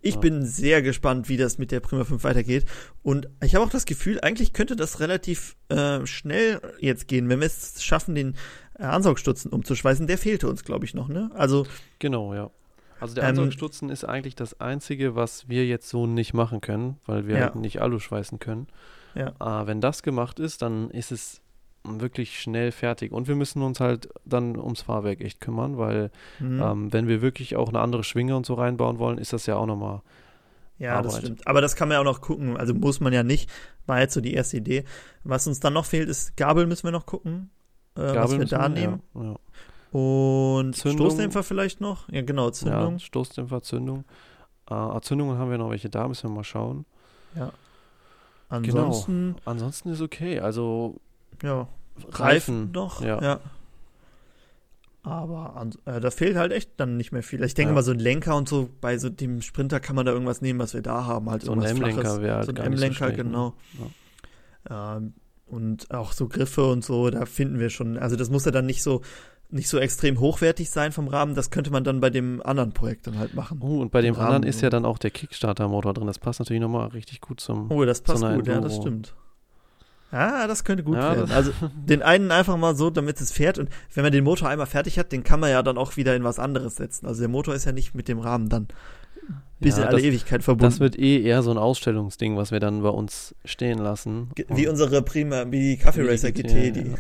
ich 0.01 0.15
ja. 0.15 0.19
bin 0.19 0.45
sehr 0.45 0.81
gespannt, 0.81 1.27
wie 1.29 1.37
das 1.37 1.57
mit 1.57 1.71
der 1.71 1.79
Prima 1.79 2.03
5 2.03 2.23
weitergeht. 2.23 2.65
Und 3.01 3.27
ich 3.43 3.55
habe 3.55 3.65
auch 3.65 3.69
das 3.69 3.85
Gefühl, 3.85 4.19
eigentlich 4.21 4.53
könnte 4.53 4.75
das 4.75 4.99
relativ 4.99 5.55
äh, 5.69 6.05
schnell 6.05 6.61
jetzt 6.79 7.07
gehen, 7.07 7.29
wenn 7.29 7.39
wir 7.39 7.47
es 7.47 7.83
schaffen, 7.83 8.13
den 8.13 8.35
Ansaugstutzen 8.75 9.51
umzuschweißen. 9.51 10.05
Der 10.05 10.17
fehlte 10.17 10.47
uns, 10.47 10.63
glaube 10.63 10.85
ich, 10.85 10.93
noch, 10.93 11.07
ne? 11.07 11.31
Also. 11.33 11.65
Genau, 11.99 12.33
ja. 12.33 12.51
Also 12.99 13.15
der 13.15 13.25
Ansaugstutzen 13.25 13.89
ähm, 13.89 13.93
ist 13.93 14.05
eigentlich 14.05 14.35
das 14.35 14.59
Einzige, 14.59 15.15
was 15.15 15.47
wir 15.49 15.65
jetzt 15.65 15.89
so 15.89 16.07
nicht 16.07 16.33
machen 16.33 16.61
können, 16.61 16.97
weil 17.05 17.27
wir 17.27 17.37
ja. 17.37 17.41
halt 17.45 17.55
nicht 17.55 17.81
Alu 17.81 17.99
schweißen 17.99 18.39
können. 18.39 18.67
Ja. 19.15 19.33
Äh, 19.39 19.67
wenn 19.67 19.81
das 19.81 20.03
gemacht 20.03 20.39
ist, 20.39 20.61
dann 20.61 20.89
ist 20.91 21.11
es 21.11 21.41
wirklich 21.83 22.39
schnell 22.39 22.71
fertig. 22.71 23.11
Und 23.11 23.27
wir 23.27 23.35
müssen 23.35 23.61
uns 23.61 23.79
halt 23.79 24.09
dann 24.25 24.57
ums 24.57 24.81
Fahrwerk 24.81 25.21
echt 25.21 25.41
kümmern, 25.41 25.77
weil 25.77 26.11
mhm. 26.39 26.61
ähm, 26.61 26.93
wenn 26.93 27.07
wir 27.07 27.21
wirklich 27.21 27.55
auch 27.55 27.69
eine 27.69 27.79
andere 27.79 28.03
Schwinge 28.03 28.35
und 28.35 28.45
so 28.45 28.55
reinbauen 28.55 28.99
wollen, 28.99 29.17
ist 29.17 29.33
das 29.33 29.45
ja 29.45 29.55
auch 29.55 29.65
nochmal. 29.65 30.01
Ja, 30.79 30.93
Arbeit. 30.93 31.05
das 31.05 31.17
stimmt. 31.19 31.47
Aber 31.47 31.61
das 31.61 31.75
kann 31.75 31.87
man 31.87 31.95
ja 31.95 32.01
auch 32.01 32.05
noch 32.05 32.21
gucken. 32.21 32.57
Also 32.57 32.73
muss 32.73 32.99
man 32.99 33.13
ja 33.13 33.23
nicht. 33.23 33.49
War 33.85 33.99
jetzt 33.99 34.13
so 34.13 34.21
die 34.21 34.33
erste 34.33 34.57
Idee. 34.57 34.83
Was 35.23 35.47
uns 35.47 35.59
dann 35.59 35.73
noch 35.73 35.85
fehlt, 35.85 36.09
ist 36.09 36.37
Gabel 36.37 36.67
müssen 36.67 36.83
wir 36.83 36.91
noch 36.91 37.05
gucken, 37.05 37.49
äh, 37.95 38.01
was 38.01 38.37
wir 38.37 38.45
da 38.45 38.69
nehmen. 38.69 39.01
Ja, 39.15 39.23
ja. 39.23 39.35
Und 39.91 40.75
Zündung. 40.75 41.07
Stoßdämpfer 41.07 41.43
vielleicht 41.43 41.81
noch? 41.81 42.09
Ja, 42.09 42.21
genau, 42.21 42.49
Zündung. 42.49 42.93
Ja, 42.93 42.99
Stoßdämpfer, 42.99 43.61
Zündung. 43.61 44.03
Äh, 44.69 45.01
Zündungen 45.01 45.37
haben 45.37 45.49
wir 45.49 45.57
noch 45.57 45.69
welche 45.69 45.89
da, 45.89 46.07
müssen 46.07 46.29
wir 46.29 46.35
mal 46.35 46.43
schauen. 46.43 46.85
Ja. 47.35 47.51
Ansonsten. 48.49 49.35
Genau. 49.35 49.41
Ansonsten 49.45 49.89
ist 49.89 50.01
okay. 50.01 50.39
Also. 50.39 50.99
Ja. 51.41 51.67
Reifen, 51.97 52.13
Reifen 52.13 52.71
noch. 52.73 53.01
Ja. 53.01 53.21
ja. 53.21 53.39
Aber 55.03 55.55
an, 55.55 55.73
äh, 55.85 56.01
da 56.01 56.11
fehlt 56.11 56.35
halt 56.35 56.51
echt 56.51 56.71
dann 56.77 56.97
nicht 56.97 57.13
mehr 57.13 57.23
viel. 57.23 57.41
Ich 57.43 57.53
denke 57.53 57.69
ja. 57.69 57.75
mal, 57.75 57.81
so 57.81 57.91
ein 57.91 57.99
Lenker 57.99 58.35
und 58.35 58.49
so, 58.49 58.69
bei 58.81 58.97
so 58.97 59.09
dem 59.09 59.41
Sprinter 59.41 59.79
kann 59.79 59.95
man 59.95 60.05
da 60.05 60.11
irgendwas 60.11 60.41
nehmen, 60.41 60.59
was 60.59 60.73
wir 60.73 60.81
da 60.81 61.05
haben. 61.05 61.29
Halt 61.29 61.43
so 61.43 61.53
ein 61.53 61.61
M-Lenker 61.61 62.21
wäre 62.21 62.37
halt 62.37 62.45
So 62.45 62.51
ein 62.51 62.57
M-Lenker, 62.57 63.09
so 63.11 63.15
genau. 63.15 63.53
Ja. 64.69 64.97
Ähm, 64.97 65.13
und 65.45 65.91
auch 65.91 66.11
so 66.11 66.27
Griffe 66.27 66.69
und 66.69 66.83
so, 66.83 67.09
da 67.09 67.25
finden 67.25 67.57
wir 67.57 67.69
schon. 67.69 67.97
Also 67.97 68.17
das 68.17 68.29
muss 68.29 68.43
ja 68.43 68.51
dann 68.51 68.65
nicht 68.65 68.83
so 68.83 69.01
nicht 69.49 69.69
so 69.69 69.77
extrem 69.77 70.19
hochwertig 70.19 70.69
sein 70.69 70.91
vom 70.91 71.07
Rahmen. 71.07 71.35
Das 71.35 71.49
könnte 71.49 71.71
man 71.71 71.83
dann 71.83 72.01
bei 72.01 72.09
dem 72.09 72.41
anderen 72.43 72.73
Projekt 72.73 73.07
dann 73.07 73.17
halt 73.17 73.33
machen. 73.33 73.59
Oh, 73.61 73.79
und 73.79 73.91
bei 73.91 74.01
dem 74.01 74.13
Rahmen 74.13 74.27
anderen 74.27 74.43
ist 74.43 74.61
ja 74.61 74.69
dann 74.69 74.85
auch 74.85 74.97
der 74.97 75.11
Kickstarter-Motor 75.11 75.93
drin. 75.93 76.07
Das 76.07 76.19
passt 76.19 76.39
natürlich 76.39 76.61
nochmal 76.61 76.87
richtig 76.89 77.21
gut 77.21 77.39
zum. 77.39 77.71
Oh, 77.71 77.85
das 77.85 78.01
passt 78.01 78.21
gut, 78.21 78.31
Enduro. 78.31 78.51
ja, 78.51 78.61
das 78.61 78.75
stimmt. 78.75 79.13
Ah, 80.11 80.47
das 80.47 80.63
könnte 80.63 80.83
gut 80.83 80.95
ja, 80.95 81.15
werden. 81.15 81.31
Also 81.31 81.51
den 81.75 82.01
einen 82.01 82.31
einfach 82.31 82.55
mal 82.57 82.75
so, 82.75 82.89
damit 82.89 83.19
es 83.19 83.31
fährt. 83.31 83.59
Und 83.59 83.69
wenn 83.93 84.03
man 84.03 84.11
den 84.11 84.23
Motor 84.23 84.49
einmal 84.49 84.67
fertig 84.67 84.99
hat, 84.99 85.11
den 85.11 85.23
kann 85.23 85.39
man 85.39 85.49
ja 85.49 85.61
dann 85.63 85.77
auch 85.77 85.97
wieder 85.97 86.15
in 86.15 86.23
was 86.23 86.39
anderes 86.39 86.75
setzen. 86.75 87.07
Also 87.07 87.21
der 87.21 87.29
Motor 87.29 87.55
ist 87.55 87.65
ja 87.65 87.71
nicht 87.71 87.93
mit 87.93 88.07
dem 88.07 88.19
Rahmen 88.19 88.47
dann 88.47 88.67
bis 89.59 89.75
ja, 89.75 89.83
in 89.83 89.87
alle 89.89 89.97
das, 89.97 90.05
Ewigkeit 90.05 90.43
verbunden. 90.43 90.71
Das 90.71 90.79
wird 90.79 90.97
eh 90.97 91.21
eher 91.21 91.43
so 91.43 91.51
ein 91.51 91.57
Ausstellungsding, 91.57 92.37
was 92.37 92.51
wir 92.51 92.61
dann 92.61 92.83
bei 92.83 92.89
uns 92.89 93.35
stehen 93.43 93.79
lassen. 93.79 94.29
Wie 94.49 94.67
unsere 94.67 95.01
Prima, 95.01 95.45
wie 95.51 95.75
die 95.75 95.77
Kaffee 95.77 96.09
Racer 96.09 96.31
GT, 96.31 96.47
GT 96.47 96.75
die 96.75 96.91
ja 96.91 96.97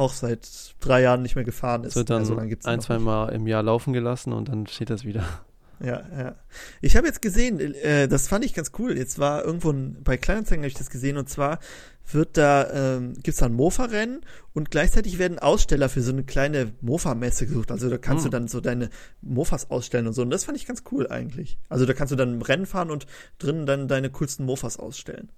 auch 0.00 0.14
seit 0.14 0.74
drei 0.80 1.02
Jahren 1.02 1.22
nicht 1.22 1.36
mehr 1.36 1.44
gefahren 1.44 1.84
ist. 1.84 1.90
Es 1.90 1.96
wird 1.96 2.10
dann 2.10 2.24
so 2.24 2.36
ein, 2.36 2.80
zwei 2.80 2.98
Mal 2.98 3.28
im 3.28 3.46
Jahr 3.46 3.62
laufen 3.62 3.92
gelassen 3.92 4.32
und 4.32 4.48
dann 4.48 4.66
steht 4.66 4.90
das 4.90 5.04
wieder. 5.04 5.24
Ja, 5.82 6.02
ja. 6.16 6.36
Ich 6.82 6.96
habe 6.96 7.06
jetzt 7.06 7.22
gesehen, 7.22 7.58
äh, 7.58 8.06
das 8.06 8.28
fand 8.28 8.44
ich 8.44 8.52
ganz 8.52 8.72
cool. 8.78 8.98
Jetzt 8.98 9.18
war 9.18 9.44
irgendwo 9.44 9.70
ein, 9.70 10.02
bei 10.02 10.16
Kleinanzeigen 10.18 10.62
habe 10.62 10.68
ich 10.68 10.74
das 10.74 10.90
gesehen 10.90 11.16
und 11.16 11.28
zwar 11.28 11.58
wird 12.12 12.36
da, 12.36 12.96
ähm, 12.96 13.14
gibt 13.14 13.28
es 13.28 13.36
da 13.36 13.46
ein 13.46 13.54
Mofa-Rennen 13.54 14.20
und 14.52 14.70
gleichzeitig 14.70 15.18
werden 15.18 15.38
Aussteller 15.38 15.88
für 15.88 16.02
so 16.02 16.12
eine 16.12 16.24
kleine 16.24 16.72
Mofa-Messe 16.80 17.46
gesucht. 17.46 17.70
Also 17.70 17.88
da 17.88 17.98
kannst 17.98 18.24
hm. 18.24 18.30
du 18.30 18.36
dann 18.36 18.48
so 18.48 18.60
deine 18.60 18.90
Mofas 19.22 19.70
ausstellen 19.70 20.06
und 20.06 20.12
so. 20.12 20.22
Und 20.22 20.30
das 20.30 20.44
fand 20.44 20.58
ich 20.58 20.66
ganz 20.66 20.82
cool 20.92 21.08
eigentlich. 21.08 21.58
Also 21.68 21.86
da 21.86 21.94
kannst 21.94 22.10
du 22.12 22.16
dann 22.16 22.42
Rennen 22.42 22.66
fahren 22.66 22.90
und 22.90 23.06
drinnen 23.38 23.64
dann 23.64 23.88
deine 23.88 24.10
coolsten 24.10 24.44
Mofas 24.44 24.78
ausstellen. 24.78 25.30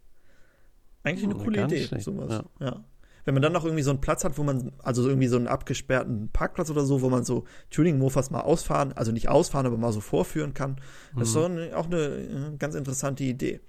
Eigentlich 1.04 1.24
eine 1.24 1.36
oh, 1.36 1.44
coole 1.44 1.64
Idee, 1.64 1.88
sowas. 2.00 2.44
Ja. 2.58 2.66
ja 2.66 2.84
wenn 3.24 3.34
man 3.34 3.42
dann 3.42 3.52
noch 3.52 3.64
irgendwie 3.64 3.82
so 3.82 3.90
einen 3.90 4.00
Platz 4.00 4.24
hat, 4.24 4.38
wo 4.38 4.42
man, 4.42 4.72
also 4.82 5.06
irgendwie 5.08 5.28
so 5.28 5.36
einen 5.36 5.46
abgesperrten 5.46 6.30
Parkplatz 6.32 6.70
oder 6.70 6.84
so, 6.84 7.02
wo 7.02 7.08
man 7.08 7.24
so 7.24 7.44
Tuning-Mofas 7.70 8.30
mal 8.30 8.40
ausfahren, 8.40 8.92
also 8.94 9.12
nicht 9.12 9.28
ausfahren, 9.28 9.66
aber 9.66 9.76
mal 9.76 9.92
so 9.92 10.00
vorführen 10.00 10.54
kann, 10.54 10.76
das 11.16 11.30
ist 11.30 11.36
mhm. 11.36 11.74
auch 11.74 11.86
eine 11.86 11.98
äh, 11.98 12.56
ganz 12.58 12.74
interessante 12.74 13.24
Idee. 13.24 13.60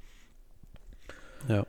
Ja. 1.48 1.66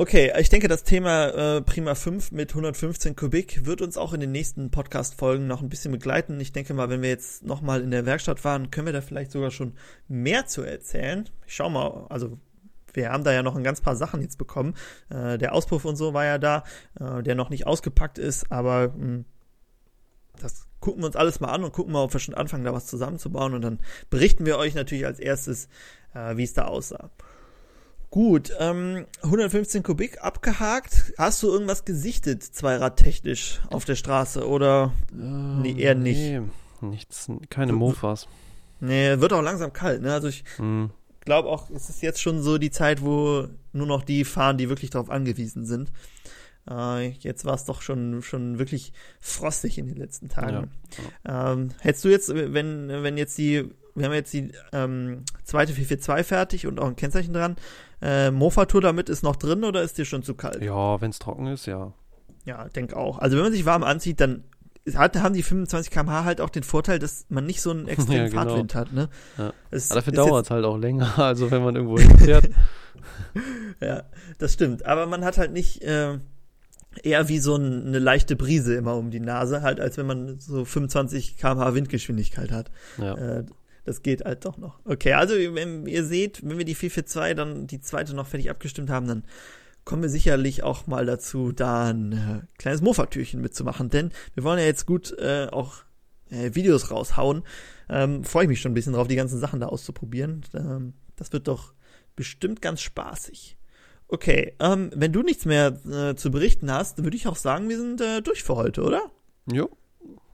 Okay, 0.00 0.32
ich 0.38 0.48
denke, 0.48 0.66
das 0.66 0.82
Thema 0.82 1.26
äh, 1.56 1.60
Prima 1.60 1.94
5 1.94 2.32
mit 2.32 2.52
115 2.52 3.16
Kubik 3.16 3.66
wird 3.66 3.82
uns 3.82 3.98
auch 3.98 4.14
in 4.14 4.20
den 4.20 4.32
nächsten 4.32 4.70
Podcast-Folgen 4.70 5.46
noch 5.46 5.60
ein 5.60 5.68
bisschen 5.68 5.92
begleiten. 5.92 6.40
Ich 6.40 6.52
denke 6.52 6.72
mal, 6.72 6.88
wenn 6.88 7.02
wir 7.02 7.10
jetzt 7.10 7.44
nochmal 7.44 7.82
in 7.82 7.90
der 7.90 8.06
Werkstatt 8.06 8.42
waren, 8.42 8.70
können 8.70 8.86
wir 8.86 8.94
da 8.94 9.02
vielleicht 9.02 9.30
sogar 9.30 9.50
schon 9.50 9.74
mehr 10.08 10.46
zu 10.46 10.62
erzählen. 10.62 11.28
Ich 11.46 11.54
schau 11.54 11.68
mal, 11.68 12.06
also 12.08 12.38
wir 12.94 13.10
haben 13.10 13.24
da 13.24 13.32
ja 13.32 13.42
noch 13.42 13.56
ein 13.56 13.64
ganz 13.64 13.80
paar 13.80 13.96
Sachen 13.96 14.22
jetzt 14.22 14.38
bekommen. 14.38 14.74
Äh, 15.08 15.38
der 15.38 15.52
Auspuff 15.52 15.84
und 15.84 15.96
so 15.96 16.14
war 16.14 16.24
ja 16.24 16.38
da, 16.38 16.64
äh, 16.98 17.22
der 17.22 17.34
noch 17.34 17.50
nicht 17.50 17.66
ausgepackt 17.66 18.18
ist, 18.18 18.50
aber 18.50 18.88
mh, 18.88 18.94
hm, 18.94 19.24
das 20.40 20.66
gucken 20.80 21.02
wir 21.02 21.06
uns 21.06 21.16
alles 21.16 21.40
mal 21.40 21.48
an 21.48 21.64
und 21.64 21.72
gucken 21.72 21.92
mal, 21.92 22.02
ob 22.02 22.12
wir 22.12 22.20
schon 22.20 22.34
anfangen, 22.34 22.64
da 22.64 22.72
was 22.72 22.86
zusammenzubauen 22.86 23.54
und 23.54 23.62
dann 23.62 23.80
berichten 24.08 24.46
wir 24.46 24.58
euch 24.58 24.74
natürlich 24.74 25.06
als 25.06 25.20
erstes, 25.20 25.68
äh, 26.14 26.36
wie 26.36 26.44
es 26.44 26.54
da 26.54 26.64
aussah. 26.64 27.10
Gut, 28.10 28.52
ähm, 28.58 29.06
115 29.22 29.84
Kubik 29.84 30.22
abgehakt. 30.22 31.12
Hast 31.16 31.42
du 31.44 31.48
irgendwas 31.48 31.84
gesichtet, 31.84 32.42
zweiradtechnisch 32.42 33.60
auf 33.70 33.84
der 33.84 33.94
Straße 33.94 34.48
oder 34.48 34.92
ähm, 35.12 35.62
nee, 35.62 35.80
eher 35.80 35.94
nicht? 35.94 36.18
Nee, 36.18 36.42
nichts, 36.80 37.30
keine 37.50 37.72
Mofas. 37.72 38.26
Nee, 38.80 39.20
wird 39.20 39.32
auch 39.32 39.42
langsam 39.42 39.72
kalt, 39.72 40.02
ne? 40.02 40.12
Also 40.12 40.28
ich 40.28 40.42
mm 40.58 40.86
glaube 41.20 41.48
auch, 41.48 41.70
es 41.70 41.88
ist 41.90 42.02
jetzt 42.02 42.20
schon 42.20 42.42
so 42.42 42.58
die 42.58 42.70
Zeit, 42.70 43.02
wo 43.02 43.48
nur 43.72 43.86
noch 43.86 44.02
die 44.02 44.24
fahren, 44.24 44.58
die 44.58 44.68
wirklich 44.68 44.90
darauf 44.90 45.10
angewiesen 45.10 45.66
sind. 45.66 45.92
Äh, 46.68 47.10
jetzt 47.10 47.44
war 47.44 47.54
es 47.54 47.64
doch 47.64 47.82
schon, 47.82 48.22
schon 48.22 48.58
wirklich 48.58 48.92
frostig 49.20 49.78
in 49.78 49.88
den 49.88 49.96
letzten 49.96 50.28
Tagen. 50.28 50.70
Ja. 51.24 51.52
Ähm, 51.52 51.70
hättest 51.80 52.04
du 52.04 52.08
jetzt, 52.08 52.34
wenn, 52.34 52.88
wenn 52.88 53.16
jetzt 53.16 53.38
die, 53.38 53.68
wir 53.94 54.06
haben 54.06 54.12
jetzt 54.12 54.32
die 54.32 54.52
ähm, 54.72 55.24
zweite 55.44 55.72
442 55.72 56.26
fertig 56.26 56.66
und 56.66 56.78
auch 56.80 56.86
ein 56.86 56.96
Kennzeichen 56.96 57.32
dran, 57.32 57.56
äh, 58.02 58.30
Mofa-Tour 58.30 58.80
damit 58.80 59.08
ist 59.08 59.22
noch 59.22 59.36
drin 59.36 59.64
oder 59.64 59.82
ist 59.82 59.98
dir 59.98 60.04
schon 60.04 60.22
zu 60.22 60.34
kalt? 60.34 60.62
Ja, 60.62 61.00
wenn 61.00 61.10
es 61.10 61.18
trocken 61.18 61.46
ist, 61.48 61.66
ja. 61.66 61.92
Ja, 62.44 62.68
denk 62.68 62.94
auch. 62.94 63.18
Also 63.18 63.36
wenn 63.36 63.44
man 63.44 63.52
sich 63.52 63.66
warm 63.66 63.82
anzieht, 63.82 64.20
dann 64.20 64.44
hat, 64.96 65.16
haben 65.16 65.34
die 65.34 65.42
25 65.42 65.90
km/h 65.90 66.24
halt 66.24 66.40
auch 66.40 66.50
den 66.50 66.62
Vorteil, 66.62 66.98
dass 66.98 67.26
man 67.28 67.46
nicht 67.46 67.60
so 67.60 67.70
einen 67.70 67.88
extremen 67.88 68.24
ja, 68.24 68.28
genau. 68.28 68.42
Fahrtwind 68.42 68.74
hat. 68.74 68.92
Ne? 68.92 69.08
Ja. 69.38 69.52
Es, 69.70 69.88
dafür 69.88 70.12
dauert 70.12 70.46
es 70.46 70.50
halt 70.50 70.64
auch 70.64 70.78
länger, 70.78 71.18
also 71.18 71.50
wenn 71.50 71.62
man 71.62 71.76
irgendwo 71.76 71.98
hinfährt. 71.98 72.50
ja, 73.80 74.04
das 74.38 74.52
stimmt. 74.52 74.86
Aber 74.86 75.06
man 75.06 75.24
hat 75.24 75.38
halt 75.38 75.52
nicht 75.52 75.82
äh, 75.82 76.18
eher 77.02 77.28
wie 77.28 77.38
so 77.38 77.56
ein, 77.56 77.86
eine 77.86 77.98
leichte 77.98 78.36
Brise 78.36 78.74
immer 78.74 78.96
um 78.96 79.10
die 79.10 79.20
Nase, 79.20 79.62
halt 79.62 79.80
als 79.80 79.96
wenn 79.96 80.06
man 80.06 80.38
so 80.38 80.64
25 80.64 81.36
km/h 81.36 81.74
Windgeschwindigkeit 81.74 82.50
hat. 82.50 82.70
Ja. 82.98 83.14
Äh, 83.14 83.44
Das 83.84 84.02
geht 84.02 84.24
halt 84.24 84.44
doch 84.44 84.58
noch. 84.58 84.78
Okay, 84.84 85.14
also 85.14 85.34
wenn 85.34 85.86
ihr 85.86 86.04
seht, 86.04 86.42
wenn 86.46 86.58
wir 86.58 86.64
die 86.64 86.74
442 86.74 87.36
dann 87.36 87.66
die 87.66 87.80
zweite 87.80 88.14
noch 88.14 88.26
fertig 88.26 88.50
abgestimmt 88.50 88.90
haben, 88.90 89.08
dann 89.08 89.24
kommen 89.84 90.02
wir 90.02 90.08
sicherlich 90.08 90.62
auch 90.62 90.86
mal 90.86 91.06
dazu, 91.06 91.52
da 91.52 91.90
ein 91.90 92.12
äh, 92.12 92.58
kleines 92.58 92.80
Mofa-Türchen 92.80 93.40
mitzumachen. 93.40 93.90
Denn 93.90 94.12
wir 94.34 94.44
wollen 94.44 94.58
ja 94.58 94.66
jetzt 94.66 94.86
gut 94.86 95.16
äh, 95.18 95.48
auch 95.50 95.78
äh, 96.30 96.54
Videos 96.54 96.90
raushauen. 96.90 97.42
Ähm, 97.88 98.24
Freue 98.24 98.44
ich 98.44 98.48
mich 98.48 98.60
schon 98.60 98.72
ein 98.72 98.74
bisschen 98.74 98.92
drauf, 98.92 99.08
die 99.08 99.16
ganzen 99.16 99.40
Sachen 99.40 99.60
da 99.60 99.66
auszuprobieren. 99.66 100.42
Ähm, 100.54 100.94
das 101.16 101.32
wird 101.32 101.48
doch 101.48 101.74
bestimmt 102.16 102.62
ganz 102.62 102.80
spaßig. 102.80 103.56
Okay, 104.08 104.54
ähm, 104.58 104.90
wenn 104.94 105.12
du 105.12 105.22
nichts 105.22 105.44
mehr 105.44 105.78
äh, 105.86 106.16
zu 106.16 106.30
berichten 106.30 106.70
hast, 106.70 107.04
würde 107.04 107.16
ich 107.16 107.28
auch 107.28 107.36
sagen, 107.36 107.68
wir 107.68 107.78
sind 107.78 108.00
äh, 108.00 108.20
durch 108.22 108.42
für 108.42 108.56
heute, 108.56 108.82
oder? 108.82 109.02
Jo. 109.50 109.70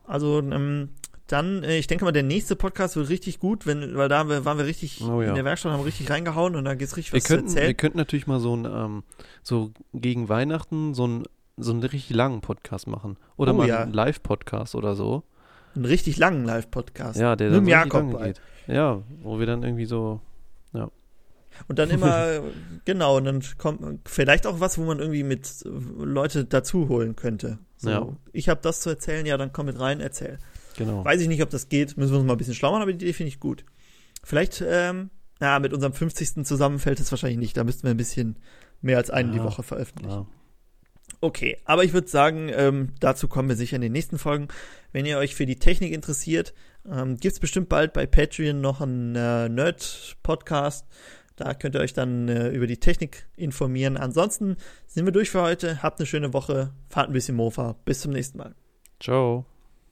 Also, 0.04 0.38
ähm, 0.38 0.90
dann, 1.26 1.62
äh, 1.64 1.78
ich 1.78 1.86
denke 1.86 2.04
mal, 2.04 2.12
der 2.12 2.22
nächste 2.22 2.56
Podcast 2.56 2.96
wird 2.96 3.08
richtig 3.08 3.38
gut, 3.40 3.66
wenn, 3.66 3.96
weil 3.96 4.08
da 4.08 4.28
waren 4.44 4.58
wir 4.58 4.66
richtig 4.66 5.02
oh, 5.02 5.22
ja. 5.22 5.28
in 5.28 5.34
der 5.34 5.44
Werkstatt, 5.44 5.72
haben 5.72 5.82
richtig 5.82 6.10
reingehauen 6.10 6.54
und 6.54 6.64
da 6.64 6.74
geht's 6.74 6.96
richtig 6.96 7.12
wir 7.12 7.20
was 7.20 7.28
könnten, 7.28 7.48
zu 7.48 7.54
erzählen. 7.54 7.68
Wir 7.68 7.74
könnten 7.74 7.98
natürlich 7.98 8.26
mal 8.26 8.40
so 8.40 8.56
ein, 8.56 8.64
ähm, 8.64 9.02
so 9.42 9.72
gegen 9.92 10.28
Weihnachten 10.28 10.94
so 10.94 11.06
ein 11.06 11.24
so 11.56 11.72
einen 11.72 11.82
richtig 11.82 12.10
langen 12.10 12.40
Podcast 12.40 12.86
machen. 12.86 13.16
Oder 13.36 13.52
oh, 13.52 13.56
mal 13.56 13.68
ja. 13.68 13.82
einen 13.82 13.92
Live-Podcast 13.92 14.74
oder 14.74 14.94
so. 14.94 15.22
Einen 15.74 15.86
richtig 15.86 16.18
langen 16.18 16.44
Live-Podcast. 16.44 17.18
Ja, 17.18 17.36
der 17.36 17.50
dann 17.50 17.64
so 17.64 17.70
Jakob 17.70 18.22
geht. 18.22 18.40
Ja, 18.66 19.02
wo 19.22 19.38
wir 19.38 19.46
dann 19.46 19.62
irgendwie 19.62 19.86
so, 19.86 20.20
ja. 20.72 20.90
Und 21.68 21.78
dann 21.78 21.90
immer, 21.90 22.40
genau, 22.84 23.16
und 23.16 23.24
dann 23.24 23.42
kommt 23.58 24.08
vielleicht 24.08 24.46
auch 24.46 24.60
was, 24.60 24.78
wo 24.78 24.84
man 24.84 24.98
irgendwie 24.98 25.22
mit 25.22 25.64
Leute 25.64 26.44
dazu 26.44 26.88
holen 26.88 27.16
könnte. 27.16 27.58
So, 27.78 27.90
ja. 27.90 28.08
ich 28.32 28.48
habe 28.48 28.60
das 28.62 28.80
zu 28.80 28.90
erzählen, 28.90 29.24
ja, 29.24 29.36
dann 29.36 29.52
komm 29.52 29.66
mit 29.66 29.78
rein, 29.78 30.00
erzähl. 30.00 30.38
Genau. 30.76 31.04
Weiß 31.04 31.20
ich 31.20 31.28
nicht, 31.28 31.42
ob 31.42 31.50
das 31.50 31.68
geht, 31.68 31.96
müssen 31.96 32.12
wir 32.12 32.18
uns 32.18 32.26
mal 32.26 32.34
ein 32.34 32.38
bisschen 32.38 32.54
schlau 32.54 32.72
machen, 32.72 32.82
aber 32.82 32.92
die 32.92 33.04
Idee 33.04 33.12
finde 33.12 33.28
ich 33.28 33.40
gut. 33.40 33.64
Vielleicht, 34.22 34.62
ähm, 34.66 35.10
ja, 35.40 35.58
mit 35.58 35.72
unserem 35.72 35.92
50. 35.92 36.44
zusammen 36.44 36.78
fällt 36.78 37.00
es 37.00 37.10
wahrscheinlich 37.10 37.38
nicht, 37.38 37.56
da 37.56 37.64
müssten 37.64 37.84
wir 37.84 37.90
ein 37.90 37.96
bisschen 37.96 38.36
mehr 38.80 38.98
als 38.98 39.10
einen 39.10 39.32
ja. 39.32 39.38
die 39.38 39.44
Woche 39.44 39.62
veröffentlichen. 39.62 40.10
Ja. 40.10 40.26
Okay, 41.20 41.56
aber 41.64 41.84
ich 41.84 41.92
würde 41.92 42.08
sagen, 42.08 42.50
ähm, 42.52 42.92
dazu 43.00 43.28
kommen 43.28 43.48
wir 43.48 43.56
sicher 43.56 43.76
in 43.76 43.82
den 43.82 43.92
nächsten 43.92 44.18
Folgen. 44.18 44.48
Wenn 44.92 45.06
ihr 45.06 45.18
euch 45.18 45.34
für 45.34 45.46
die 45.46 45.58
Technik 45.58 45.92
interessiert, 45.92 46.52
ähm, 46.90 47.16
gibt 47.16 47.34
es 47.34 47.40
bestimmt 47.40 47.68
bald 47.68 47.92
bei 47.92 48.06
Patreon 48.06 48.60
noch 48.60 48.80
einen 48.80 49.14
äh, 49.16 49.48
Nerd-Podcast. 49.48 50.86
Da 51.36 51.54
könnt 51.54 51.74
ihr 51.74 51.80
euch 51.80 51.92
dann 51.92 52.28
äh, 52.28 52.48
über 52.48 52.66
die 52.66 52.78
Technik 52.78 53.26
informieren. 53.36 53.96
Ansonsten 53.96 54.56
sind 54.86 55.04
wir 55.04 55.12
durch 55.12 55.30
für 55.30 55.42
heute. 55.42 55.82
Habt 55.82 56.00
eine 56.00 56.06
schöne 56.06 56.32
Woche. 56.32 56.72
Fahrt 56.88 57.08
ein 57.08 57.12
bisschen 57.12 57.36
Mofa. 57.36 57.76
Bis 57.84 58.00
zum 58.00 58.12
nächsten 58.12 58.38
Mal. 58.38 58.54
Ciao. 59.00 59.46